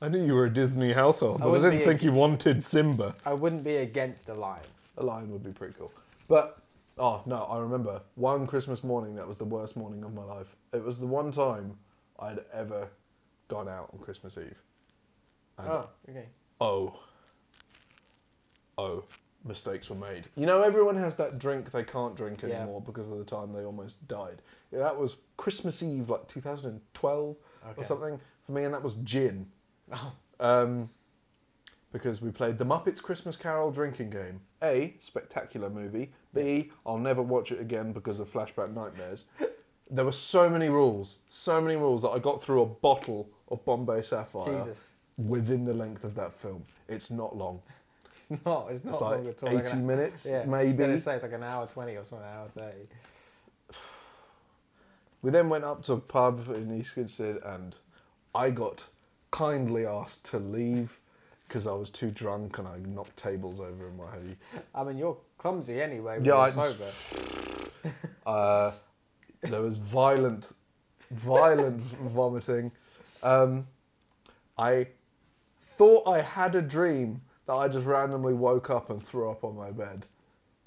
I 0.00 0.08
knew 0.08 0.24
you 0.24 0.34
were 0.34 0.46
a 0.46 0.52
Disney 0.52 0.92
household, 0.92 1.38
but 1.38 1.46
I, 1.46 1.50
wouldn't 1.50 1.72
didn't 1.72 1.86
think 1.86 2.02
you 2.02 2.12
wanted 2.12 2.64
Simba. 2.64 3.14
I 3.24 3.34
wouldn't 3.34 3.62
be 3.62 3.76
against 3.76 4.28
a 4.28 4.34
lion. 4.34 4.64
A 4.98 5.04
lion 5.04 5.30
would 5.30 5.44
be 5.44 5.52
pretty 5.52 5.74
cool. 5.78 5.92
But, 6.26 6.58
oh, 6.98 7.22
no, 7.26 7.44
I 7.44 7.58
remember 7.58 8.00
one 8.16 8.46
Christmas 8.46 8.82
morning 8.82 9.14
that 9.16 9.28
was 9.28 9.38
the 9.38 9.44
worst 9.44 9.76
morning 9.76 10.02
of 10.02 10.14
my 10.14 10.24
life. 10.24 10.56
It 10.72 10.82
was 10.82 10.98
the 10.98 11.06
one 11.06 11.30
time 11.30 11.76
I'd 12.18 12.40
ever 12.52 12.88
gone 13.48 13.68
out 13.68 13.90
on 13.92 13.98
Christmas 14.00 14.36
Eve. 14.38 14.60
And 15.58 15.68
Oh, 15.68 15.88
okay. 16.08 16.26
oh, 16.60 16.98
oh, 18.78 19.04
mistakes 19.44 19.90
were 19.90 19.96
made. 19.96 20.28
You 20.36 20.46
know, 20.46 20.62
everyone 20.62 20.96
has 20.96 21.16
that 21.16 21.38
drink 21.38 21.70
they 21.70 21.84
can't 21.84 22.14
drink 22.16 22.42
Yeah. 22.42 22.60
anymore 22.62 22.80
because 22.80 23.08
of 23.08 23.18
the 23.18 23.24
time 23.24 23.52
they 23.52 23.64
almost 23.64 24.06
died. 24.08 24.42
Yeah, 24.72 24.80
that 24.80 24.98
was 24.98 25.16
Christmas 25.36 25.82
Eve, 25.82 26.08
like 26.10 26.26
2012 26.28 27.36
Okay. 27.66 27.80
or 27.80 27.84
something 27.84 28.20
for 28.46 28.52
me, 28.52 28.64
and 28.64 28.74
that 28.74 28.82
was 28.82 28.94
gin. 29.04 29.50
Oh, 29.92 30.12
Um, 30.40 30.88
because 31.92 32.20
we 32.22 32.30
played 32.30 32.56
the 32.58 32.64
Muppets 32.64 33.00
Christmas 33.02 33.36
Carol 33.36 33.70
drinking 33.70 34.08
game. 34.10 34.40
A, 34.62 34.96
spectacular 34.98 35.68
movie. 35.70 36.10
B, 36.32 36.72
I'll 36.86 36.98
never 36.98 37.22
watch 37.22 37.52
it 37.52 37.60
again 37.60 37.92
because 37.92 38.18
of 38.18 38.28
flashback 38.32 38.72
nightmares. 38.74 39.26
There 39.90 40.04
were 40.06 40.10
so 40.12 40.48
many 40.50 40.68
rules, 40.70 41.18
so 41.26 41.60
many 41.60 41.76
rules 41.76 42.00
that 42.02 42.08
I 42.08 42.18
got 42.18 42.42
through 42.42 42.62
a 42.62 42.66
bottle 42.66 43.28
of 43.48 43.64
Bombay 43.66 44.00
Sapphire 44.02 44.62
Jesus. 44.64 44.86
Within 45.16 45.64
the 45.64 45.74
length 45.74 46.04
of 46.04 46.14
that 46.16 46.32
film. 46.32 46.64
It's 46.88 47.10
not 47.10 47.36
long. 47.36 47.60
It's 48.30 48.44
not. 48.44 48.68
It's 48.70 48.84
not 48.84 48.90
It's 48.92 49.00
long 49.00 49.24
like 49.26 49.42
at 49.42 49.42
all. 49.42 49.58
80 49.58 49.76
minutes, 49.78 50.26
yeah, 50.28 50.36
I 50.36 50.40
was 50.40 50.48
maybe. 50.48 50.96
say 50.98 51.14
it's 51.14 51.22
like 51.22 51.32
an 51.32 51.42
hour 51.42 51.66
twenty 51.66 51.96
or 51.96 52.04
something, 52.04 52.26
an 52.26 52.34
hour 52.34 52.48
thirty. 52.48 52.86
We 55.22 55.30
then 55.30 55.48
went 55.48 55.64
up 55.64 55.82
to 55.84 55.94
a 55.94 56.00
pub 56.00 56.48
in 56.54 56.70
East 56.78 56.94
Grinstead 56.94 57.38
and 57.44 57.74
I 58.34 58.50
got 58.50 58.86
kindly 59.30 59.86
asked 59.86 60.24
to 60.26 60.38
leave 60.38 61.00
because 61.48 61.66
I 61.66 61.72
was 61.72 61.88
too 61.88 62.10
drunk 62.10 62.58
and 62.58 62.68
I 62.68 62.76
knocked 62.86 63.16
tables 63.16 63.58
over 63.58 63.88
and 63.88 63.96
my 63.96 64.04
you. 64.16 64.36
I 64.74 64.84
mean, 64.84 64.98
you're 64.98 65.16
clumsy 65.38 65.80
anyway. 65.80 66.16
When 66.18 66.24
Yeah, 66.26 66.32
you're 66.32 66.40
I 66.40 66.50
just- 66.50 66.78
sober. 66.78 67.92
Uh, 68.26 68.72
there 69.42 69.60
was 69.60 69.76
violent, 69.76 70.52
violent 71.10 71.80
vomiting. 71.82 72.72
Um, 73.22 73.66
I 74.56 74.86
thought 75.76 76.06
I 76.08 76.20
had 76.22 76.54
a 76.54 76.62
dream 76.62 77.22
that 77.46 77.54
I 77.54 77.68
just 77.68 77.86
randomly 77.86 78.34
woke 78.34 78.70
up 78.70 78.90
and 78.90 79.04
threw 79.04 79.30
up 79.30 79.44
on 79.44 79.56
my 79.56 79.70
bed. 79.70 80.06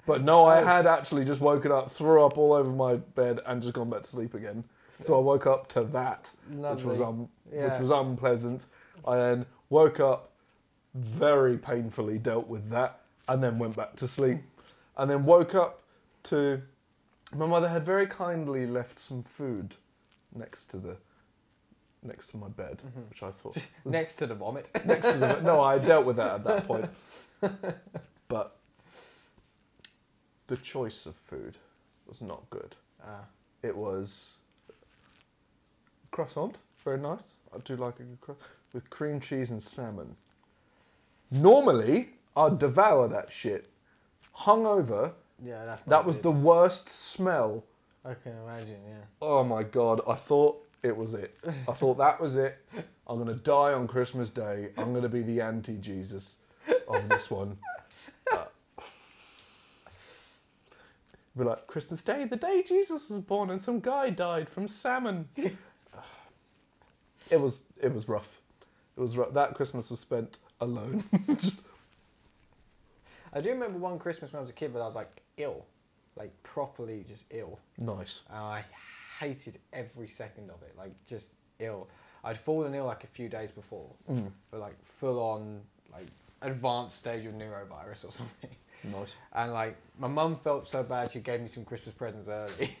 But 0.06 0.22
no, 0.22 0.44
I 0.44 0.62
Oh. 0.62 0.64
had 0.64 0.86
actually 0.86 1.24
just 1.24 1.40
woken 1.40 1.70
up, 1.72 1.90
threw 1.90 2.24
up 2.24 2.38
all 2.38 2.52
over 2.52 2.70
my 2.70 2.96
bed, 2.96 3.40
and 3.46 3.60
just 3.62 3.74
gone 3.74 3.90
back 3.90 4.02
to 4.02 4.08
sleep 4.08 4.34
again. 4.34 4.64
So 5.02 5.16
I 5.16 5.20
woke 5.20 5.46
up 5.46 5.68
to 5.68 5.84
that, 5.84 6.32
which 6.48 6.82
was 6.84 7.00
Lovely. 7.00 7.04
um, 7.04 7.28
which 7.70 7.78
was 7.80 7.90
unpleasant. 7.90 8.66
I 9.06 9.16
then 9.16 9.46
woke 9.70 10.00
up, 10.00 10.30
very 10.94 11.56
painfully 11.58 12.18
dealt 12.18 12.48
with 12.48 12.70
that, 12.70 13.00
and 13.28 13.42
then 13.42 13.58
went 13.58 13.76
back 13.76 13.96
to 13.96 14.08
sleep, 14.08 14.38
and 14.96 15.10
then 15.10 15.24
woke 15.24 15.54
up 15.54 15.82
to 16.24 16.62
my 17.36 17.46
mother 17.46 17.68
had 17.68 17.84
very 17.84 18.06
kindly 18.06 18.66
left 18.66 18.98
some 18.98 19.22
food 19.22 19.76
next 20.34 20.66
to 20.70 20.78
the 20.78 20.96
next 22.08 22.28
to 22.28 22.36
my 22.36 22.48
bed, 22.48 22.82
which 23.08 23.22
I 23.22 23.30
thought 23.30 23.54
was 23.54 23.64
Mm-hmm. 23.64 23.90
Next 23.90 24.16
to 24.16 24.26
the 24.26 24.34
vomit. 24.34 24.68
next 24.84 25.12
to 25.12 25.18
the 25.18 25.40
no, 25.42 25.60
I 25.60 25.78
dealt 25.78 26.04
with 26.06 26.16
that 26.16 26.34
at 26.36 26.44
that 26.44 26.66
point. 26.66 26.90
But 28.28 28.56
the 30.48 30.56
choice 30.56 31.06
of 31.06 31.14
food 31.16 31.56
was 32.06 32.20
not 32.20 32.50
good. 32.50 32.74
Ah, 33.02 33.24
It 33.62 33.74
was 33.76 34.36
croissant, 36.10 36.58
very 36.84 36.98
nice. 36.98 37.36
I 37.54 37.58
do 37.58 37.76
like 37.76 38.00
a 38.00 38.02
good 38.02 38.20
croissant 38.20 38.44
with 38.74 38.90
cream 38.90 39.20
cheese 39.20 39.50
and 39.50 39.62
salmon. 39.62 40.16
Normally, 41.30 42.10
I'd 42.36 42.58
devour 42.58 43.08
that 43.08 43.30
shit. 43.32 43.70
Hungover, 44.40 45.12
yeah, 45.42 45.64
that's 45.64 45.86
not 45.86 45.90
that 45.90 46.04
was 46.06 46.18
the 46.20 46.30
worst 46.30 46.88
smell. 46.88 47.64
I 48.04 48.14
can 48.14 48.32
imagine, 48.44 48.80
yeah. 48.88 49.04
Oh 49.22 49.42
my 49.42 49.62
god, 49.62 50.00
I 50.06 50.14
thought 50.14 50.64
it 50.82 50.96
was 50.96 51.14
it. 51.14 51.36
I 51.68 51.72
thought 51.72 51.98
that 51.98 52.20
was 52.20 52.36
it. 52.36 52.56
I'm 53.06 53.18
gonna 53.18 53.34
die 53.34 53.72
on 53.72 53.88
Christmas 53.88 54.30
Day. 54.30 54.68
I'm 54.76 54.92
gonna 54.94 55.08
be 55.08 55.22
the 55.22 55.40
anti 55.40 55.76
Jesus 55.76 56.36
of 56.86 57.08
this 57.08 57.30
one. 57.30 57.58
Uh, 58.32 58.44
be 61.36 61.44
like 61.44 61.66
Christmas 61.66 62.02
Day, 62.02 62.24
the 62.24 62.36
day 62.36 62.62
Jesus 62.66 63.08
was 63.08 63.20
born, 63.20 63.50
and 63.50 63.60
some 63.62 63.80
guy 63.80 64.10
died 64.10 64.48
from 64.48 64.68
salmon. 64.68 65.28
it 65.36 65.56
was 67.40 67.64
it 67.80 67.92
was 67.92 68.08
rough. 68.08 68.40
It 68.96 69.00
was 69.00 69.16
rough. 69.16 69.32
That 69.32 69.54
Christmas 69.54 69.90
was 69.90 70.00
spent 70.00 70.38
alone. 70.60 71.04
Just 71.28 71.66
I 73.32 73.40
do 73.40 73.50
remember 73.50 73.78
one 73.78 73.98
Christmas 73.98 74.32
when 74.32 74.38
I 74.38 74.42
was 74.42 74.50
a 74.50 74.54
kid, 74.54 74.72
but 74.72 74.80
I 74.80 74.86
was 74.86 74.94
like 74.94 75.22
ill, 75.36 75.66
like 76.16 76.32
properly 76.42 77.04
just 77.08 77.24
ill. 77.30 77.58
nice. 77.76 78.24
And 78.30 78.38
I 78.38 78.64
hated 79.18 79.58
every 79.72 80.08
second 80.08 80.50
of 80.50 80.62
it, 80.62 80.74
like 80.76 80.92
just 81.06 81.32
ill. 81.58 81.88
I'd 82.24 82.38
fallen 82.38 82.74
ill 82.74 82.86
like 82.86 83.04
a 83.04 83.08
few 83.08 83.28
days 83.28 83.50
before, 83.50 83.88
Mm. 84.10 84.30
but 84.50 84.60
like 84.60 84.82
full 84.84 85.20
on 85.20 85.60
like 85.92 86.06
advanced 86.42 86.96
stage 86.96 87.24
of 87.26 87.34
norovirus 87.34 88.04
or 88.04 88.10
something. 88.20 88.50
Nice. 88.84 89.14
And 89.32 89.52
like 89.52 89.76
my 89.98 90.08
mum 90.08 90.36
felt 90.42 90.68
so 90.68 90.82
bad, 90.82 91.10
she 91.10 91.20
gave 91.20 91.40
me 91.40 91.48
some 91.48 91.64
Christmas 91.64 91.94
presents 91.94 92.28
early. 92.28 92.76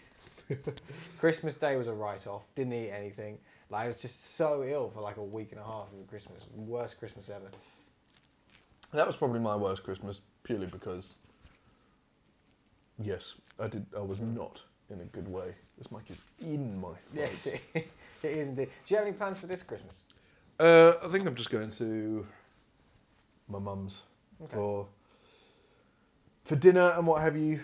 Christmas 1.18 1.54
Day 1.54 1.76
was 1.76 1.88
a 1.88 1.92
write 1.92 2.26
off. 2.26 2.42
Didn't 2.54 2.72
eat 2.72 2.90
anything. 2.90 3.38
Like 3.70 3.84
I 3.84 3.88
was 3.88 4.00
just 4.00 4.36
so 4.36 4.64
ill 4.64 4.88
for 4.88 5.00
like 5.02 5.16
a 5.18 5.22
week 5.22 5.52
and 5.52 5.60
a 5.60 5.64
half 5.64 5.88
of 5.92 6.06
Christmas. 6.08 6.42
Worst 6.54 6.98
Christmas 6.98 7.28
ever. 7.28 7.50
That 8.92 9.06
was 9.06 9.16
probably 9.16 9.40
my 9.40 9.54
worst 9.54 9.82
Christmas, 9.84 10.22
purely 10.44 10.66
because, 10.66 11.12
yes, 12.98 13.34
I 13.60 13.66
did. 13.68 13.84
I 13.94 14.00
was 14.00 14.22
not 14.22 14.62
in 14.90 15.00
a 15.00 15.04
good 15.04 15.28
way. 15.28 15.54
This 15.76 15.90
mic 15.90 16.10
is 16.10 16.20
in 16.40 16.80
my 16.80 16.94
throat. 16.94 17.22
Yes, 17.22 17.46
it, 17.46 17.60
it 17.74 17.88
is 18.22 18.48
indeed. 18.48 18.68
Do 18.86 18.94
you 18.94 18.96
have 18.98 19.06
any 19.06 19.16
plans 19.16 19.38
for 19.38 19.46
this 19.46 19.62
Christmas? 19.62 19.96
Uh, 20.58 20.94
I 21.02 21.08
think 21.08 21.26
I'm 21.26 21.34
just 21.34 21.50
going 21.50 21.70
to 21.72 22.26
my 23.48 23.58
mum's 23.58 24.02
Okay. 24.42 24.54
for 24.54 24.86
for 26.44 26.56
dinner 26.56 26.92
and 26.96 27.06
what 27.06 27.22
have 27.22 27.36
you. 27.36 27.60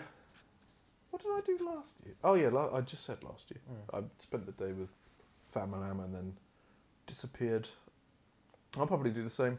What 1.09 1.21
did 1.21 1.31
I 1.31 1.41
do 1.57 1.65
last 1.65 1.93
year? 2.05 2.15
Oh 2.23 2.33
yeah, 2.35 2.49
la- 2.49 2.75
I 2.75 2.81
just 2.81 3.05
said 3.05 3.23
last 3.23 3.49
year. 3.51 3.61
Mm. 3.71 3.97
I 3.99 4.03
spent 4.19 4.45
the 4.45 4.51
day 4.51 4.73
with 4.73 4.89
family 5.43 5.89
and 5.89 6.13
then 6.13 6.33
disappeared. 7.07 7.69
I'll 8.77 8.87
probably 8.87 9.11
do 9.11 9.23
the 9.23 9.29
same. 9.29 9.57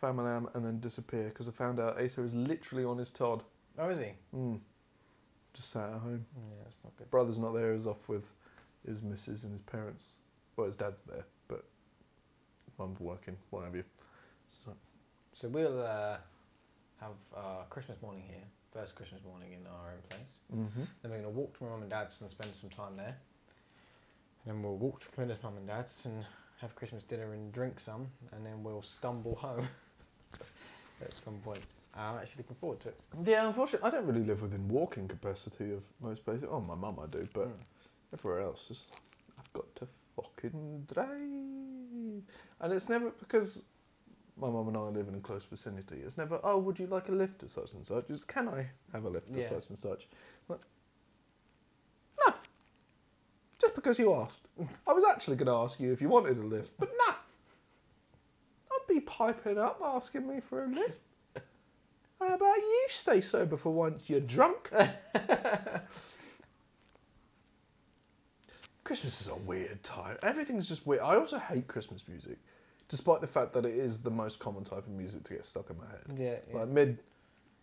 Family 0.00 0.30
and 0.54 0.64
then 0.64 0.78
disappear 0.78 1.24
because 1.24 1.48
I 1.48 1.50
found 1.52 1.80
out 1.80 2.00
Asa 2.00 2.22
is 2.22 2.32
literally 2.34 2.84
on 2.84 2.98
his 2.98 3.10
Todd. 3.10 3.42
Oh, 3.76 3.88
is 3.90 3.98
he? 3.98 4.12
Mm. 4.34 4.60
Just 5.58 5.70
sat 5.70 5.88
at 5.90 5.98
home. 5.98 6.24
Yeah, 6.36 6.44
that's 6.62 6.76
not 6.84 6.96
good. 6.96 7.10
Brother's 7.10 7.38
not 7.40 7.52
there. 7.52 7.72
He's 7.72 7.84
off 7.88 8.08
with 8.08 8.32
his 8.86 9.02
missus 9.02 9.42
and 9.42 9.50
his 9.50 9.60
parents. 9.60 10.18
Well, 10.56 10.66
his 10.66 10.76
dad's 10.76 11.02
there, 11.02 11.24
but 11.48 11.64
mum's 12.78 13.00
working. 13.00 13.36
What 13.50 13.64
have 13.64 13.74
you? 13.74 13.82
So, 14.64 14.72
So 15.34 15.48
we'll 15.48 15.82
uh, 15.82 16.18
have 17.00 17.10
uh, 17.36 17.62
Christmas 17.70 18.00
morning 18.00 18.22
here, 18.28 18.44
first 18.72 18.94
Christmas 18.94 19.20
morning 19.24 19.52
in 19.54 19.66
our 19.66 19.88
own 19.90 20.00
place. 20.08 20.30
mm-hmm. 20.54 20.82
Then 21.02 21.10
we're 21.10 21.20
going 21.22 21.34
to 21.34 21.36
walk 21.40 21.58
to 21.58 21.64
my 21.64 21.70
mum 21.70 21.80
and 21.82 21.90
dad's 21.90 22.20
and 22.20 22.30
spend 22.30 22.54
some 22.54 22.70
time 22.70 22.96
there. 22.96 23.16
And 24.44 24.54
then 24.54 24.62
we'll 24.62 24.76
walk 24.76 25.00
to 25.00 25.08
Clinda's 25.08 25.42
mum 25.42 25.56
and 25.56 25.66
dad's 25.66 26.06
and 26.06 26.24
have 26.60 26.76
Christmas 26.76 27.02
dinner 27.02 27.32
and 27.32 27.50
drink 27.52 27.80
some. 27.80 28.06
And 28.30 28.46
then 28.46 28.62
we'll 28.62 28.82
stumble 28.82 29.34
home 29.34 29.66
at 31.02 31.12
some 31.12 31.38
point. 31.38 31.66
I'm 31.98 32.16
actually 32.18 32.38
looking 32.44 32.56
forward 32.56 32.80
to 32.80 32.88
it. 32.90 33.00
Yeah, 33.24 33.46
unfortunately, 33.48 33.88
I 33.88 33.90
don't 33.90 34.06
really 34.06 34.24
live 34.24 34.40
within 34.42 34.68
walking 34.68 35.08
capacity 35.08 35.72
of 35.72 35.84
most 36.00 36.24
places. 36.24 36.46
Oh, 36.50 36.60
my 36.60 36.74
mum, 36.76 36.98
I 37.02 37.06
do, 37.06 37.28
but 37.32 37.48
Mm. 37.48 37.64
everywhere 38.12 38.40
else, 38.40 38.68
just 38.68 38.94
I've 39.38 39.52
got 39.52 39.74
to 39.76 39.88
fucking 40.14 40.86
drive, 40.92 41.08
and 42.60 42.72
it's 42.72 42.88
never 42.88 43.10
because 43.10 43.62
my 44.36 44.48
mum 44.48 44.68
and 44.68 44.76
I 44.76 44.80
live 44.82 45.08
in 45.08 45.16
a 45.16 45.20
close 45.20 45.44
vicinity. 45.44 45.96
It's 45.96 46.16
never, 46.16 46.38
oh, 46.44 46.58
would 46.58 46.78
you 46.78 46.86
like 46.86 47.08
a 47.08 47.12
lift 47.12 47.40
to 47.40 47.48
such 47.48 47.72
and 47.72 47.84
such? 47.84 48.08
It's 48.08 48.22
can 48.22 48.48
I 48.48 48.70
have 48.92 49.04
a 49.04 49.08
lift 49.08 49.32
to 49.32 49.40
Yeah. 49.40 49.48
such 49.48 49.68
and 49.68 49.78
such? 49.78 50.08
Like, 50.48 50.60
no, 52.24 52.34
just 53.60 53.74
because 53.74 53.98
you 53.98 54.14
asked. 54.14 54.46
I 54.86 54.92
was 54.92 55.02
actually 55.04 55.36
going 55.36 55.46
to 55.46 55.52
ask 55.54 55.80
you 55.80 55.92
if 55.92 56.00
you 56.00 56.08
wanted 56.08 56.38
a 56.38 56.42
lift, 56.42 56.78
but 56.78 56.90
nah. 57.06 57.14
I'd 58.70 58.86
be 58.88 59.00
piping 59.00 59.58
up 59.58 59.80
asking 59.84 60.28
me 60.28 60.40
for 60.40 60.64
a 60.64 60.68
lift. 60.68 61.00
You 62.58 62.86
stay 62.88 63.20
sober 63.20 63.56
for 63.56 63.72
once, 63.72 64.08
you're 64.10 64.20
drunk? 64.20 64.70
Christmas 68.84 69.20
is 69.20 69.28
a 69.28 69.34
weird 69.36 69.82
time. 69.82 70.16
Everything's 70.22 70.68
just 70.68 70.86
weird. 70.86 71.02
I 71.02 71.16
also 71.16 71.38
hate 71.38 71.66
Christmas 71.66 72.06
music, 72.08 72.38
despite 72.88 73.20
the 73.20 73.26
fact 73.26 73.52
that 73.52 73.66
it 73.66 73.74
is 73.74 74.00
the 74.00 74.10
most 74.10 74.38
common 74.38 74.64
type 74.64 74.78
of 74.78 74.88
music 74.88 75.24
to 75.24 75.34
get 75.34 75.44
stuck 75.44 75.68
in 75.70 75.76
my 75.76 75.84
head. 75.86 76.18
Yeah, 76.18 76.36
yeah. 76.50 76.60
Like 76.60 76.68
mid, 76.68 76.98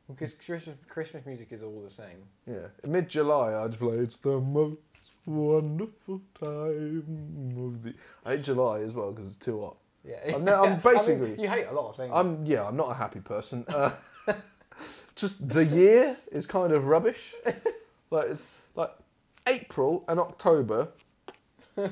because 0.07 0.33
Christmas, 0.35 0.77
Christmas 0.87 1.25
music 1.25 1.47
is 1.51 1.63
all 1.63 1.81
the 1.81 1.89
same. 1.89 2.27
yeah, 2.45 2.67
mid 2.85 3.09
July, 3.09 3.55
I'd 3.63 3.77
play 3.79 3.95
"It's 3.97 4.19
the 4.19 4.39
most 4.39 4.77
wonderful 5.25 6.21
time 6.43 7.55
of 7.57 7.81
the." 7.83 7.95
I 8.23 8.31
hate 8.35 8.43
July 8.43 8.81
as 8.81 8.93
well 8.93 9.11
because 9.11 9.29
it's 9.35 9.43
too 9.43 9.61
hot. 9.61 9.77
Yeah, 10.07 10.35
I'm 10.35 10.47
I'm 10.47 10.49
I 10.63 10.69
mean, 10.69 10.79
basically- 10.83 11.41
you 11.41 11.49
hate 11.49 11.65
a 11.65 11.73
lot 11.73 11.89
of 11.89 11.95
things. 11.95 12.11
I'm 12.13 12.45
yeah, 12.45 12.67
I'm 12.67 12.75
not 12.77 12.91
a 12.91 12.93
happy 12.93 13.19
person. 13.19 13.65
Uh, 13.67 13.89
just 15.15 15.49
the 15.49 15.65
year 15.65 16.17
is 16.31 16.45
kind 16.45 16.71
of 16.71 16.85
rubbish. 16.85 17.33
like 18.11 18.27
it's 18.29 18.53
like 18.75 18.91
April 19.47 20.03
and 20.07 20.19
October 20.19 20.89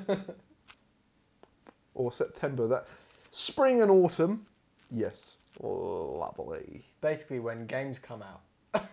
or 1.94 2.12
September. 2.12 2.68
That 2.68 2.88
spring 3.32 3.82
and 3.82 3.90
autumn, 3.92 4.46
yes, 4.92 5.38
lovely. 5.60 6.84
Basically, 7.02 7.40
when 7.40 7.66
games 7.66 8.00
come 8.00 8.24
out, 8.24 8.42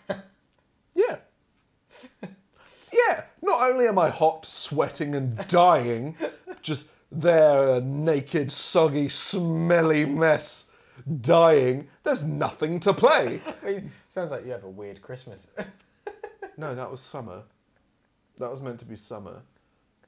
Yeah. 0.95 1.17
yeah. 2.93 3.25
Not 3.43 3.63
only 3.69 3.87
am 3.87 3.99
I 3.99 4.11
hot, 4.11 4.45
sweating, 4.47 5.15
and 5.15 5.47
dying, 5.49 6.17
just 6.63 6.89
there, 7.13 7.77
a 7.77 7.81
naked, 7.81 8.51
soggy, 8.51 9.09
smelly 9.09 10.05
mess, 10.05 10.70
dying. 11.21 11.89
There's 12.03 12.25
nothing 12.25 12.81
to 12.81 12.93
play. 12.93 13.41
I 13.63 13.67
mean, 13.67 13.93
sounds 14.09 14.31
like 14.31 14.45
you 14.45 14.53
have 14.53 14.65
a 14.65 14.69
weird 14.71 15.03
Christmas. 15.03 15.49
No, 16.57 16.75
that 16.75 16.91
was 16.91 17.01
summer. 17.01 17.45
That 18.39 18.51
was 18.51 18.61
meant 18.61 18.81
to 18.81 18.85
be 18.85 18.95
summer. 18.95 19.41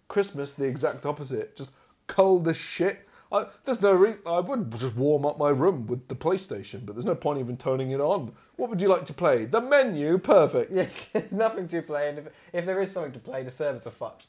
Christmas, 0.06 0.52
the 0.52 0.66
exact 0.66 1.06
opposite. 1.06 1.56
Just 1.56 1.72
cold 2.08 2.46
as 2.46 2.58
shit. 2.58 3.08
I, 3.30 3.46
there's 3.64 3.80
no 3.80 3.92
reason. 3.92 4.22
I 4.26 4.40
would 4.40 4.70
just 4.78 4.94
warm 4.94 5.24
up 5.24 5.38
my 5.38 5.48
room 5.48 5.86
with 5.86 6.08
the 6.08 6.14
PlayStation, 6.14 6.84
but 6.84 6.94
there's 6.94 7.06
no 7.06 7.14
point 7.14 7.38
even 7.40 7.56
turning 7.56 7.92
it 7.92 8.00
on. 8.00 8.32
What 8.56 8.68
would 8.68 8.82
you 8.82 8.88
like 8.88 9.06
to 9.06 9.14
play? 9.14 9.46
The 9.46 9.62
menu, 9.62 10.18
perfect. 10.18 10.70
yes, 10.70 11.04
there's 11.14 11.32
nothing 11.32 11.68
to 11.68 11.80
play, 11.80 12.10
and 12.10 12.18
if, 12.18 12.28
if 12.52 12.66
there 12.66 12.82
is 12.82 12.92
something 12.92 13.12
to 13.12 13.18
play, 13.18 13.42
the 13.42 13.50
servers 13.50 13.86
are 13.86 13.90
fucked. 13.90 14.26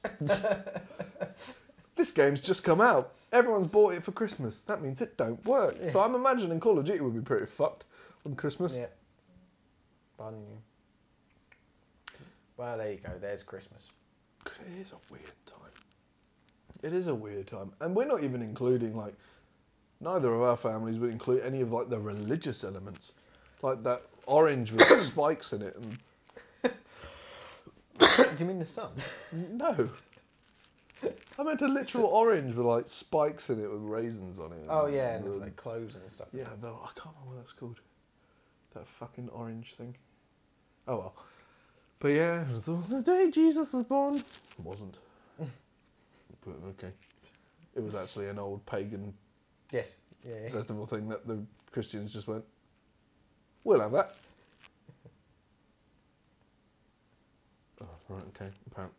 This 1.95 2.11
game's 2.11 2.41
just 2.41 2.64
come 2.64 2.82
out. 2.82 3.14
Everyone's 3.34 3.67
bought 3.67 3.95
it 3.95 4.03
for 4.03 4.11
Christmas. 4.13 4.61
That 4.61 4.81
means 4.81 5.01
it 5.01 5.17
don't 5.17 5.43
work. 5.45 5.75
So 5.91 5.99
I'm 5.99 6.15
imagining 6.15 6.59
Call 6.59 6.77
of 6.79 6.86
Duty 6.86 7.01
would 7.01 7.15
be 7.15 7.19
pretty 7.21 7.47
fucked 7.47 7.84
on 8.25 8.36
Christmas. 8.36 8.75
yeah. 8.75 8.86
Pardon 10.17 10.41
you. 10.47 10.57
Well, 12.55 12.77
there 12.77 12.91
you 12.91 12.99
go. 12.99 13.09
There's 13.19 13.41
Christmas. 13.43 13.89
It 14.45 14.81
is 14.81 14.91
a 14.91 14.97
weird 15.11 15.23
time. 15.45 15.57
It 16.84 16.93
is 16.93 17.07
a 17.07 17.15
weird 17.15 17.47
time, 17.47 17.71
and 17.81 17.95
we're 17.95 18.05
not 18.05 18.23
even 18.23 18.41
including 18.41 18.95
like 18.95 19.15
neither 19.99 20.34
of 20.34 20.41
our 20.41 20.57
families 20.57 20.99
would 20.99 21.11
include 21.11 21.41
any 21.43 21.61
of 21.61 21.71
like 21.73 21.89
the 21.89 21.99
religious 21.99 22.63
elements, 22.63 23.13
like 23.61 23.81
that 23.84 24.03
orange 24.27 24.71
with 24.71 24.86
spikes 25.01 25.53
in 25.53 25.61
it. 25.63 25.75
And 25.75 25.97
Do 27.99 28.25
you 28.39 28.45
mean 28.45 28.59
the 28.59 28.65
sun? 28.65 28.89
no, 29.31 29.89
I 31.39 31.43
meant 31.43 31.62
a 31.62 31.68
literal 31.68 32.06
orange 32.06 32.56
with 32.56 32.66
like 32.66 32.88
spikes 32.88 33.49
in 33.49 33.64
it 33.64 33.72
with 33.72 33.82
raisins 33.82 34.39
on 34.39 34.51
it. 34.54 34.66
Oh 34.70 34.88
yeah, 34.88 35.16
and 35.16 35.26
the- 35.26 35.32
like 35.32 35.56
cloves 35.56 35.95
and 35.95 36.12
stuff. 36.12 36.28
yeah. 36.34 36.47
No, 36.62 36.80
I 36.84 36.88
can't 36.99 37.16
remember 37.16 37.36
what 37.36 37.38
that's 37.38 37.51
called. 37.54 37.80
That 38.74 38.88
fucking 38.88 39.30
orange 39.30 39.76
thing. 39.76 39.95
Oh 40.88 40.97
well. 40.97 41.16
But 41.99 42.10
yeah, 42.10 42.41
it 42.41 42.66
the 42.66 43.01
day 43.04 43.32
Jesus 43.32 43.72
was 43.72 43.86
born. 43.86 44.24
Wasn't. 44.62 44.99
but 45.39 46.56
okay. 46.70 46.91
it 47.76 47.82
was 47.82 47.95
actually 47.95 48.28
an 48.28 48.39
old 48.39 48.66
pagan 48.66 49.14
Yes. 49.72 49.95
Yeah. 50.28 50.36
yeah. 50.43 50.49
festival 50.49 50.86
thing 50.86 51.08
that 51.10 51.26
the 51.28 51.43
Christians 51.72 52.14
just 52.14 52.28
went, 52.28 52.43
we'll 53.64 53.82
have 53.82 53.91
that. 53.93 54.16
Oh, 57.82 57.88
right, 58.08 58.24
okay, 58.30 58.49
apparent. 58.72 58.93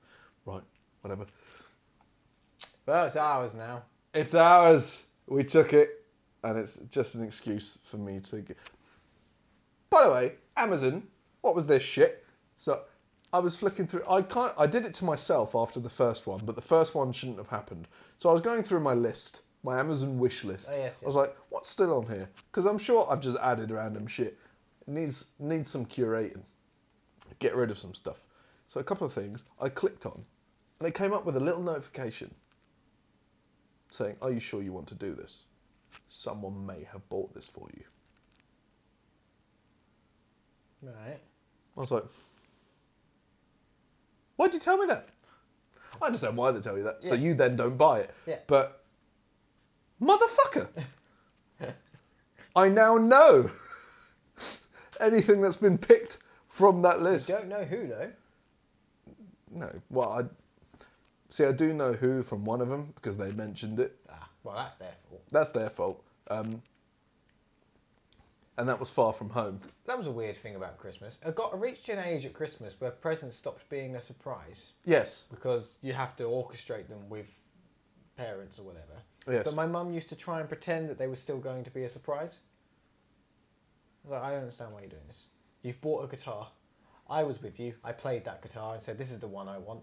Right, 0.44 0.62
whatever. 1.00 1.24
Well, 2.86 3.06
it's 3.06 3.16
ours 3.16 3.54
now. 3.54 3.84
It's 4.12 4.34
ours. 4.34 5.04
We 5.26 5.42
took 5.44 5.72
it, 5.72 6.04
and 6.42 6.58
it's 6.58 6.76
just 6.90 7.14
an 7.14 7.24
excuse 7.24 7.78
for 7.82 7.96
me 7.96 8.20
to. 8.20 8.40
Get... 8.42 8.58
By 9.88 10.04
the 10.04 10.12
way, 10.12 10.32
Amazon, 10.56 11.04
what 11.40 11.54
was 11.54 11.66
this 11.66 11.82
shit? 11.82 12.24
So, 12.56 12.82
I 13.32 13.38
was 13.38 13.56
flicking 13.56 13.86
through. 13.86 14.02
I 14.08 14.20
can't. 14.22 14.52
I 14.58 14.66
did 14.66 14.84
it 14.84 14.92
to 14.94 15.04
myself 15.04 15.54
after 15.54 15.80
the 15.80 15.88
first 15.88 16.26
one, 16.26 16.42
but 16.44 16.56
the 16.56 16.62
first 16.62 16.94
one 16.94 17.10
shouldn't 17.12 17.38
have 17.38 17.48
happened. 17.48 17.88
So 18.18 18.28
I 18.28 18.32
was 18.32 18.42
going 18.42 18.62
through 18.62 18.80
my 18.80 18.94
list, 18.94 19.40
my 19.62 19.80
Amazon 19.80 20.18
wish 20.18 20.44
list. 20.44 20.70
Oh, 20.72 20.76
yes, 20.76 21.00
I 21.02 21.06
was 21.06 21.16
like, 21.16 21.34
what's 21.48 21.70
still 21.70 21.96
on 21.96 22.06
here? 22.06 22.28
Because 22.50 22.66
I'm 22.66 22.78
sure 22.78 23.10
I've 23.10 23.20
just 23.20 23.38
added 23.38 23.70
random 23.70 24.06
shit. 24.06 24.38
It 24.86 24.88
needs 24.88 25.30
needs 25.38 25.70
some 25.70 25.86
curating. 25.86 26.42
Get 27.38 27.56
rid 27.56 27.70
of 27.70 27.78
some 27.78 27.94
stuff. 27.94 28.18
So 28.66 28.78
a 28.78 28.84
couple 28.84 29.06
of 29.06 29.12
things 29.12 29.44
I 29.58 29.70
clicked 29.70 30.04
on, 30.04 30.24
and 30.78 30.88
it 30.88 30.94
came 30.94 31.14
up 31.14 31.24
with 31.24 31.36
a 31.36 31.40
little 31.40 31.62
notification 31.62 32.34
saying, 33.94 34.16
Are 34.20 34.30
you 34.30 34.40
sure 34.40 34.62
you 34.62 34.72
want 34.72 34.88
to 34.88 34.94
do 34.94 35.14
this? 35.14 35.44
Someone 36.08 36.66
may 36.66 36.86
have 36.92 37.08
bought 37.08 37.34
this 37.34 37.48
for 37.48 37.68
you. 37.74 37.84
Right. 40.82 41.20
I 41.76 41.80
was 41.80 41.90
like, 41.90 42.04
Why'd 44.36 44.52
you 44.52 44.60
tell 44.60 44.76
me 44.76 44.86
that? 44.86 45.08
I 46.02 46.06
understand 46.06 46.36
why 46.36 46.50
they 46.50 46.60
tell 46.60 46.76
you 46.76 46.82
that, 46.84 47.04
so 47.04 47.14
you 47.14 47.34
then 47.34 47.54
don't 47.54 47.76
buy 47.76 48.00
it. 48.00 48.10
Yeah. 48.26 48.38
But, 48.48 48.82
motherfucker! 50.02 50.68
I 52.56 52.68
now 52.68 52.96
know 52.96 53.50
anything 55.00 55.40
that's 55.40 55.56
been 55.56 55.78
picked 55.78 56.18
from 56.48 56.82
that 56.82 57.00
list. 57.00 57.28
You 57.28 57.36
don't 57.36 57.48
know 57.48 57.64
who 57.64 57.86
though. 57.86 58.10
No. 59.52 59.70
Well, 59.88 60.10
I 60.10 60.22
see. 61.34 61.44
I 61.44 61.52
do 61.52 61.72
know 61.72 61.92
who 61.92 62.22
from 62.22 62.44
one 62.44 62.60
of 62.60 62.68
them 62.68 62.92
because 62.94 63.16
they 63.16 63.30
mentioned 63.32 63.80
it. 63.80 63.96
Ah, 64.10 64.28
well, 64.42 64.54
that's 64.56 64.74
their 64.74 64.94
fault. 65.08 65.22
That's 65.30 65.50
their 65.50 65.70
fault. 65.70 66.02
Um, 66.28 66.62
and 68.56 68.68
that 68.68 68.78
was 68.78 68.88
far 68.88 69.12
from 69.12 69.30
home. 69.30 69.60
That 69.86 69.98
was 69.98 70.06
a 70.06 70.12
weird 70.12 70.36
thing 70.36 70.54
about 70.54 70.78
Christmas. 70.78 71.18
I 71.26 71.30
got 71.32 71.52
I 71.52 71.56
reached 71.56 71.88
an 71.88 71.98
age 71.98 72.24
at 72.24 72.32
Christmas 72.34 72.80
where 72.80 72.90
presents 72.92 73.36
stopped 73.36 73.68
being 73.68 73.96
a 73.96 74.00
surprise 74.00 74.70
Yes. 74.84 75.24
because 75.30 75.78
you 75.82 75.92
have 75.92 76.14
to 76.16 76.24
orchestrate 76.24 76.88
them 76.88 77.08
with 77.08 77.40
parents 78.16 78.58
or 78.60 78.62
whatever. 78.62 79.02
Yes. 79.28 79.42
But 79.44 79.54
my 79.54 79.66
mum 79.66 79.92
used 79.92 80.08
to 80.10 80.16
try 80.16 80.38
and 80.38 80.48
pretend 80.48 80.88
that 80.88 80.98
they 80.98 81.08
were 81.08 81.16
still 81.16 81.38
going 81.38 81.64
to 81.64 81.70
be 81.70 81.82
a 81.84 81.88
surprise. 81.88 82.38
I 84.04 84.08
was 84.08 84.12
like, 84.12 84.22
I 84.22 84.30
don't 84.30 84.40
understand 84.40 84.72
why 84.72 84.80
you're 84.82 84.90
doing 84.90 85.02
this. 85.08 85.26
You've 85.62 85.80
bought 85.80 86.04
a 86.04 86.08
guitar. 86.08 86.48
I 87.10 87.24
was 87.24 87.42
with 87.42 87.58
you. 87.58 87.74
I 87.82 87.92
played 87.92 88.24
that 88.26 88.40
guitar 88.42 88.74
and 88.74 88.82
said, 88.82 88.98
"This 88.98 89.10
is 89.10 89.18
the 89.18 89.28
one 89.28 89.48
I 89.48 89.58
want." 89.58 89.82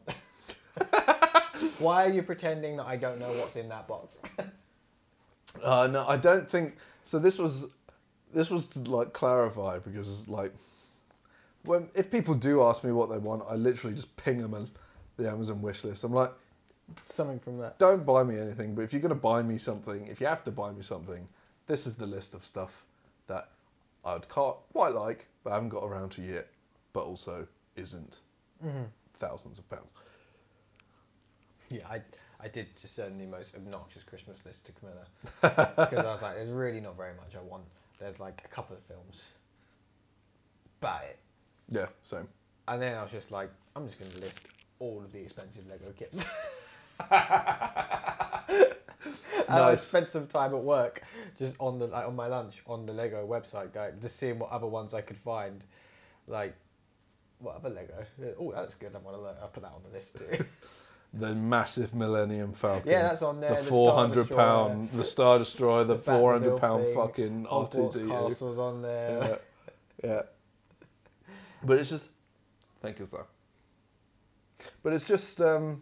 why 1.80 2.06
are 2.06 2.10
you 2.12 2.24
pretending 2.24 2.78
that 2.78 2.86
I 2.86 2.96
don't 2.98 3.20
know 3.20 3.32
what's 3.34 3.56
in 3.56 3.70
that 3.70 3.88
box? 3.88 4.18
Uh, 5.62 5.86
no, 5.88 6.08
I 6.08 6.16
don't 6.16 6.50
think 6.50 6.78
so. 7.04 7.20
This 7.20 7.38
was 7.38 7.68
this 8.34 8.50
was 8.50 8.68
to 8.68 8.80
like 8.80 9.12
clarify 9.12 9.80
because 9.80 10.28
like 10.30 10.54
when 11.66 11.90
if 11.94 12.10
people 12.10 12.36
do 12.36 12.64
ask 12.64 12.84
me 12.86 12.92
what 12.94 13.10
they 13.10 13.18
want, 13.18 13.44
I 13.50 13.56
literally 13.56 13.94
just 13.96 14.16
ping 14.16 14.42
them 14.42 14.54
a, 14.54 14.66
the 15.22 15.30
Amazon 15.30 15.62
wish 15.62 15.84
list. 15.84 16.06
I'm 16.06 16.14
like, 16.14 16.32
Something 17.08 17.40
from 17.40 17.58
that. 17.60 17.78
don't 17.80 18.06
buy 18.06 18.24
me 18.24 18.40
anything, 18.40 18.76
but 18.76 18.84
if 18.84 18.94
you're 18.94 19.02
gonna 19.02 19.14
buy 19.16 19.42
me 19.42 19.58
something, 19.58 20.08
if 20.08 20.22
you 20.22 20.28
have 20.28 20.44
to 20.46 20.52
buy 20.52 20.72
me 20.72 20.84
something, 20.84 21.28
this 21.68 21.86
is 21.86 21.98
the 21.98 22.08
list 22.08 22.34
of 22.34 22.46
stuff 22.46 22.86
that 23.28 23.50
I'd 24.06 24.28
quite 24.30 24.94
like, 24.94 25.28
but 25.44 25.52
I 25.52 25.56
haven't 25.56 25.70
got 25.70 25.84
around 25.84 26.12
to 26.12 26.22
yet, 26.22 26.48
but 26.94 27.02
also 27.02 27.46
isn't 27.76 28.20
Mm-hmm. 28.66 28.84
thousands 29.20 29.60
of 29.60 29.70
pounds. 29.70 29.92
Yeah, 31.72 31.88
I, 31.90 32.02
I 32.40 32.48
did 32.48 32.68
just 32.80 32.96
send 32.96 33.20
the 33.20 33.26
most 33.26 33.56
obnoxious 33.56 34.04
Christmas 34.04 34.46
list 34.46 34.66
to 34.66 34.72
Camilla 34.74 35.06
because 35.42 36.06
I 36.06 36.12
was 36.12 36.22
like, 36.22 36.36
there's 36.36 36.50
really 36.50 36.82
not 36.82 36.98
very 36.98 37.14
much 37.14 37.36
I 37.36 37.42
want. 37.42 37.64
There's 38.00 38.20
like 38.20 38.42
a 38.44 38.48
couple 38.48 38.76
of 38.76 38.84
films, 38.84 39.30
buy 40.80 41.02
it. 41.10 41.20
Yeah, 41.70 41.88
same. 42.04 42.28
And 42.68 42.82
then 42.82 42.98
I 42.98 43.04
was 43.04 43.12
just 43.12 43.32
like, 43.32 43.50
I'm 43.76 43.86
just 43.86 44.00
going 44.00 44.12
to 44.12 44.20
list 44.20 44.42
all 44.80 45.00
of 45.00 45.12
the 45.14 45.20
expensive 45.20 45.64
Lego 45.70 45.92
kits. 45.98 46.30
And 49.52 49.60
I 49.60 49.76
spent 49.76 50.10
some 50.10 50.28
time 50.28 50.54
at 50.56 50.64
work, 50.64 51.04
just 51.38 51.58
on 51.60 51.78
the 51.78 51.88
like, 51.88 52.08
on 52.08 52.16
my 52.16 52.28
lunch 52.28 52.62
on 52.68 52.86
the 52.86 52.94
Lego 52.94 53.28
website, 53.28 53.74
going 53.74 53.94
just 54.02 54.18
seeing 54.18 54.40
what 54.40 54.50
other 54.50 54.68
ones 54.68 54.94
I 54.94 55.02
could 55.02 55.18
find, 55.18 55.64
like 56.28 56.56
what 57.40 57.56
other 57.58 57.70
Lego. 57.70 58.06
Oh, 58.40 58.52
that 58.52 58.62
looks 58.62 58.76
good. 58.76 58.96
I 58.96 59.00
want 59.00 59.18
to. 59.18 59.42
I'll 59.42 59.50
put 59.50 59.64
that 59.64 59.74
on 59.74 59.82
the 59.84 59.98
list 59.98 60.18
too. 60.18 60.46
The 61.14 61.36
massive 61.36 61.94
Millennium 61.94 62.54
Falcon. 62.54 62.90
Yeah, 62.90 63.02
that's 63.04 63.22
on 63.22 63.42
there, 63.42 63.56
The 63.56 63.64
the 63.64 63.70
four 63.70 63.94
hundred 63.94 64.30
pound, 64.30 64.90
the 64.92 65.04
Star 65.04 65.40
Destroyer, 65.40 65.84
the, 65.84 65.96
The 65.96 66.02
four 66.02 66.32
hundred 66.32 66.60
pound 66.62 66.86
fucking 66.96 67.46
R2D. 67.52 68.08
Castle's 68.08 68.58
on 68.58 68.82
there. 68.82 69.40
Yeah, 70.02 70.10
yeah. 70.10 70.22
But 71.64 71.80
it's 71.80 71.90
just, 71.90 72.12
thank 72.82 72.98
you, 73.00 73.06
sir. 73.06 73.26
But 74.84 74.94
it's 74.94 75.06
just 75.08 75.42
um, 75.42 75.82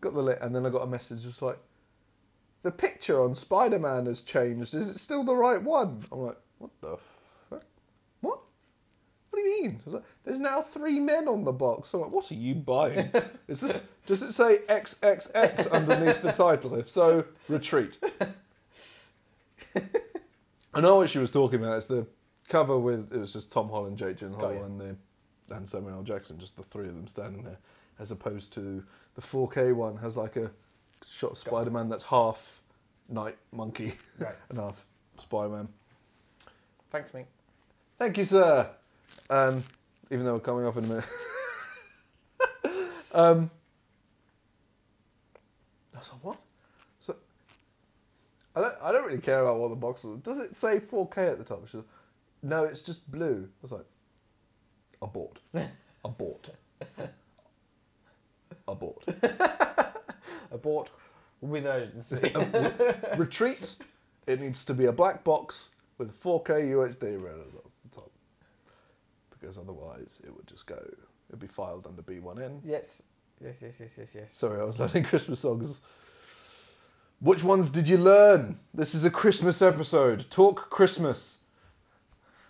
got 0.00 0.12
the 0.14 0.22
lit, 0.22 0.38
and 0.40 0.54
then 0.54 0.66
I 0.66 0.70
got 0.70 0.82
a 0.82 0.86
message 0.86 1.24
It's 1.24 1.40
like, 1.40 1.58
the 2.62 2.70
picture 2.70 3.22
on 3.22 3.34
Spider 3.34 3.78
Man 3.78 4.06
has 4.06 4.20
changed. 4.20 4.74
Is 4.74 4.88
it 4.88 4.98
still 4.98 5.22
the 5.24 5.34
right 5.34 5.62
one? 5.62 6.04
I'm 6.10 6.18
like, 6.20 6.38
what 6.58 6.70
the 6.80 6.88
fuck? 6.88 7.00
What? 7.00 7.00
What 7.00 7.09
do 9.42 9.48
you 9.48 9.62
mean? 9.62 9.80
Like, 9.86 10.02
There's 10.24 10.38
now 10.38 10.62
three 10.62 10.98
men 11.00 11.28
on 11.28 11.44
the 11.44 11.52
box. 11.52 11.92
I'm 11.94 12.00
like, 12.00 12.10
what 12.10 12.30
are 12.30 12.34
you 12.34 12.54
buying? 12.54 13.10
Is 13.48 13.60
this? 13.60 13.84
Does 14.06 14.22
it 14.22 14.32
say 14.32 14.58
XXX 14.68 15.70
underneath 15.72 16.22
the 16.22 16.32
title? 16.32 16.74
If 16.74 16.88
so, 16.88 17.24
retreat. 17.48 17.98
I 20.74 20.80
know 20.80 20.96
what 20.96 21.10
she 21.10 21.18
was 21.18 21.30
talking 21.30 21.62
about. 21.62 21.76
It's 21.76 21.86
the 21.86 22.06
cover 22.48 22.78
with 22.78 23.12
it 23.12 23.18
was 23.18 23.32
just 23.32 23.50
Tom 23.52 23.68
Holland, 23.70 23.98
Jake 23.98 24.18
Gyllenhaal, 24.18 24.64
and 24.64 24.80
the 24.80 24.96
and 25.54 25.68
Samuel 25.68 25.96
L. 25.96 26.02
Jackson, 26.02 26.38
just 26.38 26.56
the 26.56 26.62
three 26.62 26.86
of 26.88 26.94
them 26.94 27.08
standing 27.08 27.42
there, 27.42 27.58
as 27.98 28.10
opposed 28.12 28.52
to 28.54 28.84
the 29.16 29.20
4K 29.22 29.74
one 29.74 29.96
has 29.96 30.16
like 30.16 30.36
a 30.36 30.50
shot 31.08 31.32
of 31.32 31.38
Spider 31.38 31.70
Man 31.70 31.88
that's 31.88 32.04
half 32.04 32.62
Night 33.08 33.36
Monkey 33.52 33.94
Right. 34.18 34.36
and 34.48 34.58
half 34.58 34.84
Spider 35.16 35.48
Man. 35.48 35.68
Thanks, 36.90 37.12
mate. 37.12 37.26
Thank 37.98 38.16
you, 38.18 38.24
sir. 38.24 38.70
Um, 39.30 39.64
even 40.10 40.26
though 40.26 40.34
we're 40.34 40.40
coming 40.40 40.66
off 40.66 40.76
in 40.76 40.84
a 40.84 40.88
minute. 40.88 41.04
um, 43.12 43.50
I 45.94 45.98
was 45.98 46.10
like, 46.12 46.24
what? 46.24 46.38
So, 46.98 47.14
I 48.56 48.60
don't, 48.60 48.74
I 48.82 48.92
don't 48.92 49.06
really 49.06 49.20
care 49.20 49.40
about 49.40 49.58
what 49.58 49.68
the 49.68 49.76
box 49.76 50.02
was. 50.02 50.18
Does 50.18 50.40
it 50.40 50.54
say 50.54 50.80
4K 50.80 51.30
at 51.30 51.38
the 51.38 51.44
top? 51.44 51.68
She 51.68 51.76
was, 51.76 51.86
no, 52.42 52.64
it's 52.64 52.82
just 52.82 53.08
blue. 53.10 53.48
I 53.48 53.62
was 53.62 53.72
like, 53.72 53.86
abort. 55.00 55.38
Abort. 56.04 56.50
Abort. 58.66 59.04
Abort 60.50 60.90
with 61.40 61.66
urgency. 61.66 62.32
Retreat. 63.16 63.76
It 64.26 64.40
needs 64.40 64.64
to 64.64 64.74
be 64.74 64.86
a 64.86 64.92
black 64.92 65.24
box 65.24 65.70
with 65.98 66.12
4K 66.20 66.70
UHD 66.70 67.22
retina 67.22 67.42
at 67.42 67.82
the 67.82 67.88
top. 67.94 68.10
Because 69.40 69.58
otherwise 69.58 70.20
it 70.24 70.34
would 70.34 70.46
just 70.46 70.66
go, 70.66 70.78
it'd 71.28 71.40
be 71.40 71.46
filed 71.46 71.86
under 71.86 72.02
B1N. 72.02 72.60
yes. 72.64 73.02
Yes, 73.42 73.56
yes, 73.62 73.80
yes, 73.80 73.92
yes, 73.96 74.14
yes. 74.14 74.30
Sorry, 74.32 74.60
I 74.60 74.64
was 74.64 74.78
learning 74.80 75.04
Christmas 75.04 75.40
songs. 75.40 75.80
Which 77.20 77.42
ones 77.42 77.70
did 77.70 77.88
you 77.88 77.96
learn? 77.96 78.58
This 78.74 78.94
is 78.94 79.02
a 79.04 79.10
Christmas 79.10 79.62
episode. 79.62 80.30
Talk 80.30 80.68
Christmas. 80.68 81.38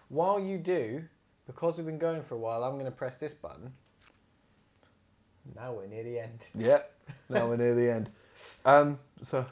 While 0.08 0.40
you 0.40 0.58
do, 0.58 1.04
because 1.46 1.76
we've 1.76 1.86
been 1.86 1.98
going 1.98 2.22
for 2.22 2.34
a 2.34 2.38
while, 2.38 2.64
I'm 2.64 2.72
going 2.72 2.86
to 2.86 2.90
press 2.90 3.18
this 3.18 3.32
button. 3.32 3.72
Now 5.54 5.72
we're 5.74 5.86
near 5.86 6.02
the 6.04 6.18
end. 6.18 6.46
Yeah. 6.54 6.80
Now 7.28 7.48
we're 7.48 7.56
near 7.56 7.74
the 7.74 7.92
end. 7.92 8.10
Um, 8.64 8.98
so, 9.22 9.44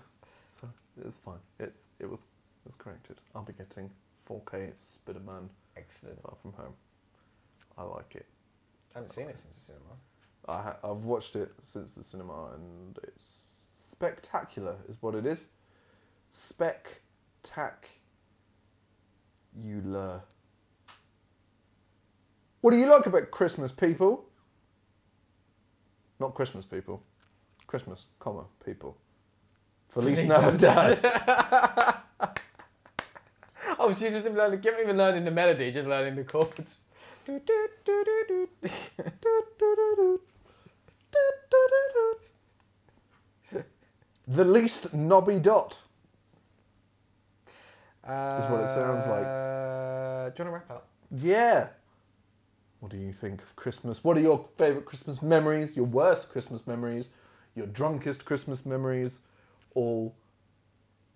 so 0.51 0.69
it's 1.05 1.19
fine. 1.19 1.39
It 1.59 1.73
it 1.99 2.09
was 2.09 2.21
it 2.23 2.67
was 2.67 2.77
corrected. 2.77 3.17
I'll 3.35 3.43
be 3.43 3.53
getting 3.53 3.91
4K 4.17 4.73
Spiderman 4.77 5.49
Excellent. 5.77 6.21
Far 6.23 6.35
From 6.41 6.53
Home. 6.53 6.75
I 7.79 7.85
like 7.85 8.17
it. 8.17 8.27
I 8.95 8.99
haven't 8.99 9.13
seen 9.13 9.29
it 9.29 9.39
since 9.39 9.57
the 9.57 9.63
cinema. 9.63 9.95
I 10.49 10.63
ha- 10.63 10.79
I've 10.83 11.05
watched 11.05 11.37
it 11.37 11.53
since 11.63 11.95
the 11.95 12.03
cinema 12.03 12.51
and 12.55 12.99
it's 13.05 13.69
spectacular, 13.71 14.77
is 14.89 14.97
what 15.01 15.15
it 15.15 15.25
is. 15.27 15.51
Spectacular. 16.33 17.93
What 22.61 22.73
do 22.73 22.77
you 22.77 22.87
like 22.87 23.07
about 23.07 23.31
Christmas, 23.31 23.71
people? 23.71 24.25
Not 26.19 26.35
Christmas, 26.35 26.65
people. 26.65 27.03
Christmas, 27.67 28.07
comma, 28.19 28.45
people. 28.65 28.97
Feliz 29.89 30.23
Navidad. 30.25 30.99
Oh, 33.79 33.89
you 33.91 33.95
just 33.95 34.25
learning, 34.31 34.61
haven't 34.63 34.81
even 34.83 34.97
learning 34.97 35.25
the 35.25 35.31
melody, 35.31 35.71
just 35.71 35.87
learning 35.87 36.17
the 36.17 36.25
chords. 36.25 36.81
The 44.27 44.45
least 44.45 44.95
knobby 44.95 45.39
dot. 45.39 45.83
Uh, 48.03 48.47
what 48.47 48.63
it 48.63 48.69
sounds 48.69 49.07
like. 49.07 49.25
Do 49.25 50.43
you 50.43 50.49
want 50.49 50.49
to 50.49 50.51
wrap 50.51 50.71
up? 50.71 50.89
Yeah. 51.11 51.69
What 52.81 52.93
do 52.93 52.97
you 52.97 53.13
think 53.13 53.43
of 53.43 53.57
Christmas? 53.57 54.03
What 54.03 54.17
are 54.17 54.21
your 54.21 54.43
favourite 54.57 54.87
Christmas 54.87 55.21
memories? 55.21 55.77
Your 55.77 55.85
worst 55.85 56.31
Christmas 56.31 56.67
memories? 56.67 57.11
Your 57.55 57.67
drunkest 57.67 58.25
Christmas 58.25 58.65
memories? 58.65 59.21
All 59.75 60.15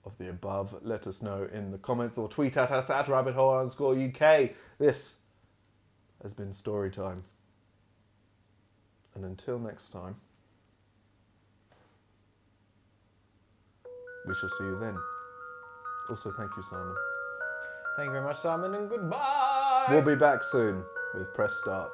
of 0.05 0.19
the 0.19 0.29
above. 0.29 0.75
Let 0.83 1.07
us 1.07 1.23
know 1.23 1.49
in 1.53 1.71
the 1.71 1.79
comments 1.79 2.19
or 2.19 2.29
tweet 2.29 2.59
at 2.59 2.71
us 2.71 2.91
at 2.91 3.07
rabbithole 3.07 3.59
underscore 3.59 3.95
UK. 3.95 4.51
This 4.79 5.17
has 6.23 6.35
been 6.35 6.53
story 6.53 6.91
time. 6.91 7.25
And 9.15 9.25
until 9.25 9.59
next 9.59 9.91
time, 9.91 10.17
we 14.27 14.35
shall 14.35 14.49
see 14.49 14.65
you 14.65 14.79
then. 14.79 14.97
Also, 16.09 16.31
thank 16.33 16.51
you, 16.57 16.63
Simon. 16.63 16.95
Thank 17.97 18.07
you 18.07 18.13
very 18.13 18.25
much, 18.25 18.39
Simon, 18.39 18.75
and 18.75 18.89
goodbye. 18.89 19.87
We'll 19.91 20.03
be 20.03 20.15
back 20.15 20.45
soon 20.45 20.83
with 21.15 21.35
Press 21.35 21.57
Start. 21.57 21.91